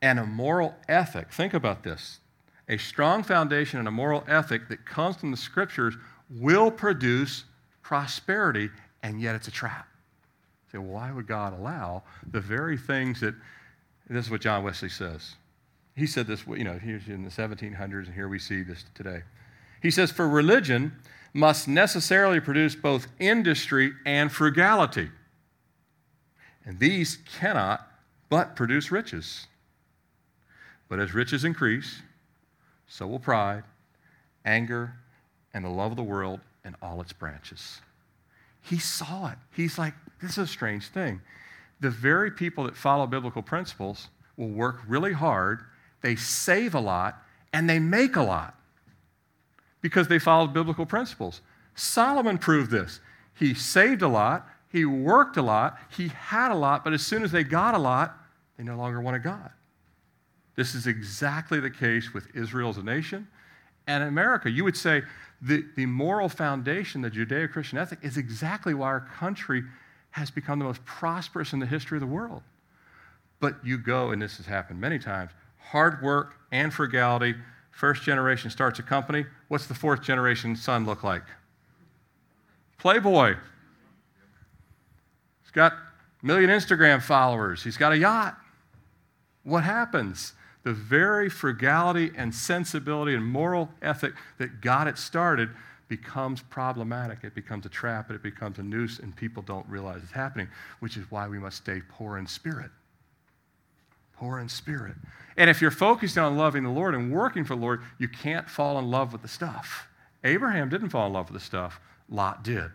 and 0.00 0.18
a 0.18 0.24
moral 0.24 0.74
ethic. 0.88 1.32
Think 1.32 1.52
about 1.52 1.82
this. 1.82 2.20
A 2.68 2.76
strong 2.76 3.22
foundation 3.22 3.78
and 3.78 3.88
a 3.88 3.90
moral 3.90 4.24
ethic 4.28 4.68
that 4.68 4.86
comes 4.86 5.16
from 5.16 5.30
the 5.30 5.36
scriptures 5.36 5.96
will 6.30 6.70
produce 6.70 7.44
prosperity, 7.82 8.70
and 9.02 9.20
yet 9.20 9.34
it's 9.34 9.48
a 9.48 9.50
trap. 9.50 9.88
You 10.66 10.72
say, 10.72 10.78
well, 10.78 10.94
why 10.94 11.10
would 11.10 11.26
God 11.26 11.58
allow 11.58 12.04
the 12.30 12.40
very 12.40 12.76
things 12.76 13.20
that, 13.20 13.34
this 14.08 14.26
is 14.26 14.30
what 14.30 14.42
John 14.42 14.62
Wesley 14.62 14.90
says. 14.90 15.34
He 15.96 16.06
said 16.06 16.26
this, 16.26 16.46
you 16.46 16.64
know, 16.64 16.78
he 16.78 16.92
was 16.92 17.08
in 17.08 17.24
the 17.24 17.30
1700s, 17.30 18.06
and 18.06 18.14
here 18.14 18.28
we 18.28 18.38
see 18.38 18.62
this 18.62 18.84
today. 18.94 19.22
He 19.82 19.90
says, 19.90 20.12
for 20.12 20.28
religion 20.28 20.92
must 21.32 21.66
necessarily 21.66 22.40
produce 22.40 22.74
both 22.74 23.08
industry 23.18 23.92
and 24.06 24.30
frugality. 24.30 25.10
And 26.68 26.78
these 26.78 27.18
cannot 27.38 27.90
but 28.28 28.54
produce 28.54 28.92
riches. 28.92 29.46
But 30.90 31.00
as 31.00 31.14
riches 31.14 31.42
increase, 31.42 32.02
so 32.86 33.06
will 33.06 33.18
pride, 33.18 33.64
anger, 34.44 34.92
and 35.54 35.64
the 35.64 35.70
love 35.70 35.92
of 35.92 35.96
the 35.96 36.02
world 36.02 36.40
and 36.64 36.76
all 36.82 37.00
its 37.00 37.14
branches. 37.14 37.80
He 38.60 38.78
saw 38.78 39.30
it. 39.30 39.38
He's 39.56 39.78
like, 39.78 39.94
this 40.20 40.32
is 40.32 40.38
a 40.38 40.46
strange 40.46 40.88
thing. 40.88 41.22
The 41.80 41.88
very 41.88 42.30
people 42.30 42.64
that 42.64 42.76
follow 42.76 43.06
biblical 43.06 43.40
principles 43.42 44.08
will 44.36 44.50
work 44.50 44.82
really 44.86 45.14
hard, 45.14 45.62
they 46.02 46.16
save 46.16 46.74
a 46.74 46.80
lot, 46.80 47.22
and 47.54 47.68
they 47.68 47.78
make 47.78 48.16
a 48.16 48.22
lot 48.22 48.54
because 49.80 50.08
they 50.08 50.18
followed 50.18 50.52
biblical 50.52 50.84
principles. 50.84 51.40
Solomon 51.74 52.36
proved 52.36 52.70
this. 52.70 53.00
He 53.34 53.54
saved 53.54 54.02
a 54.02 54.08
lot, 54.08 54.46
he 54.70 54.84
worked 54.84 55.36
a 55.36 55.42
lot, 55.42 55.78
he 55.96 56.08
had 56.08 56.50
a 56.50 56.54
lot, 56.54 56.84
but 56.84 56.92
as 56.92 57.04
soon 57.04 57.22
as 57.22 57.32
they 57.32 57.44
got 57.44 57.74
a 57.74 57.78
lot, 57.78 58.16
they 58.56 58.64
no 58.64 58.76
longer 58.76 59.00
wanted 59.00 59.22
God. 59.22 59.50
This 60.56 60.74
is 60.74 60.86
exactly 60.86 61.60
the 61.60 61.70
case 61.70 62.12
with 62.12 62.34
Israel 62.34 62.70
as 62.70 62.76
a 62.76 62.82
nation 62.82 63.28
and 63.86 64.02
America. 64.04 64.50
You 64.50 64.64
would 64.64 64.76
say 64.76 65.02
the, 65.40 65.64
the 65.76 65.86
moral 65.86 66.28
foundation, 66.28 67.00
the 67.00 67.10
Judeo 67.10 67.50
Christian 67.50 67.78
ethic, 67.78 68.00
is 68.02 68.16
exactly 68.16 68.74
why 68.74 68.86
our 68.86 69.00
country 69.00 69.62
has 70.10 70.30
become 70.30 70.58
the 70.58 70.64
most 70.64 70.84
prosperous 70.84 71.52
in 71.52 71.60
the 71.60 71.66
history 71.66 71.96
of 71.96 72.00
the 72.00 72.06
world. 72.06 72.42
But 73.40 73.64
you 73.64 73.78
go, 73.78 74.10
and 74.10 74.20
this 74.20 74.36
has 74.38 74.46
happened 74.46 74.80
many 74.80 74.98
times 74.98 75.30
hard 75.58 76.02
work 76.02 76.34
and 76.50 76.72
frugality. 76.72 77.34
First 77.70 78.02
generation 78.02 78.50
starts 78.50 78.78
a 78.78 78.82
company. 78.82 79.26
What's 79.48 79.66
the 79.66 79.74
fourth 79.74 80.02
generation 80.02 80.56
son 80.56 80.86
look 80.86 81.04
like? 81.04 81.24
Playboy. 82.78 83.36
He's 85.48 85.54
got 85.54 85.72
a 85.72 86.26
million 86.26 86.50
Instagram 86.50 87.00
followers. 87.00 87.62
He's 87.62 87.78
got 87.78 87.92
a 87.92 87.96
yacht. 87.96 88.36
What 89.44 89.64
happens? 89.64 90.34
The 90.62 90.74
very 90.74 91.30
frugality 91.30 92.12
and 92.14 92.34
sensibility 92.34 93.14
and 93.14 93.24
moral 93.24 93.70
ethic 93.80 94.12
that 94.36 94.60
got 94.60 94.86
it 94.88 94.98
started 94.98 95.48
becomes 95.88 96.42
problematic. 96.42 97.20
It 97.22 97.34
becomes 97.34 97.64
a 97.64 97.70
trap 97.70 98.10
and 98.10 98.16
it 98.16 98.22
becomes 98.22 98.58
a 98.58 98.62
noose, 98.62 98.98
and 98.98 99.16
people 99.16 99.42
don't 99.42 99.66
realize 99.70 100.02
it's 100.02 100.12
happening, 100.12 100.48
which 100.80 100.98
is 100.98 101.10
why 101.10 101.26
we 101.26 101.38
must 101.38 101.56
stay 101.56 101.80
poor 101.88 102.18
in 102.18 102.26
spirit. 102.26 102.70
Poor 104.14 104.38
in 104.38 104.50
spirit. 104.50 104.96
And 105.38 105.48
if 105.48 105.62
you're 105.62 105.70
focused 105.70 106.18
on 106.18 106.36
loving 106.36 106.62
the 106.62 106.68
Lord 106.68 106.94
and 106.94 107.10
working 107.10 107.44
for 107.44 107.54
the 107.54 107.62
Lord, 107.62 107.80
you 107.96 108.06
can't 108.06 108.50
fall 108.50 108.78
in 108.78 108.90
love 108.90 109.14
with 109.14 109.22
the 109.22 109.28
stuff. 109.28 109.88
Abraham 110.24 110.68
didn't 110.68 110.90
fall 110.90 111.06
in 111.06 111.14
love 111.14 111.30
with 111.30 111.40
the 111.40 111.46
stuff, 111.46 111.80
Lot 112.10 112.44
did. 112.44 112.70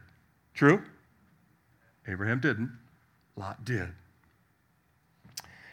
True? 0.55 0.81
Abraham 2.07 2.39
didn't, 2.39 2.71
Lot 3.35 3.63
did. 3.65 3.89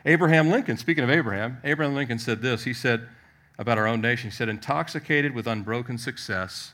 Abraham 0.07 0.51
Lincoln, 0.51 0.76
speaking 0.76 1.05
of 1.05 1.11
Abraham, 1.11 1.59
Abraham 1.62 1.95
Lincoln 1.95 2.18
said 2.18 2.41
this. 2.41 2.64
He 2.64 2.72
said 2.72 3.07
about 3.59 3.76
our 3.76 3.87
own 3.87 4.01
nation, 4.01 4.31
he 4.31 4.35
said, 4.35 4.49
intoxicated 4.49 5.35
with 5.35 5.47
unbroken 5.47 5.99
success, 5.99 6.72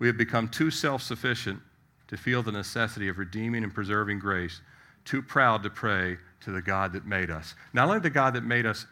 we 0.00 0.08
have 0.08 0.16
become 0.16 0.48
too 0.48 0.70
self 0.70 1.02
sufficient 1.02 1.60
to 2.08 2.16
feel 2.16 2.42
the 2.42 2.52
necessity 2.52 3.08
of 3.08 3.18
redeeming 3.18 3.62
and 3.62 3.72
preserving 3.72 4.18
grace, 4.18 4.60
too 5.04 5.22
proud 5.22 5.62
to 5.62 5.70
pray 5.70 6.18
to 6.40 6.50
the 6.50 6.60
God 6.60 6.92
that 6.92 7.06
made 7.06 7.30
us. 7.30 7.54
Not 7.72 7.88
only 7.88 8.00
the 8.00 8.10
God 8.10 8.34
that 8.34 8.44
made 8.44 8.66
us 8.66 8.86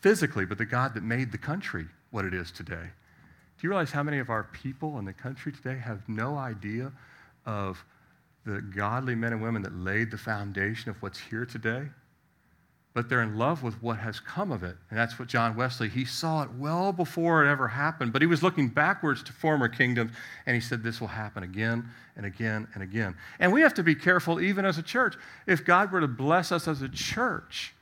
physically, 0.00 0.46
but 0.46 0.58
the 0.58 0.64
God 0.64 0.94
that 0.94 1.02
made 1.02 1.30
the 1.30 1.38
country 1.38 1.86
what 2.10 2.24
it 2.24 2.32
is 2.32 2.50
today. 2.50 2.74
Do 3.58 3.66
you 3.66 3.70
realize 3.70 3.90
how 3.90 4.02
many 4.02 4.18
of 4.18 4.30
our 4.30 4.44
people 4.44 4.98
in 4.98 5.04
the 5.04 5.12
country 5.12 5.52
today 5.52 5.78
have 5.78 6.08
no 6.08 6.36
idea 6.36 6.92
of 7.44 7.84
the 8.46 8.62
godly 8.62 9.14
men 9.14 9.32
and 9.32 9.42
women 9.42 9.62
that 9.62 9.74
laid 9.74 10.10
the 10.10 10.18
foundation 10.18 10.90
of 10.90 11.02
what's 11.02 11.18
here 11.18 11.44
today? 11.44 11.88
but 12.96 13.10
they're 13.10 13.20
in 13.20 13.36
love 13.36 13.62
with 13.62 13.74
what 13.82 13.98
has 13.98 14.20
come 14.20 14.50
of 14.50 14.64
it. 14.64 14.74
And 14.88 14.98
that's 14.98 15.18
what 15.18 15.28
John 15.28 15.54
Wesley, 15.54 15.90
he 15.90 16.06
saw 16.06 16.42
it 16.42 16.48
well 16.56 16.94
before 16.94 17.44
it 17.44 17.50
ever 17.50 17.68
happened, 17.68 18.10
but 18.10 18.22
he 18.22 18.26
was 18.26 18.42
looking 18.42 18.68
backwards 18.68 19.22
to 19.24 19.34
former 19.34 19.68
kingdoms, 19.68 20.12
and 20.46 20.54
he 20.54 20.62
said, 20.62 20.82
This 20.82 20.98
will 20.98 21.08
happen 21.08 21.42
again 21.42 21.90
and 22.16 22.24
again 22.24 22.66
and 22.72 22.82
again. 22.82 23.14
And 23.38 23.52
we 23.52 23.60
have 23.60 23.74
to 23.74 23.82
be 23.82 23.94
careful, 23.94 24.40
even 24.40 24.64
as 24.64 24.78
a 24.78 24.82
church. 24.82 25.14
If 25.46 25.62
God 25.62 25.92
were 25.92 26.00
to 26.00 26.08
bless 26.08 26.50
us 26.50 26.66
as 26.66 26.80
a 26.80 26.88
church, 26.88 27.74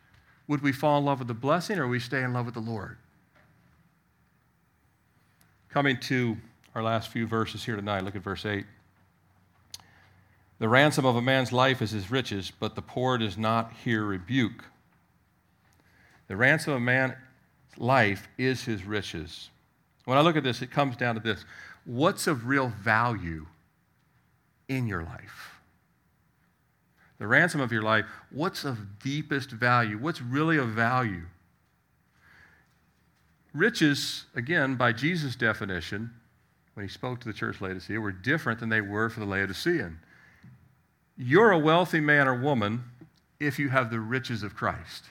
would 0.48 0.62
we 0.62 0.72
fall 0.72 0.98
in 0.98 1.04
love 1.04 1.20
with 1.20 1.28
the 1.28 1.34
blessing 1.34 1.78
or 1.78 1.86
we 1.86 2.00
stay 2.00 2.24
in 2.24 2.32
love 2.32 2.46
with 2.46 2.54
the 2.54 2.60
Lord? 2.60 2.96
Coming 5.68 5.96
to 6.00 6.36
our 6.74 6.82
last 6.82 7.12
few 7.12 7.28
verses 7.28 7.64
here 7.64 7.76
tonight, 7.76 8.02
look 8.02 8.16
at 8.16 8.22
verse 8.22 8.44
8. 8.44 8.66
The 10.58 10.68
ransom 10.68 11.04
of 11.04 11.16
a 11.16 11.22
man's 11.22 11.52
life 11.52 11.82
is 11.82 11.90
his 11.90 12.10
riches, 12.10 12.52
but 12.58 12.74
the 12.74 12.82
poor 12.82 13.18
does 13.18 13.36
not 13.36 13.72
hear 13.84 14.04
rebuke. 14.04 14.64
The 16.28 16.36
ransom 16.36 16.72
of 16.72 16.76
a 16.78 16.80
man's 16.80 17.14
life 17.76 18.28
is 18.38 18.64
his 18.64 18.84
riches. 18.84 19.50
When 20.04 20.16
I 20.16 20.20
look 20.20 20.36
at 20.36 20.44
this, 20.44 20.62
it 20.62 20.70
comes 20.70 20.96
down 20.96 21.16
to 21.16 21.20
this 21.20 21.44
what's 21.84 22.26
of 22.26 22.46
real 22.46 22.68
value 22.68 23.46
in 24.68 24.86
your 24.86 25.02
life? 25.02 25.60
The 27.18 27.26
ransom 27.26 27.60
of 27.60 27.72
your 27.72 27.82
life, 27.82 28.06
what's 28.30 28.64
of 28.64 28.98
deepest 28.98 29.50
value? 29.50 29.98
What's 29.98 30.20
really 30.20 30.56
of 30.56 30.68
value? 30.68 31.22
Riches, 33.52 34.24
again, 34.34 34.74
by 34.74 34.92
Jesus' 34.92 35.36
definition, 35.36 36.10
when 36.74 36.86
he 36.86 36.92
spoke 36.92 37.20
to 37.20 37.28
the 37.28 37.32
church 37.32 37.60
Laodicea, 37.60 38.00
were 38.00 38.10
different 38.10 38.58
than 38.58 38.68
they 38.68 38.80
were 38.80 39.08
for 39.08 39.20
the 39.20 39.26
Laodicean. 39.26 40.00
You're 41.16 41.52
a 41.52 41.58
wealthy 41.58 42.00
man 42.00 42.26
or 42.28 42.34
woman 42.34 42.84
if 43.38 43.58
you 43.58 43.68
have 43.68 43.90
the 43.90 44.00
riches 44.00 44.42
of 44.42 44.54
Christ 44.54 45.04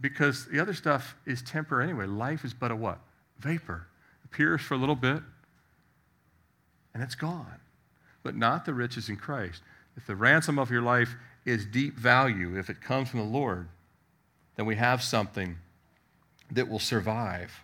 because 0.00 0.46
the 0.46 0.58
other 0.58 0.72
stuff 0.72 1.14
is 1.26 1.42
temporary 1.42 1.84
anyway. 1.84 2.06
Life 2.06 2.44
is 2.44 2.54
but 2.54 2.70
a 2.70 2.76
what? 2.76 2.98
Vapor. 3.38 3.86
Appears 4.24 4.60
for 4.60 4.74
a 4.74 4.76
little 4.76 4.96
bit, 4.96 5.22
and 6.94 7.02
it's 7.02 7.14
gone. 7.14 7.60
But 8.22 8.36
not 8.36 8.64
the 8.64 8.74
riches 8.74 9.08
in 9.08 9.16
Christ. 9.16 9.62
If 9.96 10.06
the 10.06 10.16
ransom 10.16 10.58
of 10.58 10.70
your 10.70 10.82
life 10.82 11.16
is 11.44 11.66
deep 11.66 11.98
value, 11.98 12.58
if 12.58 12.70
it 12.70 12.80
comes 12.80 13.08
from 13.08 13.20
the 13.20 13.26
Lord, 13.26 13.68
then 14.56 14.66
we 14.66 14.76
have 14.76 15.02
something 15.02 15.56
that 16.50 16.68
will 16.68 16.78
survive. 16.78 17.62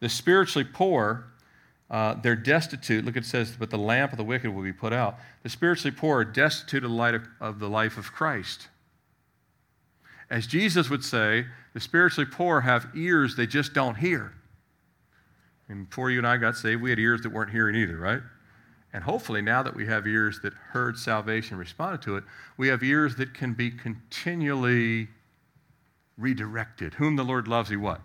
The 0.00 0.08
spiritually 0.08 0.68
poor, 0.70 1.26
uh, 1.90 2.14
they're 2.22 2.36
destitute. 2.36 3.04
Look, 3.04 3.16
it 3.16 3.24
says, 3.24 3.56
but 3.58 3.70
the 3.70 3.78
lamp 3.78 4.12
of 4.12 4.18
the 4.18 4.24
wicked 4.24 4.54
will 4.54 4.62
be 4.62 4.72
put 4.72 4.92
out. 4.92 5.18
The 5.42 5.48
spiritually 5.48 5.94
poor 5.96 6.20
are 6.20 6.24
destitute 6.24 6.84
of 6.84 6.90
the, 6.90 6.96
light 6.96 7.14
of, 7.14 7.26
of 7.40 7.58
the 7.58 7.68
life 7.68 7.98
of 7.98 8.12
Christ. 8.12 8.68
As 10.30 10.46
Jesus 10.46 10.88
would 10.88 11.04
say, 11.04 11.46
the 11.74 11.80
spiritually 11.80 12.30
poor 12.30 12.60
have 12.60 12.86
ears 12.94 13.34
they 13.34 13.46
just 13.46 13.74
don't 13.74 13.96
hear. 13.96 14.32
And 15.68 15.88
before 15.88 16.10
you 16.10 16.18
and 16.18 16.26
I 16.26 16.36
got 16.36 16.56
saved, 16.56 16.80
we 16.80 16.90
had 16.90 16.98
ears 17.00 17.22
that 17.22 17.30
weren't 17.32 17.50
hearing 17.50 17.74
either, 17.74 17.96
right? 17.96 18.20
And 18.92 19.04
hopefully, 19.04 19.40
now 19.40 19.62
that 19.62 19.74
we 19.74 19.86
have 19.86 20.06
ears 20.06 20.40
that 20.42 20.52
heard 20.52 20.98
salvation, 20.98 21.56
responded 21.56 22.02
to 22.02 22.16
it, 22.16 22.24
we 22.56 22.68
have 22.68 22.82
ears 22.82 23.16
that 23.16 23.34
can 23.34 23.54
be 23.54 23.70
continually 23.70 25.08
redirected. 26.18 26.94
Whom 26.94 27.16
the 27.16 27.24
Lord 27.24 27.46
loves, 27.46 27.70
he 27.70 27.76
what? 27.76 28.00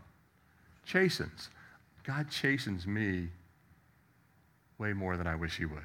Chastens. 0.86 1.50
God 2.04 2.30
chastens 2.30 2.86
me 2.86 3.30
way 4.78 4.93
more 4.93 5.17
than 5.17 5.28
I 5.28 5.36
wish 5.36 5.57
he 5.57 5.65
would. 5.65 5.80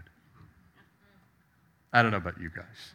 I 1.93 2.03
don't 2.03 2.11
know 2.11 2.18
about 2.18 2.41
you 2.41 2.51
guys. 2.51 2.95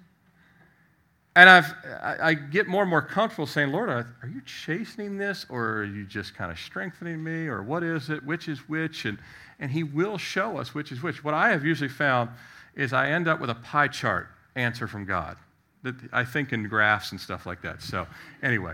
And 1.35 1.49
I've, 1.49 1.73
I, 2.01 2.17
I 2.21 2.33
get 2.33 2.67
more 2.67 2.83
and 2.83 2.89
more 2.89 3.01
comfortable 3.01 3.45
saying, 3.45 3.71
Lord, 3.71 3.89
are, 3.89 4.07
you 4.23 4.41
chastening 4.45 5.17
this 5.17 5.45
or 5.49 5.79
are 5.79 5.83
you 5.83 6.05
just 6.05 6.33
kind 6.33 6.49
of 6.49 6.57
strengthening 6.57 7.21
me 7.21 7.47
or 7.47 7.61
what 7.61 7.83
is 7.83 8.09
it? 8.09 8.25
Which 8.25 8.47
is 8.47 8.59
which? 8.69 9.03
And, 9.03 9.17
and 9.59 9.69
He 9.69 9.83
will 9.83 10.17
show 10.17 10.57
us 10.57 10.73
which 10.73 10.93
is 10.93 11.03
which. 11.03 11.23
What 11.23 11.33
I 11.33 11.49
have 11.49 11.65
usually 11.65 11.89
found 11.89 12.29
is 12.73 12.93
I 12.93 13.09
end 13.09 13.27
up 13.27 13.41
with 13.41 13.49
a 13.49 13.55
pie 13.55 13.89
chart 13.89 14.29
answer 14.55 14.87
from 14.87 15.03
God. 15.03 15.35
That 15.83 15.95
I 16.13 16.23
think 16.23 16.53
in 16.53 16.69
graphs 16.69 17.11
and 17.11 17.19
stuff 17.19 17.45
like 17.45 17.61
that. 17.63 17.81
So, 17.81 18.07
anyway, 18.41 18.73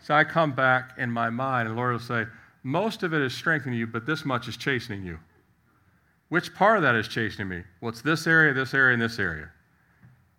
so 0.00 0.14
I 0.14 0.22
come 0.22 0.52
back 0.52 0.92
in 0.98 1.10
my 1.10 1.30
mind 1.30 1.66
and 1.66 1.76
Lord 1.76 1.92
will 1.92 2.00
say, 2.00 2.26
most 2.62 3.02
of 3.02 3.12
it 3.12 3.22
is 3.22 3.34
strengthening 3.34 3.78
you, 3.78 3.86
but 3.88 4.06
this 4.06 4.24
much 4.24 4.46
is 4.46 4.56
chastening 4.56 5.04
you. 5.04 5.18
Which 6.28 6.54
part 6.54 6.76
of 6.76 6.82
that 6.82 6.94
is 6.94 7.08
chastening 7.08 7.48
me? 7.48 7.62
Well, 7.80 7.88
it's 7.88 8.02
this 8.02 8.26
area, 8.26 8.52
this 8.52 8.74
area, 8.74 8.92
and 8.92 9.02
this 9.02 9.18
area. 9.18 9.50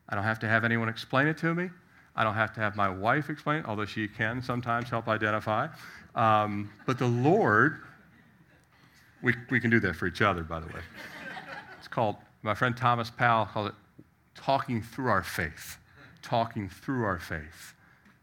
I 0.07 0.15
don't 0.15 0.23
have 0.23 0.39
to 0.39 0.47
have 0.47 0.63
anyone 0.63 0.89
explain 0.89 1.27
it 1.27 1.37
to 1.39 1.53
me. 1.53 1.69
I 2.15 2.23
don't 2.23 2.35
have 2.35 2.53
to 2.55 2.59
have 2.59 2.75
my 2.75 2.89
wife 2.89 3.29
explain 3.29 3.59
it, 3.59 3.65
although 3.65 3.85
she 3.85 4.07
can 4.07 4.41
sometimes 4.41 4.89
help 4.89 5.07
identify. 5.07 5.67
Um, 6.15 6.69
but 6.85 6.99
the 6.99 7.07
Lord, 7.07 7.81
we, 9.21 9.33
we 9.49 9.59
can 9.59 9.69
do 9.69 9.79
that 9.79 9.95
for 9.95 10.05
each 10.05 10.21
other, 10.21 10.43
by 10.43 10.59
the 10.59 10.67
way. 10.67 10.81
It's 11.77 11.87
called, 11.87 12.17
my 12.41 12.53
friend 12.53 12.75
Thomas 12.75 13.09
Powell 13.09 13.45
called 13.45 13.67
it 13.69 13.75
talking 14.35 14.81
through 14.81 15.09
our 15.09 15.23
faith. 15.23 15.77
Talking 16.21 16.69
through 16.69 17.03
our 17.03 17.19
faith. 17.19 17.73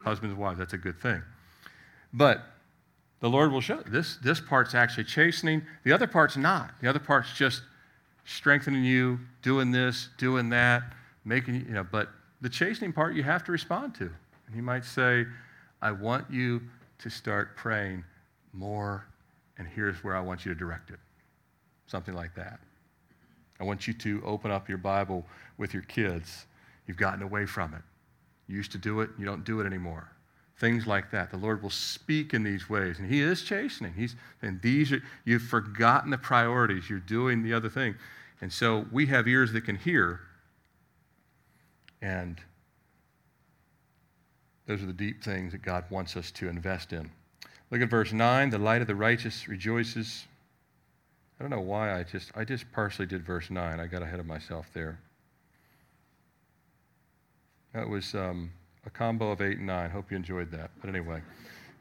Husbands 0.01 0.33
and 0.35 0.41
wives, 0.41 0.59
that's 0.59 0.75
a 0.75 0.79
good 0.79 1.01
thing. 1.01 1.23
But 2.13 2.45
the 3.21 3.29
Lord 3.31 3.51
will 3.53 3.61
show 3.61 3.81
this, 3.87 4.17
this 4.19 4.41
part's 4.41 4.75
actually 4.75 5.05
chastening, 5.05 5.63
the 5.85 5.93
other 5.93 6.07
part's 6.07 6.37
not. 6.37 6.73
The 6.81 6.89
other 6.89 6.99
part's 6.99 7.33
just 7.33 7.63
strengthening 8.25 8.85
you, 8.85 9.21
doing 9.43 9.71
this, 9.71 10.09
doing 10.19 10.51
that 10.51 10.83
making, 11.27 11.57
you 11.57 11.75
know, 11.75 11.85
but 11.85 12.09
the 12.41 12.49
chastening 12.49 12.93
part 12.93 13.15
you 13.15 13.23
have 13.23 13.45
to 13.45 13.53
respond 13.53 13.95
to. 13.97 14.05
And 14.05 14.55
he 14.55 14.61
might 14.63 14.85
say, 14.85 15.27
I 15.83 15.91
want 15.91 16.31
you 16.31 16.63
to 17.01 17.11
start 17.11 17.57
praying 17.57 18.05
more, 18.55 19.05
and 19.59 19.69
here's 19.69 20.03
where 20.03 20.17
I 20.17 20.21
want 20.21 20.47
you 20.47 20.55
to 20.55 20.59
direct 20.59 20.91
it. 20.91 21.01
Something 21.87 22.15
like 22.15 22.35
that. 22.37 22.61
I 23.61 23.65
want 23.65 23.87
you 23.87 23.95
to 23.95 24.23
open 24.25 24.51
up 24.51 24.69
your 24.69 24.79
Bible 24.79 25.27
with 25.59 25.75
your 25.75 25.83
kids. 25.83 26.47
You've 26.87 26.97
gotten 26.97 27.23
away 27.23 27.45
from 27.45 27.75
it. 27.75 27.83
You 28.47 28.57
used 28.57 28.73
to 28.73 28.79
do 28.79 29.01
it, 29.01 29.11
you 29.19 29.25
don't 29.25 29.45
do 29.45 29.61
it 29.61 29.67
anymore. 29.67 30.09
Things 30.59 30.87
like 30.87 31.11
that. 31.11 31.31
The 31.31 31.37
Lord 31.37 31.63
will 31.63 31.71
speak 31.71 32.33
in 32.33 32.43
these 32.43 32.69
ways. 32.69 32.99
And 32.99 33.11
He 33.11 33.21
is 33.21 33.43
chastening. 33.43 33.93
He's 33.95 34.17
and 34.41 34.61
these 34.63 34.91
are 34.93 35.03
you've 35.25 35.43
forgotten 35.43 36.11
the 36.11 36.19
priorities. 36.19 36.89
You're 36.89 36.99
doing 37.01 37.43
the 37.43 37.53
other 37.53 37.69
thing. 37.69 37.95
And 38.41 38.53
so 38.53 38.87
we 38.91 39.07
have 39.07 39.29
ears 39.29 39.53
that 39.53 39.63
can 39.63 39.77
hear, 39.77 40.21
and 42.03 42.41
those 44.67 44.83
are 44.83 44.87
the 44.87 44.93
deep 44.93 45.23
things 45.23 45.53
that 45.53 45.63
God 45.63 45.85
wants 45.91 46.17
us 46.17 46.31
to 46.33 46.49
invest 46.49 46.93
in. 46.93 47.11
Look 47.71 47.81
at 47.81 47.91
verse 47.91 48.13
9. 48.13 48.51
The 48.51 48.59
light 48.59 48.81
of 48.81 48.87
the 48.87 48.95
righteous 48.95 49.49
rejoices. 49.49 50.25
I 51.39 51.43
don't 51.43 51.51
know 51.51 51.61
why 51.61 51.99
I 51.99 52.03
just 52.03 52.33
I 52.35 52.45
just 52.45 52.71
partially 52.73 53.07
did 53.07 53.25
verse 53.25 53.51
9. 53.51 53.79
I 53.79 53.87
got 53.87 54.03
ahead 54.03 54.21
of 54.21 54.27
myself 54.27 54.71
there. 54.73 54.99
That 57.75 57.89
was 57.89 58.15
um, 58.15 58.53
a 58.87 58.91
combo 58.91 59.31
of 59.31 59.43
8 59.43 59.59
and 59.59 59.67
9. 59.67 59.91
Hope 59.91 60.11
you 60.11 60.17
enjoyed 60.17 60.51
that. 60.53 60.71
But 60.81 60.89
anyway, 60.89 61.21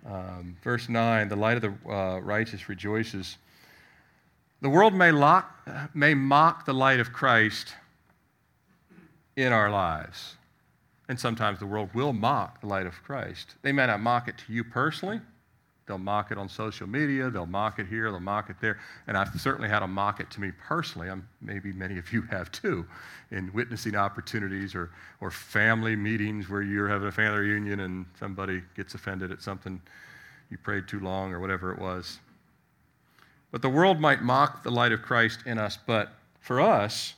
um, 0.06 0.58
verse 0.64 0.90
9 0.90 1.30
the 1.30 1.36
light 1.36 1.56
of 1.58 1.62
the 1.62 1.92
uh, 1.92 2.20
righteous 2.20 2.68
rejoices. 2.68 3.38
The 4.62 4.70
world 4.70 4.94
may, 4.94 5.12
lock, 5.12 5.70
may 5.94 6.14
mock 6.14 6.66
the 6.66 6.74
light 6.74 7.00
of 7.00 7.14
Christ 7.14 7.76
in 9.36 9.54
our 9.54 9.70
lives. 9.70 10.36
And 11.08 11.20
sometimes 11.20 11.60
the 11.60 11.68
world 11.68 11.90
will 11.94 12.14
mock 12.14 12.62
the 12.62 12.68
light 12.68 12.88
of 12.88 13.04
Christ. 13.04 13.56
They 13.62 13.72
may 13.72 13.86
not 13.86 14.02
mock 14.02 14.28
it 14.28 14.38
to 14.40 14.54
you 14.54 14.64
personally. 14.64 15.22
They'll 15.88 15.98
mock 16.00 16.32
it 16.32 16.38
on 16.38 16.50
social 16.50 16.88
media. 16.88 17.30
They'll 17.30 17.46
mock 17.46 17.78
it 17.78 17.88
here. 17.88 18.10
They'll 18.10 18.20
mock 18.20 18.50
it 18.50 18.56
there. 18.60 18.80
And 19.08 19.16
I've 19.16 19.40
certainly 19.40 19.70
had 19.70 19.82
them 19.82 19.94
mock 19.94 20.20
it 20.20 20.32
to 20.32 20.42
me 20.42 20.52
personally. 20.68 21.10
I'm, 21.10 21.28
maybe 21.42 21.72
many 21.74 22.00
of 22.00 22.12
you 22.12 22.24
have 22.24 22.52
too, 22.52 22.86
in 23.32 23.52
witnessing 23.54 23.96
opportunities 23.96 24.74
or, 24.74 24.90
or 25.22 25.30
family 25.30 25.96
meetings 25.96 26.50
where 26.50 26.64
you're 26.64 26.88
having 26.88 27.08
a 27.08 27.12
family 27.12 27.40
reunion 27.40 27.82
and 27.82 28.06
somebody 28.20 28.64
gets 28.76 28.96
offended 28.96 29.32
at 29.32 29.44
something 29.44 29.80
you 30.50 30.58
prayed 30.58 30.88
too 30.88 31.00
long 31.00 31.34
or 31.34 31.40
whatever 31.40 31.72
it 31.72 31.80
was. 31.80 32.20
But 33.52 33.62
the 33.62 33.70
world 33.70 34.00
might 34.00 34.22
mock 34.22 34.64
the 34.64 34.72
light 34.72 34.92
of 34.92 35.02
Christ 35.02 35.42
in 35.46 35.60
us, 35.60 35.78
but 35.78 36.14
for 36.42 36.60
us, 36.60 37.14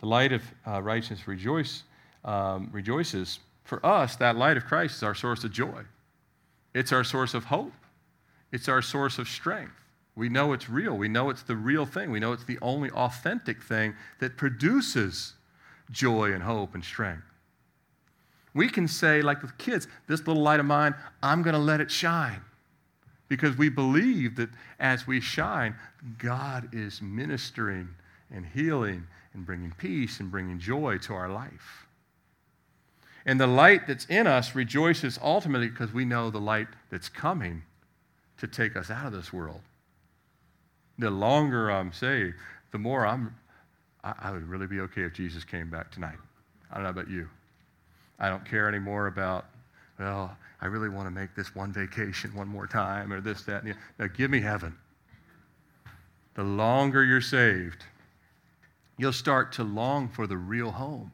the 0.00 0.06
light 0.06 0.32
of 0.32 0.42
uh, 0.66 0.82
righteousness 0.82 1.28
rejoice, 1.28 1.84
um, 2.24 2.68
rejoices. 2.72 3.38
For 3.64 3.84
us, 3.86 4.16
that 4.16 4.36
light 4.36 4.56
of 4.56 4.64
Christ 4.66 4.96
is 4.96 5.02
our 5.02 5.14
source 5.14 5.44
of 5.44 5.52
joy. 5.52 5.82
It's 6.74 6.92
our 6.92 7.04
source 7.04 7.34
of 7.34 7.44
hope. 7.44 7.72
It's 8.52 8.68
our 8.68 8.82
source 8.82 9.18
of 9.18 9.28
strength. 9.28 9.72
We 10.16 10.28
know 10.28 10.52
it's 10.52 10.68
real. 10.68 10.96
We 10.96 11.08
know 11.08 11.30
it's 11.30 11.42
the 11.42 11.56
real 11.56 11.86
thing. 11.86 12.10
We 12.10 12.20
know 12.20 12.32
it's 12.32 12.44
the 12.44 12.58
only 12.60 12.90
authentic 12.90 13.62
thing 13.62 13.94
that 14.18 14.36
produces 14.36 15.34
joy 15.90 16.32
and 16.32 16.42
hope 16.42 16.74
and 16.74 16.84
strength. 16.84 17.24
We 18.52 18.68
can 18.68 18.88
say, 18.88 19.22
like 19.22 19.42
with 19.42 19.56
kids, 19.58 19.86
this 20.08 20.26
little 20.26 20.42
light 20.42 20.60
of 20.60 20.66
mine, 20.66 20.94
I'm 21.22 21.42
going 21.42 21.54
to 21.54 21.60
let 21.60 21.80
it 21.80 21.90
shine. 21.90 22.40
Because 23.28 23.56
we 23.56 23.68
believe 23.68 24.34
that 24.36 24.50
as 24.80 25.06
we 25.06 25.20
shine, 25.20 25.76
God 26.18 26.68
is 26.72 27.00
ministering 27.00 27.88
and 28.32 28.44
healing 28.44 29.06
and 29.34 29.46
bringing 29.46 29.72
peace 29.78 30.18
and 30.18 30.30
bringing 30.30 30.58
joy 30.58 30.98
to 30.98 31.14
our 31.14 31.28
life. 31.28 31.86
And 33.24 33.40
the 33.40 33.46
light 33.46 33.86
that's 33.86 34.06
in 34.06 34.26
us 34.26 34.56
rejoices 34.56 35.18
ultimately 35.22 35.68
because 35.68 35.92
we 35.92 36.04
know 36.04 36.30
the 36.30 36.40
light 36.40 36.68
that's 36.90 37.08
coming 37.08 37.62
to 38.40 38.46
take 38.46 38.76
us 38.76 38.90
out 38.90 39.06
of 39.06 39.12
this 39.12 39.32
world. 39.32 39.60
The 40.98 41.10
longer 41.10 41.70
I'm 41.70 41.92
saved, 41.92 42.36
the 42.72 42.78
more 42.78 43.06
I'm, 43.06 43.34
I, 44.02 44.14
I 44.20 44.30
would 44.32 44.48
really 44.48 44.66
be 44.66 44.80
okay 44.80 45.02
if 45.02 45.14
Jesus 45.14 45.44
came 45.44 45.70
back 45.70 45.90
tonight. 45.90 46.18
I 46.70 46.74
don't 46.74 46.84
know 46.84 46.90
about 46.90 47.08
you. 47.08 47.28
I 48.18 48.28
don't 48.28 48.44
care 48.44 48.68
anymore 48.68 49.06
about, 49.06 49.46
well, 49.98 50.36
I 50.60 50.66
really 50.66 50.88
want 50.88 51.06
to 51.06 51.10
make 51.10 51.34
this 51.34 51.54
one 51.54 51.72
vacation 51.72 52.34
one 52.34 52.48
more 52.48 52.66
time 52.66 53.12
or 53.12 53.20
this, 53.20 53.42
that. 53.44 53.62
And 53.62 53.74
now, 53.98 54.06
give 54.08 54.30
me 54.30 54.40
heaven. 54.40 54.76
The 56.34 56.42
longer 56.42 57.02
you're 57.04 57.20
saved, 57.20 57.84
you'll 58.98 59.12
start 59.12 59.52
to 59.52 59.64
long 59.64 60.08
for 60.08 60.26
the 60.26 60.36
real 60.36 60.70
home. 60.70 61.12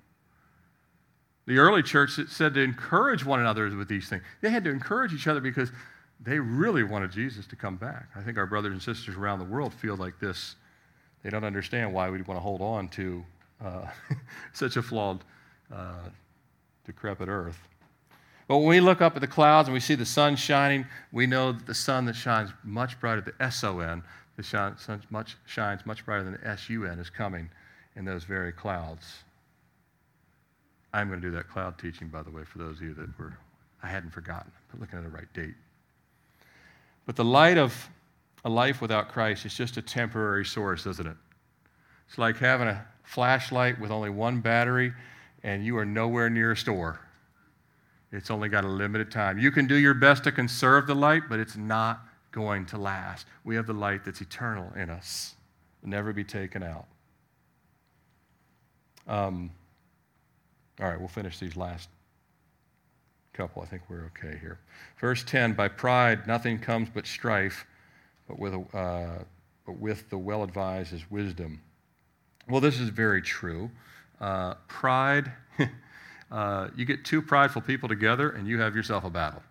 The 1.46 1.58
early 1.58 1.82
church 1.82 2.18
said 2.28 2.54
to 2.54 2.60
encourage 2.60 3.24
one 3.24 3.38
another 3.38 3.68
with 3.76 3.88
these 3.88 4.08
things. 4.08 4.22
They 4.40 4.50
had 4.50 4.64
to 4.64 4.70
encourage 4.70 5.12
each 5.12 5.28
other 5.28 5.40
because 5.40 5.70
they 6.20 6.38
really 6.38 6.82
wanted 6.82 7.10
Jesus 7.10 7.46
to 7.46 7.56
come 7.56 7.76
back. 7.76 8.08
I 8.14 8.22
think 8.22 8.38
our 8.38 8.46
brothers 8.46 8.72
and 8.72 8.82
sisters 8.82 9.16
around 9.16 9.38
the 9.38 9.44
world 9.44 9.74
feel 9.74 9.96
like 9.96 10.18
this. 10.18 10.56
They 11.22 11.30
don't 11.30 11.44
understand 11.44 11.92
why 11.92 12.08
we'd 12.10 12.26
want 12.26 12.38
to 12.38 12.42
hold 12.42 12.60
on 12.60 12.88
to 12.90 13.24
uh, 13.64 13.86
such 14.52 14.76
a 14.76 14.82
flawed, 14.82 15.24
uh, 15.72 16.08
decrepit 16.84 17.28
earth. 17.28 17.58
But 18.48 18.58
when 18.58 18.68
we 18.68 18.80
look 18.80 19.02
up 19.02 19.16
at 19.16 19.20
the 19.20 19.26
clouds 19.26 19.68
and 19.68 19.74
we 19.74 19.80
see 19.80 19.96
the 19.96 20.06
sun 20.06 20.36
shining, 20.36 20.86
we 21.10 21.26
know 21.26 21.52
that 21.52 21.66
the 21.66 21.74
sun 21.74 22.04
that 22.04 22.14
shines 22.14 22.50
much 22.62 22.98
brighter, 23.00 23.20
the 23.20 23.34
S-O-N, 23.42 24.02
the 24.36 24.42
sun 24.42 24.76
much, 25.10 25.36
shines 25.46 25.84
much 25.84 26.04
brighter 26.04 26.22
than 26.22 26.34
the 26.34 26.46
S-U-N 26.46 26.98
is 26.98 27.10
coming 27.10 27.50
in 27.96 28.04
those 28.04 28.24
very 28.24 28.52
clouds. 28.52 29.24
I'm 30.92 31.08
going 31.08 31.20
to 31.20 31.26
do 31.26 31.34
that 31.34 31.48
cloud 31.48 31.76
teaching, 31.78 32.08
by 32.08 32.22
the 32.22 32.30
way, 32.30 32.44
for 32.44 32.58
those 32.58 32.76
of 32.76 32.82
you 32.82 32.94
that 32.94 33.18
were, 33.18 33.36
I 33.82 33.88
hadn't 33.88 34.10
forgotten, 34.10 34.52
but 34.70 34.80
looking 34.80 34.98
at 34.98 35.04
the 35.04 35.10
right 35.10 35.30
date. 35.34 35.54
But 37.06 37.16
the 37.16 37.24
light 37.24 37.56
of 37.56 37.88
a 38.44 38.50
life 38.50 38.80
without 38.80 39.08
Christ 39.08 39.46
is 39.46 39.54
just 39.54 39.76
a 39.76 39.82
temporary 39.82 40.44
source, 40.44 40.86
isn't 40.86 41.06
it? 41.06 41.16
It's 42.08 42.18
like 42.18 42.36
having 42.36 42.68
a 42.68 42.84
flashlight 43.02 43.80
with 43.80 43.90
only 43.90 44.10
one 44.10 44.40
battery 44.40 44.92
and 45.42 45.64
you 45.64 45.78
are 45.78 45.84
nowhere 45.84 46.28
near 46.28 46.52
a 46.52 46.56
store. 46.56 47.00
It's 48.12 48.30
only 48.30 48.48
got 48.48 48.64
a 48.64 48.68
limited 48.68 49.10
time. 49.10 49.38
You 49.38 49.50
can 49.50 49.66
do 49.66 49.74
your 49.74 49.94
best 49.94 50.24
to 50.24 50.32
conserve 50.32 50.86
the 50.86 50.94
light, 50.94 51.24
but 51.28 51.38
it's 51.38 51.56
not 51.56 52.00
going 52.32 52.66
to 52.66 52.78
last. 52.78 53.26
We 53.44 53.56
have 53.56 53.66
the 53.66 53.72
light 53.72 54.04
that's 54.04 54.20
eternal 54.20 54.72
in 54.76 54.90
us, 54.90 55.34
will 55.82 55.90
never 55.90 56.12
be 56.12 56.24
taken 56.24 56.62
out. 56.62 56.86
Um, 59.06 59.50
all 60.80 60.88
right, 60.88 60.98
we'll 60.98 61.08
finish 61.08 61.38
these 61.38 61.56
last 61.56 61.88
couple. 63.36 63.62
I 63.62 63.66
think 63.66 63.82
we're 63.88 64.10
okay 64.16 64.38
here. 64.40 64.58
Verse 64.98 65.22
10 65.24 65.52
By 65.52 65.68
pride, 65.68 66.26
nothing 66.26 66.58
comes 66.58 66.88
but 66.92 67.06
strife, 67.06 67.66
but 68.28 68.38
with, 68.38 68.54
a, 68.54 68.76
uh, 68.76 69.24
but 69.64 69.78
with 69.78 70.08
the 70.10 70.18
well 70.18 70.42
advised 70.42 70.92
is 70.92 71.10
wisdom. 71.10 71.60
Well, 72.48 72.60
this 72.60 72.78
is 72.78 72.88
very 72.88 73.22
true. 73.22 73.70
Uh, 74.20 74.54
pride 74.68 75.32
uh, 76.30 76.68
you 76.76 76.84
get 76.84 77.04
two 77.04 77.20
prideful 77.20 77.62
people 77.62 77.88
together 77.88 78.30
and 78.30 78.46
you 78.46 78.60
have 78.60 78.74
yourself 78.74 79.04
a 79.04 79.10
battle. 79.10 79.42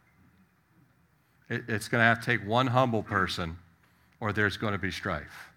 It, 1.50 1.64
it's 1.68 1.88
going 1.88 2.02
to 2.02 2.06
have 2.06 2.20
to 2.22 2.26
take 2.26 2.46
one 2.48 2.68
humble 2.68 3.04
person 3.04 3.58
or 4.20 4.34
there's 4.34 4.58
going 4.58 4.74
to 4.74 4.80
be 4.80 4.92
strife. 4.92 5.50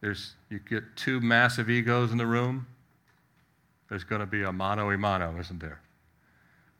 There's, 0.00 0.34
you 0.50 0.58
get 0.58 0.84
two 0.96 1.20
massive 1.20 1.70
egos 1.70 2.12
in 2.12 2.18
the 2.18 2.26
room, 2.26 2.66
there's 3.88 4.04
going 4.04 4.20
to 4.20 4.26
be 4.26 4.42
a 4.42 4.52
mano 4.52 4.90
a 4.90 4.98
mano, 4.98 5.38
isn't 5.38 5.60
there? 5.60 5.80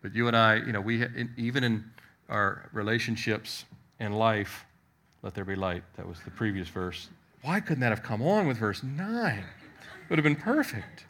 But 0.04 0.14
you 0.14 0.28
and 0.28 0.36
I, 0.36 0.56
you 0.56 0.70
know, 0.70 0.82
we 0.82 1.02
even 1.38 1.64
in 1.64 1.82
our 2.28 2.68
relationships 2.74 3.64
and 3.98 4.14
life, 4.14 4.66
let 5.22 5.34
there 5.34 5.46
be 5.46 5.54
light. 5.54 5.82
That 5.96 6.06
was 6.06 6.20
the 6.20 6.30
previous 6.30 6.68
verse. 6.68 7.08
Why 7.40 7.58
couldn't 7.58 7.80
that 7.80 7.88
have 7.88 8.02
come 8.02 8.20
on 8.20 8.46
with 8.46 8.58
verse 8.58 8.82
9? 8.82 9.38
It 9.38 9.44
would 10.10 10.18
have 10.18 10.22
been 10.22 10.36
perfect. 10.36 11.06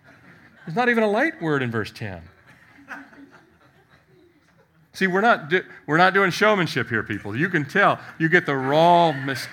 There's 0.64 0.76
not 0.76 0.88
even 0.88 1.02
a 1.02 1.10
light 1.10 1.42
word 1.42 1.60
in 1.60 1.72
verse 1.72 1.90
10. 1.90 2.22
See, 4.92 5.08
we're 5.08 5.22
not, 5.22 5.48
do, 5.48 5.64
we're 5.88 5.96
not 5.96 6.14
doing 6.14 6.30
showmanship 6.30 6.88
here, 6.88 7.02
people. 7.02 7.36
You 7.36 7.48
can 7.48 7.64
tell. 7.64 7.98
You 8.20 8.28
get 8.28 8.46
the 8.46 8.54
raw 8.54 9.10
mis- 9.10 9.48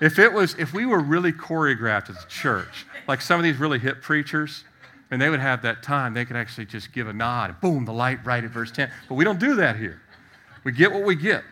If 0.00 0.18
it 0.18 0.32
was, 0.32 0.54
if 0.58 0.72
we 0.72 0.86
were 0.86 1.00
really 1.00 1.30
choreographed 1.30 2.08
as 2.08 2.24
a 2.24 2.26
church, 2.26 2.86
like 3.06 3.20
some 3.20 3.38
of 3.38 3.44
these 3.44 3.58
really 3.58 3.78
hip 3.78 4.00
preachers, 4.00 4.64
and 5.12 5.20
they 5.20 5.28
would 5.28 5.40
have 5.40 5.60
that 5.60 5.82
time, 5.82 6.14
they 6.14 6.24
could 6.24 6.36
actually 6.36 6.64
just 6.64 6.90
give 6.90 7.06
a 7.06 7.12
nod, 7.12 7.50
and 7.50 7.60
boom, 7.60 7.84
the 7.84 7.92
light 7.92 8.24
right 8.24 8.42
at 8.42 8.50
verse 8.50 8.72
10. 8.72 8.90
But 9.10 9.16
we 9.16 9.24
don't 9.24 9.38
do 9.38 9.54
that 9.56 9.76
here. 9.76 10.00
We 10.64 10.72
get 10.72 10.90
what 10.90 11.02
we 11.02 11.14
get, 11.14 11.44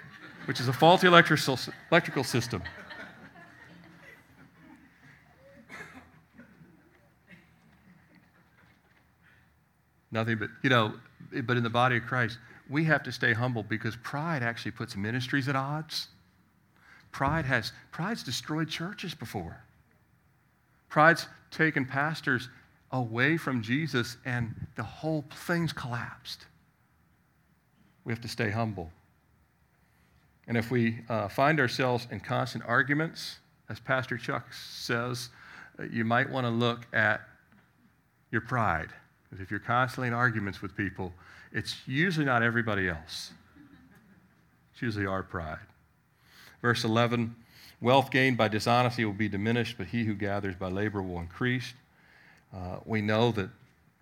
which 0.46 0.61
is 0.61 0.66
a 0.66 0.72
faulty 0.72 1.06
electrical, 1.06 1.58
electrical 1.90 2.24
system. 2.24 2.62
Nothing 10.11 10.38
but, 10.38 10.48
you 10.62 10.70
know, 10.70 10.94
but 11.44 11.58
in 11.58 11.62
the 11.62 11.68
body 11.68 11.98
of 11.98 12.04
Christ, 12.04 12.38
we 12.70 12.84
have 12.84 13.02
to 13.02 13.12
stay 13.12 13.34
humble 13.34 13.62
because 13.62 13.94
pride 13.96 14.42
actually 14.42 14.72
puts 14.72 14.96
ministries 14.96 15.48
at 15.48 15.54
odds. 15.54 16.08
Pride 17.12 17.44
has 17.44 17.72
pride's 17.92 18.22
destroyed 18.22 18.70
churches 18.70 19.14
before. 19.14 19.62
Pride's 20.88 21.26
taken 21.50 21.84
pastors 21.84 22.48
away 22.93 23.36
from 23.36 23.62
Jesus 23.62 24.16
and 24.24 24.55
the 24.76 24.82
whole 24.82 25.24
thing's 25.47 25.72
collapsed. 25.72 26.47
We 28.05 28.12
have 28.12 28.20
to 28.22 28.28
stay 28.28 28.51
humble. 28.51 28.91
And 30.49 30.57
if 30.57 30.70
we 30.70 30.99
uh, 31.09 31.28
find 31.28 31.61
ourselves 31.61 32.09
in 32.11 32.20
constant 32.20 32.64
arguments, 32.66 33.38
as 33.68 33.78
Pastor 33.78 34.16
Chuck 34.18 34.53
says, 34.53 35.28
uh, 35.78 35.84
you 35.84 36.05
might 36.05 36.28
want 36.28 36.45
to 36.45 36.51
look 36.51 36.86
at 36.93 37.20
your 38.32 38.41
pride. 38.41 38.88
Because 39.22 39.41
if 39.41 39.51
you're 39.51 39.61
constantly 39.61 40.09
in 40.09 40.14
arguments 40.14 40.61
with 40.61 40.76
people, 40.76 41.12
it's 41.53 41.76
usually 41.86 42.26
not 42.26 42.43
everybody 42.43 42.88
else. 42.88 43.32
It's 44.72 44.82
usually 44.82 45.07
our 45.07 45.22
pride. 45.22 45.59
Verse 46.62 46.84
11 46.84 47.36
Wealth 47.82 48.11
gained 48.11 48.36
by 48.36 48.49
dishonesty 48.49 49.07
will 49.07 49.14
be 49.14 49.28
diminished, 49.28 49.78
but 49.78 49.86
he 49.86 50.05
who 50.05 50.14
gathers 50.14 50.55
by 50.55 50.68
labor 50.68 51.01
will 51.01 51.18
increase. 51.18 51.72
Uh, 52.55 52.78
we 52.84 53.01
know 53.01 53.30
that 53.32 53.48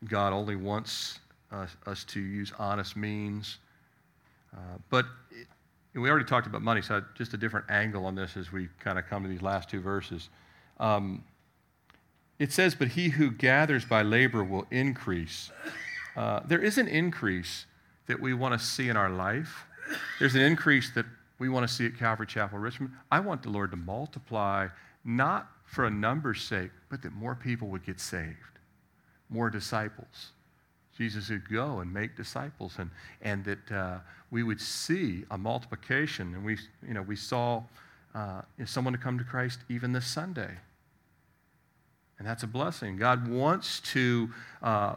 God 0.07 0.32
only 0.32 0.57
wants 0.57 1.18
us, 1.53 1.70
us 1.86 2.05
to 2.05 2.20
use 2.20 2.53
honest 2.59 2.96
means. 2.96 3.59
Uh, 4.55 4.78
but 4.90 5.07
it, 5.30 5.46
we 5.99 6.09
already 6.09 6.24
talked 6.24 6.46
about 6.46 6.62
money, 6.62 6.82
so 6.82 7.03
just 7.14 7.34
a 7.34 7.36
different 7.36 7.66
angle 7.68 8.07
on 8.07 8.14
this 8.14 8.36
as 8.36 8.53
we 8.53 8.68
kind 8.80 8.99
of 8.99 9.07
come 9.07 9.22
to 9.22 9.28
these 9.28 9.42
last 9.42 9.68
two 9.68 9.80
verses. 9.80 10.28
Um, 10.78 11.24
it 12.38 12.53
says, 12.53 12.74
But 12.74 12.88
he 12.88 13.09
who 13.09 13.30
gathers 13.30 13.84
by 13.84 14.03
labor 14.03 14.44
will 14.44 14.66
increase. 14.70 15.51
Uh, 16.16 16.40
there 16.46 16.61
is 16.61 16.78
an 16.78 16.88
increase 16.88 17.66
that 18.07 18.20
we 18.20 18.34
want 18.34 18.59
to 18.59 18.64
see 18.64 18.88
in 18.88 18.96
our 18.96 19.11
life. 19.11 19.66
There's 20.18 20.34
an 20.34 20.42
increase 20.42 20.90
that 20.94 21.07
we 21.38 21.49
want 21.49 21.68
to 21.68 21.72
see 21.72 21.86
at 21.86 21.96
Calvary 21.96 22.26
Chapel 22.26 22.59
Richmond. 22.59 22.92
I 23.11 23.20
want 23.20 23.42
the 23.42 23.51
Lord 23.51 23.70
to 23.70 23.76
multiply, 23.76 24.68
not 25.05 25.51
for 25.64 25.84
a 25.84 25.90
number's 25.90 26.42
sake, 26.42 26.70
but 26.89 27.03
that 27.03 27.12
more 27.12 27.34
people 27.34 27.68
would 27.68 27.84
get 27.84 28.01
saved, 28.01 28.59
more 29.28 29.51
disciples. 29.51 30.32
Jesus 30.97 31.30
would 31.30 31.49
Go 31.49 31.78
and 31.78 31.93
make 31.93 32.16
disciples, 32.16 32.74
and, 32.78 32.91
and 33.22 33.45
that 33.45 33.72
uh, 33.72 33.99
we 34.32 34.43
would 34.43 34.61
see 34.61 35.24
a 35.30 35.39
multiplication. 35.39 36.34
And 36.34 36.45
we, 36.45 36.59
you 36.86 36.95
know, 36.95 37.03
we 37.03 37.14
saw 37.14 37.62
uh, 38.14 38.43
someone 38.66 38.93
to 38.93 38.99
come 38.99 39.16
to 39.16 39.24
Christ 39.24 39.61
even 39.68 39.93
this 39.93 40.07
Sunday. 40.07 40.51
And 42.18 42.26
that's 42.26 42.43
a 42.43 42.49
blessing. 42.49 42.97
God 42.97 43.28
wants 43.28 43.78
to, 43.93 44.28
uh, 44.61 44.97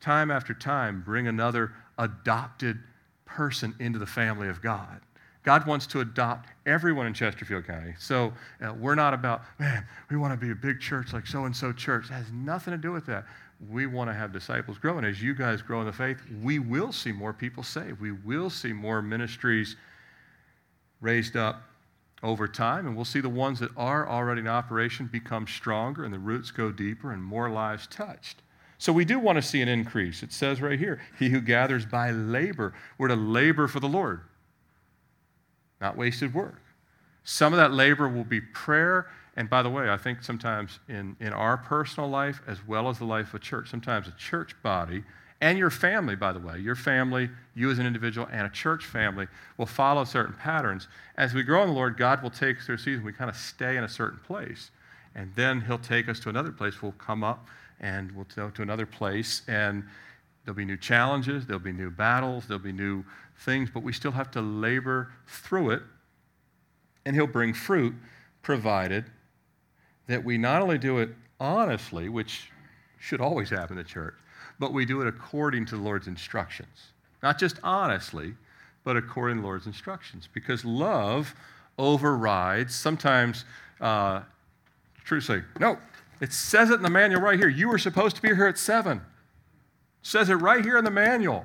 time 0.00 0.32
after 0.32 0.54
time, 0.54 1.02
bring 1.06 1.28
another 1.28 1.72
adopted 1.98 2.78
person 3.24 3.74
into 3.78 4.00
the 4.00 4.06
family 4.06 4.48
of 4.48 4.60
God. 4.60 5.00
God 5.48 5.66
wants 5.66 5.86
to 5.86 6.00
adopt 6.00 6.50
everyone 6.66 7.06
in 7.06 7.14
Chesterfield 7.14 7.66
County. 7.66 7.94
So 7.98 8.34
uh, 8.62 8.74
we're 8.74 8.94
not 8.94 9.14
about, 9.14 9.44
man, 9.58 9.82
we 10.10 10.18
want 10.18 10.38
to 10.38 10.46
be 10.46 10.52
a 10.52 10.54
big 10.54 10.78
church 10.78 11.14
like 11.14 11.26
so 11.26 11.46
and 11.46 11.56
so 11.56 11.72
church. 11.72 12.10
Has 12.10 12.30
nothing 12.30 12.72
to 12.72 12.76
do 12.76 12.92
with 12.92 13.06
that 13.06 13.24
we 13.70 13.86
want 13.86 14.10
to 14.10 14.14
have 14.14 14.30
disciples 14.30 14.76
grow. 14.76 14.98
And 14.98 15.06
as 15.06 15.22
you 15.22 15.34
guys 15.34 15.62
grow 15.62 15.80
in 15.80 15.86
the 15.86 15.92
faith, 15.92 16.20
we 16.42 16.58
will 16.58 16.92
see 16.92 17.12
more 17.12 17.32
people 17.32 17.62
saved. 17.62 17.98
We 17.98 18.12
will 18.12 18.50
see 18.50 18.74
more 18.74 19.00
ministries 19.00 19.76
raised 21.00 21.34
up 21.34 21.62
over 22.22 22.46
time. 22.46 22.86
And 22.86 22.94
we'll 22.94 23.06
see 23.06 23.20
the 23.20 23.28
ones 23.30 23.58
that 23.60 23.70
are 23.74 24.06
already 24.06 24.42
in 24.42 24.48
operation 24.48 25.06
become 25.06 25.46
stronger 25.46 26.04
and 26.04 26.12
the 26.12 26.18
roots 26.18 26.50
go 26.50 26.70
deeper 26.70 27.12
and 27.12 27.24
more 27.24 27.48
lives 27.48 27.86
touched. 27.86 28.42
So 28.76 28.92
we 28.92 29.06
do 29.06 29.18
want 29.18 29.36
to 29.36 29.42
see 29.42 29.62
an 29.62 29.68
increase. 29.68 30.22
It 30.22 30.32
says 30.32 30.60
right 30.60 30.78
here, 30.78 31.00
he 31.18 31.30
who 31.30 31.40
gathers 31.40 31.86
by 31.86 32.10
labor. 32.10 32.74
We're 32.98 33.08
to 33.08 33.16
labor 33.16 33.66
for 33.66 33.80
the 33.80 33.88
Lord, 33.88 34.20
not 35.80 35.96
wasted 35.96 36.34
work. 36.34 36.62
Some 37.24 37.52
of 37.52 37.58
that 37.58 37.72
labor 37.72 38.08
will 38.08 38.24
be 38.24 38.40
prayer 38.40 39.06
and 39.38 39.48
by 39.48 39.62
the 39.62 39.70
way, 39.70 39.88
I 39.88 39.96
think 39.96 40.24
sometimes 40.24 40.80
in, 40.88 41.14
in 41.20 41.32
our 41.32 41.56
personal 41.56 42.10
life 42.10 42.42
as 42.48 42.58
well 42.66 42.88
as 42.88 42.98
the 42.98 43.04
life 43.04 43.28
of 43.28 43.34
a 43.34 43.38
church, 43.38 43.70
sometimes 43.70 44.08
a 44.08 44.14
church 44.18 44.60
body 44.64 45.04
and 45.40 45.56
your 45.56 45.70
family, 45.70 46.16
by 46.16 46.32
the 46.32 46.40
way, 46.40 46.58
your 46.58 46.74
family, 46.74 47.30
you 47.54 47.70
as 47.70 47.78
an 47.78 47.86
individual, 47.86 48.26
and 48.32 48.48
a 48.48 48.50
church 48.50 48.84
family 48.84 49.28
will 49.56 49.66
follow 49.66 50.02
certain 50.02 50.34
patterns. 50.34 50.88
As 51.16 51.34
we 51.34 51.44
grow 51.44 51.62
in 51.62 51.68
the 51.68 51.74
Lord, 51.74 51.96
God 51.96 52.20
will 52.20 52.30
take 52.30 52.58
us 52.58 52.66
through 52.66 52.74
a 52.74 52.78
season. 52.78 53.04
We 53.04 53.12
kind 53.12 53.30
of 53.30 53.36
stay 53.36 53.76
in 53.76 53.84
a 53.84 53.88
certain 53.88 54.18
place. 54.26 54.72
And 55.14 55.32
then 55.36 55.60
He'll 55.60 55.78
take 55.78 56.08
us 56.08 56.18
to 56.20 56.30
another 56.30 56.50
place. 56.50 56.82
We'll 56.82 56.90
come 56.92 57.22
up 57.22 57.46
and 57.78 58.10
we'll 58.10 58.26
go 58.34 58.50
to 58.50 58.62
another 58.62 58.86
place. 58.86 59.42
And 59.46 59.84
there'll 60.48 60.56
be 60.56 60.64
new 60.64 60.78
challenges, 60.78 61.44
there'll 61.44 61.60
be 61.60 61.74
new 61.74 61.90
battles, 61.90 62.46
there'll 62.46 62.62
be 62.62 62.72
new 62.72 63.04
things, 63.40 63.68
but 63.68 63.82
we 63.82 63.92
still 63.92 64.12
have 64.12 64.30
to 64.30 64.40
labor 64.40 65.12
through 65.26 65.72
it. 65.72 65.82
And 67.04 67.14
He'll 67.14 67.26
bring 67.26 67.52
fruit 67.52 67.94
provided 68.40 69.04
that 70.06 70.24
we 70.24 70.38
not 70.38 70.62
only 70.62 70.78
do 70.78 71.00
it 71.00 71.10
honestly, 71.38 72.08
which 72.08 72.50
should 72.98 73.20
always 73.20 73.50
happen 73.50 73.76
in 73.76 73.84
the 73.84 73.86
church, 73.86 74.14
but 74.58 74.72
we 74.72 74.86
do 74.86 75.02
it 75.02 75.06
according 75.06 75.66
to 75.66 75.76
the 75.76 75.82
Lord's 75.82 76.06
instructions. 76.06 76.92
Not 77.22 77.38
just 77.38 77.60
honestly, 77.62 78.34
but 78.84 78.96
according 78.96 79.36
to 79.36 79.42
the 79.42 79.46
Lord's 79.46 79.66
instructions. 79.66 80.30
Because 80.32 80.64
love 80.64 81.34
overrides, 81.76 82.74
sometimes, 82.74 83.44
uh, 83.82 84.22
truthfully, 85.04 85.42
no, 85.60 85.76
it 86.22 86.32
says 86.32 86.70
it 86.70 86.76
in 86.76 86.82
the 86.82 86.88
manual 86.88 87.20
right 87.20 87.38
here. 87.38 87.50
You 87.50 87.68
were 87.68 87.76
supposed 87.76 88.16
to 88.16 88.22
be 88.22 88.28
here 88.28 88.46
at 88.46 88.56
7. 88.56 89.02
Says 90.08 90.30
it 90.30 90.36
right 90.36 90.64
here 90.64 90.78
in 90.78 90.84
the 90.86 90.90
manual. 90.90 91.44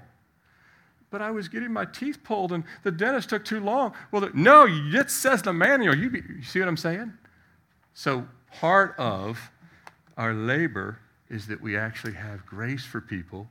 But 1.09 1.22
I 1.22 1.32
was 1.32 1.49
getting 1.49 1.74
my 1.74 1.84
teeth 1.84 2.24
pulled 2.24 2.53
and 2.53 2.64
the 2.84 2.91
dentist 2.91 3.28
took 3.28 3.43
too 3.43 3.59
long. 3.59 3.93
Well, 4.09 4.22
the, 4.22 4.32
no, 4.34 4.66
it 4.70 5.11
says 5.11 5.41
the 5.41 5.51
manual. 5.51 5.93
You, 5.93 6.09
be, 6.09 6.20
you 6.20 6.43
see 6.43 6.59
what 6.59 6.70
I'm 6.70 6.78
saying? 6.78 7.11
So 7.93 8.26
part 8.53 8.95
of 8.97 9.38
our 10.16 10.34
labor 10.34 10.97
is 11.30 11.45
that 11.47 11.59
we 11.59 11.76
actually 11.76 12.14
have 12.14 12.45
grace 12.45 12.86
for 12.86 13.01
people 13.01 13.49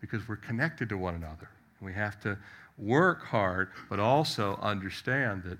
because 0.00 0.28
we're 0.28 0.36
connected 0.36 0.88
to 0.90 0.98
one 0.98 1.16
another. 1.16 1.48
We 1.80 1.92
have 1.94 2.20
to 2.20 2.38
work 2.78 3.24
hard, 3.24 3.70
but 3.90 3.98
also 3.98 4.56
understand 4.62 5.42
that 5.42 5.58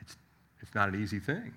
it's, 0.00 0.16
it's 0.60 0.74
not 0.74 0.88
an 0.88 1.00
easy 1.00 1.20
thing. 1.20 1.54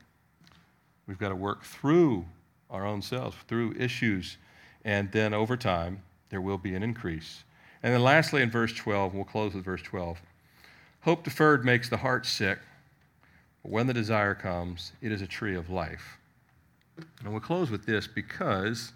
We've 1.08 1.18
got 1.18 1.30
to 1.30 1.36
work 1.36 1.64
through 1.64 2.28
our 2.70 2.86
own 2.86 3.02
selves, 3.02 3.36
through 3.48 3.74
issues, 3.80 4.38
and 4.86 5.12
then 5.12 5.34
over 5.34 5.58
time, 5.58 6.04
there 6.30 6.41
will 6.41 6.57
be 6.57 6.75
an 6.75 6.84
increase. 6.84 7.43
And 7.84 7.93
then 7.93 8.01
lastly, 8.01 8.41
in 8.41 8.49
verse 8.49 8.73
12, 8.73 9.13
we'll 9.13 9.23
close 9.23 9.53
with 9.53 9.63
verse 9.63 9.82
12 9.82 10.19
hope 11.07 11.23
deferred 11.23 11.63
makes 11.63 11.88
the 11.88 11.95
heart 11.95 12.25
sick, 12.25 12.59
but 13.63 13.71
when 13.71 13.88
the 13.88 13.93
desire 13.93 14.36
comes, 14.36 14.91
it 15.01 15.09
is 15.09 15.21
a 15.21 15.28
tree 15.28 15.55
of 15.55 15.69
life. 15.69 16.17
And 17.23 17.32
we'll 17.32 17.39
close 17.39 17.71
with 17.71 17.86
this 17.86 18.07
because 18.07 18.91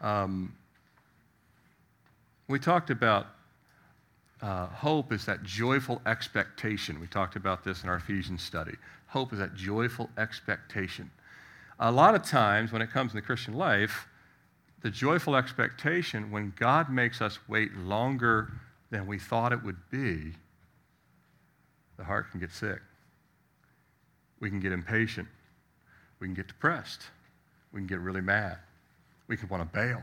um, 0.00 0.54
we 2.46 2.60
talked 2.60 2.90
about 2.90 3.26
uh, 4.40 4.66
hope 4.66 5.12
is 5.12 5.24
that 5.24 5.42
joyful 5.42 6.00
expectation. 6.06 7.00
We 7.00 7.08
talked 7.08 7.34
about 7.34 7.64
this 7.64 7.82
in 7.82 7.88
our 7.88 7.96
Ephesians 7.96 8.42
study. 8.42 8.76
Hope 9.08 9.32
is 9.32 9.40
that 9.40 9.56
joyful 9.56 10.10
expectation. 10.16 11.10
A 11.80 11.90
lot 11.90 12.14
of 12.14 12.22
times 12.22 12.70
when 12.70 12.82
it 12.82 12.90
comes 12.90 13.12
in 13.12 13.16
the 13.16 13.22
Christian 13.22 13.54
life, 13.54 14.06
the 14.80 14.90
joyful 14.90 15.34
expectation, 15.34 16.30
when 16.30 16.52
God 16.56 16.90
makes 16.90 17.20
us 17.20 17.38
wait 17.48 17.74
longer 17.76 18.52
than 18.90 19.06
we 19.06 19.18
thought 19.18 19.52
it 19.52 19.62
would 19.62 19.90
be, 19.90 20.32
the 21.96 22.04
heart 22.04 22.30
can 22.30 22.40
get 22.40 22.52
sick. 22.52 22.78
We 24.40 24.50
can 24.50 24.60
get 24.60 24.72
impatient. 24.72 25.26
We 26.20 26.28
can 26.28 26.34
get 26.34 26.46
depressed. 26.46 27.02
We 27.72 27.80
can 27.80 27.86
get 27.86 28.00
really 28.00 28.20
mad. 28.20 28.58
We 29.26 29.36
can 29.36 29.48
want 29.48 29.70
to 29.70 29.78
bail. 29.78 30.02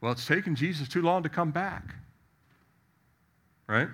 Well, 0.00 0.12
it's 0.12 0.26
taken 0.26 0.54
Jesus 0.54 0.88
too 0.88 1.02
long 1.02 1.22
to 1.22 1.28
come 1.28 1.50
back. 1.50 1.94
Right? 3.66 3.88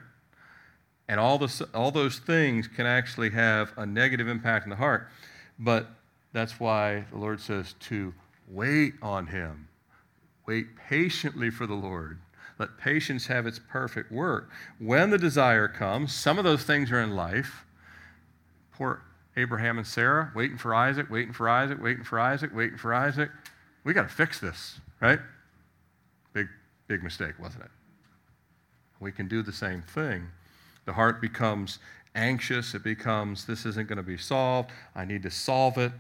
And 1.07 1.21
all, 1.21 1.39
this, 1.39 1.61
all 1.75 1.91
those 1.91 2.19
things 2.19 2.67
can 2.67 2.87
actually 2.87 3.31
have 3.31 3.73
a 3.77 3.85
negative 3.85 4.27
impact 4.27 4.65
in 4.65 4.71
the 4.71 4.77
heart. 4.77 5.09
But 5.59 5.89
that's 6.33 6.59
why 6.59 7.05
the 7.11 7.19
Lord 7.19 7.41
says 7.41 7.75
to 7.81 8.15
wait 8.51 8.95
on 9.03 9.27
Him. 9.29 9.69
Wait 10.47 10.77
patiently 10.77 11.51
for 11.51 11.67
the 11.67 11.75
Lord. 11.75 12.19
Let 12.59 12.77
patience 12.77 13.27
have 13.29 13.47
its 13.47 13.59
perfect 13.59 14.13
work. 14.13 14.51
When 14.79 15.11
the 15.11 15.19
desire 15.19 15.69
comes, 15.69 16.13
some 16.13 16.39
of 16.39 16.45
those 16.45 16.63
things 16.63 16.91
are 16.91 17.01
in 17.01 17.17
life. 17.17 17.65
Poor 18.73 19.03
Abraham 19.37 19.79
and 19.79 19.87
Sarah, 19.87 20.31
waiting 20.35 20.59
for 20.59 20.75
Isaac, 20.75 21.09
waiting 21.11 21.33
for 21.33 21.49
Isaac, 21.49 21.83
waiting 21.83 22.05
for 22.05 22.21
Isaac, 22.21 22.51
waiting 22.55 22.77
for 22.77 22.93
Isaac. 22.93 23.31
We 23.85 23.95
got 23.95 24.09
to 24.09 24.15
fix 24.15 24.41
this, 24.41 24.81
right? 25.01 25.21
Big, 26.33 26.49
big 26.89 27.03
mistake, 27.03 27.39
wasn't 27.39 27.65
it? 27.65 27.71
We 28.99 29.13
can 29.13 29.29
do 29.29 29.43
the 29.43 29.53
same 29.53 29.83
thing. 29.83 30.27
The 30.85 30.93
heart 30.93 31.21
becomes 31.21 31.79
anxious. 32.15 32.75
It 32.75 32.83
becomes, 32.83 33.47
this 33.47 33.65
isn't 33.65 33.89
going 33.89 33.97
to 33.97 34.03
be 34.03 34.19
solved. 34.19 34.71
I 34.95 35.05
need 35.05 35.23
to 35.23 35.31
solve 35.31 35.79
it. 35.79 35.93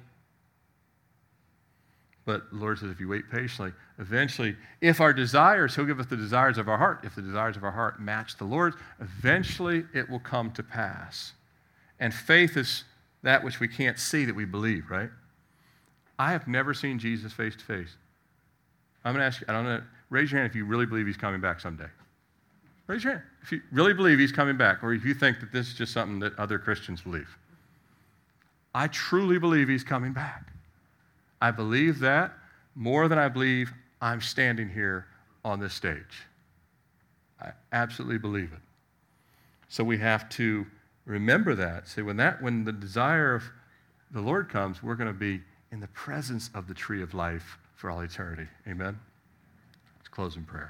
But 2.27 2.51
the 2.51 2.59
Lord 2.59 2.79
says, 2.79 2.91
if 2.91 3.01
you 3.01 3.09
wait 3.09 3.31
patiently, 3.31 3.73
eventually, 3.99 4.57
if 4.81 5.01
our 5.01 5.12
desires, 5.12 5.75
He'll 5.75 5.87
give 5.87 6.01
us 6.01 6.07
the 6.07 6.16
desires 6.16 6.59
of 6.59 6.68
our 6.68 6.79
heart. 6.79 7.01
If 7.03 7.14
the 7.14 7.23
desires 7.23 7.57
of 7.57 7.64
our 7.64 7.71
heart 7.71 8.01
match 8.01 8.37
the 8.37 8.45
Lord's, 8.45 8.77
eventually 9.01 9.85
it 9.95 10.09
will 10.09 10.21
come 10.21 10.53
to 10.53 10.62
pass. 10.62 11.33
And 11.99 12.12
faith 12.12 12.57
is 12.57 12.85
that 13.23 13.43
which 13.45 13.61
we 13.61 13.68
can't 13.68 13.99
see 13.99 14.25
that 14.25 14.35
we 14.35 14.45
believe, 14.45 14.91
right? 14.91 15.11
I 16.18 16.33
have 16.33 16.47
never 16.47 16.75
seen 16.75 16.99
Jesus 16.99 17.33
face 17.33 17.57
to 17.57 17.64
face. 17.64 17.97
I'm 19.05 19.14
going 19.14 19.21
to 19.21 19.27
ask 19.27 19.41
you, 19.41 19.47
I 19.49 19.53
don't 19.53 19.64
know, 19.64 19.83
raise 20.11 20.31
your 20.31 20.41
hand 20.41 20.51
if 20.51 20.55
you 20.55 20.66
really 20.66 20.87
believe 20.87 21.07
he's 21.07 21.16
coming 21.16 21.41
back 21.41 21.61
someday. 21.61 21.89
Raise 22.87 23.05
your 23.05 23.14
hand 23.14 23.25
if 23.43 23.53
you 23.53 23.62
really 23.73 23.95
believe 23.95 24.18
he's 24.18 24.33
coming 24.33 24.57
back, 24.57 24.83
or 24.83 24.93
if 24.93 25.05
you 25.05 25.14
think 25.14 25.41
that 25.41 25.53
this 25.53 25.68
is 25.68 25.75
just 25.75 25.93
something 25.93 26.18
that 26.21 26.39
other 26.39 26.59
Christians 26.59 27.01
believe. 27.01 27.39
I 28.75 28.89
truly 28.89 29.39
believe 29.39 29.68
he's 29.68 29.85
coming 29.85 30.12
back. 30.12 30.53
I 31.41 31.51
believe 31.51 32.01
that 32.01 32.32
more 32.74 33.09
than 33.09 33.18
I 33.18 33.28
believe 33.28 33.72
I'm 34.01 34.20
standing 34.20 34.68
here 34.68 35.07
on 35.45 35.61
this 35.61 35.74
stage. 35.74 36.26
I 37.41 37.53
absolutely 37.72 38.18
believe 38.18 38.53
it. 38.53 38.61
So 39.68 39.82
we 39.82 39.99
have 39.99 40.28
to 40.30 40.66
remember 41.07 41.55
that. 41.55 41.88
See, 41.88 42.03
when 42.03 42.16
that 42.18 42.43
when 42.43 42.64
the 42.64 42.72
desire 42.72 43.34
of 43.34 43.45
the 44.11 44.20
Lord 44.20 44.49
comes, 44.49 44.82
we're 44.82 44.97
going 44.97 45.12
to 45.12 45.18
be 45.18 45.41
in 45.72 45.80
the 45.80 45.88
presence 45.88 46.51
of 46.55 46.66
the 46.66 46.74
tree 46.74 47.03
of 47.03 47.14
life 47.14 47.59
for 47.76 47.91
all 47.91 48.01
eternity. 48.01 48.49
Amen. 48.68 48.99
Let's 49.99 50.09
close 50.09 50.36
in 50.36 50.45
prayer. 50.45 50.68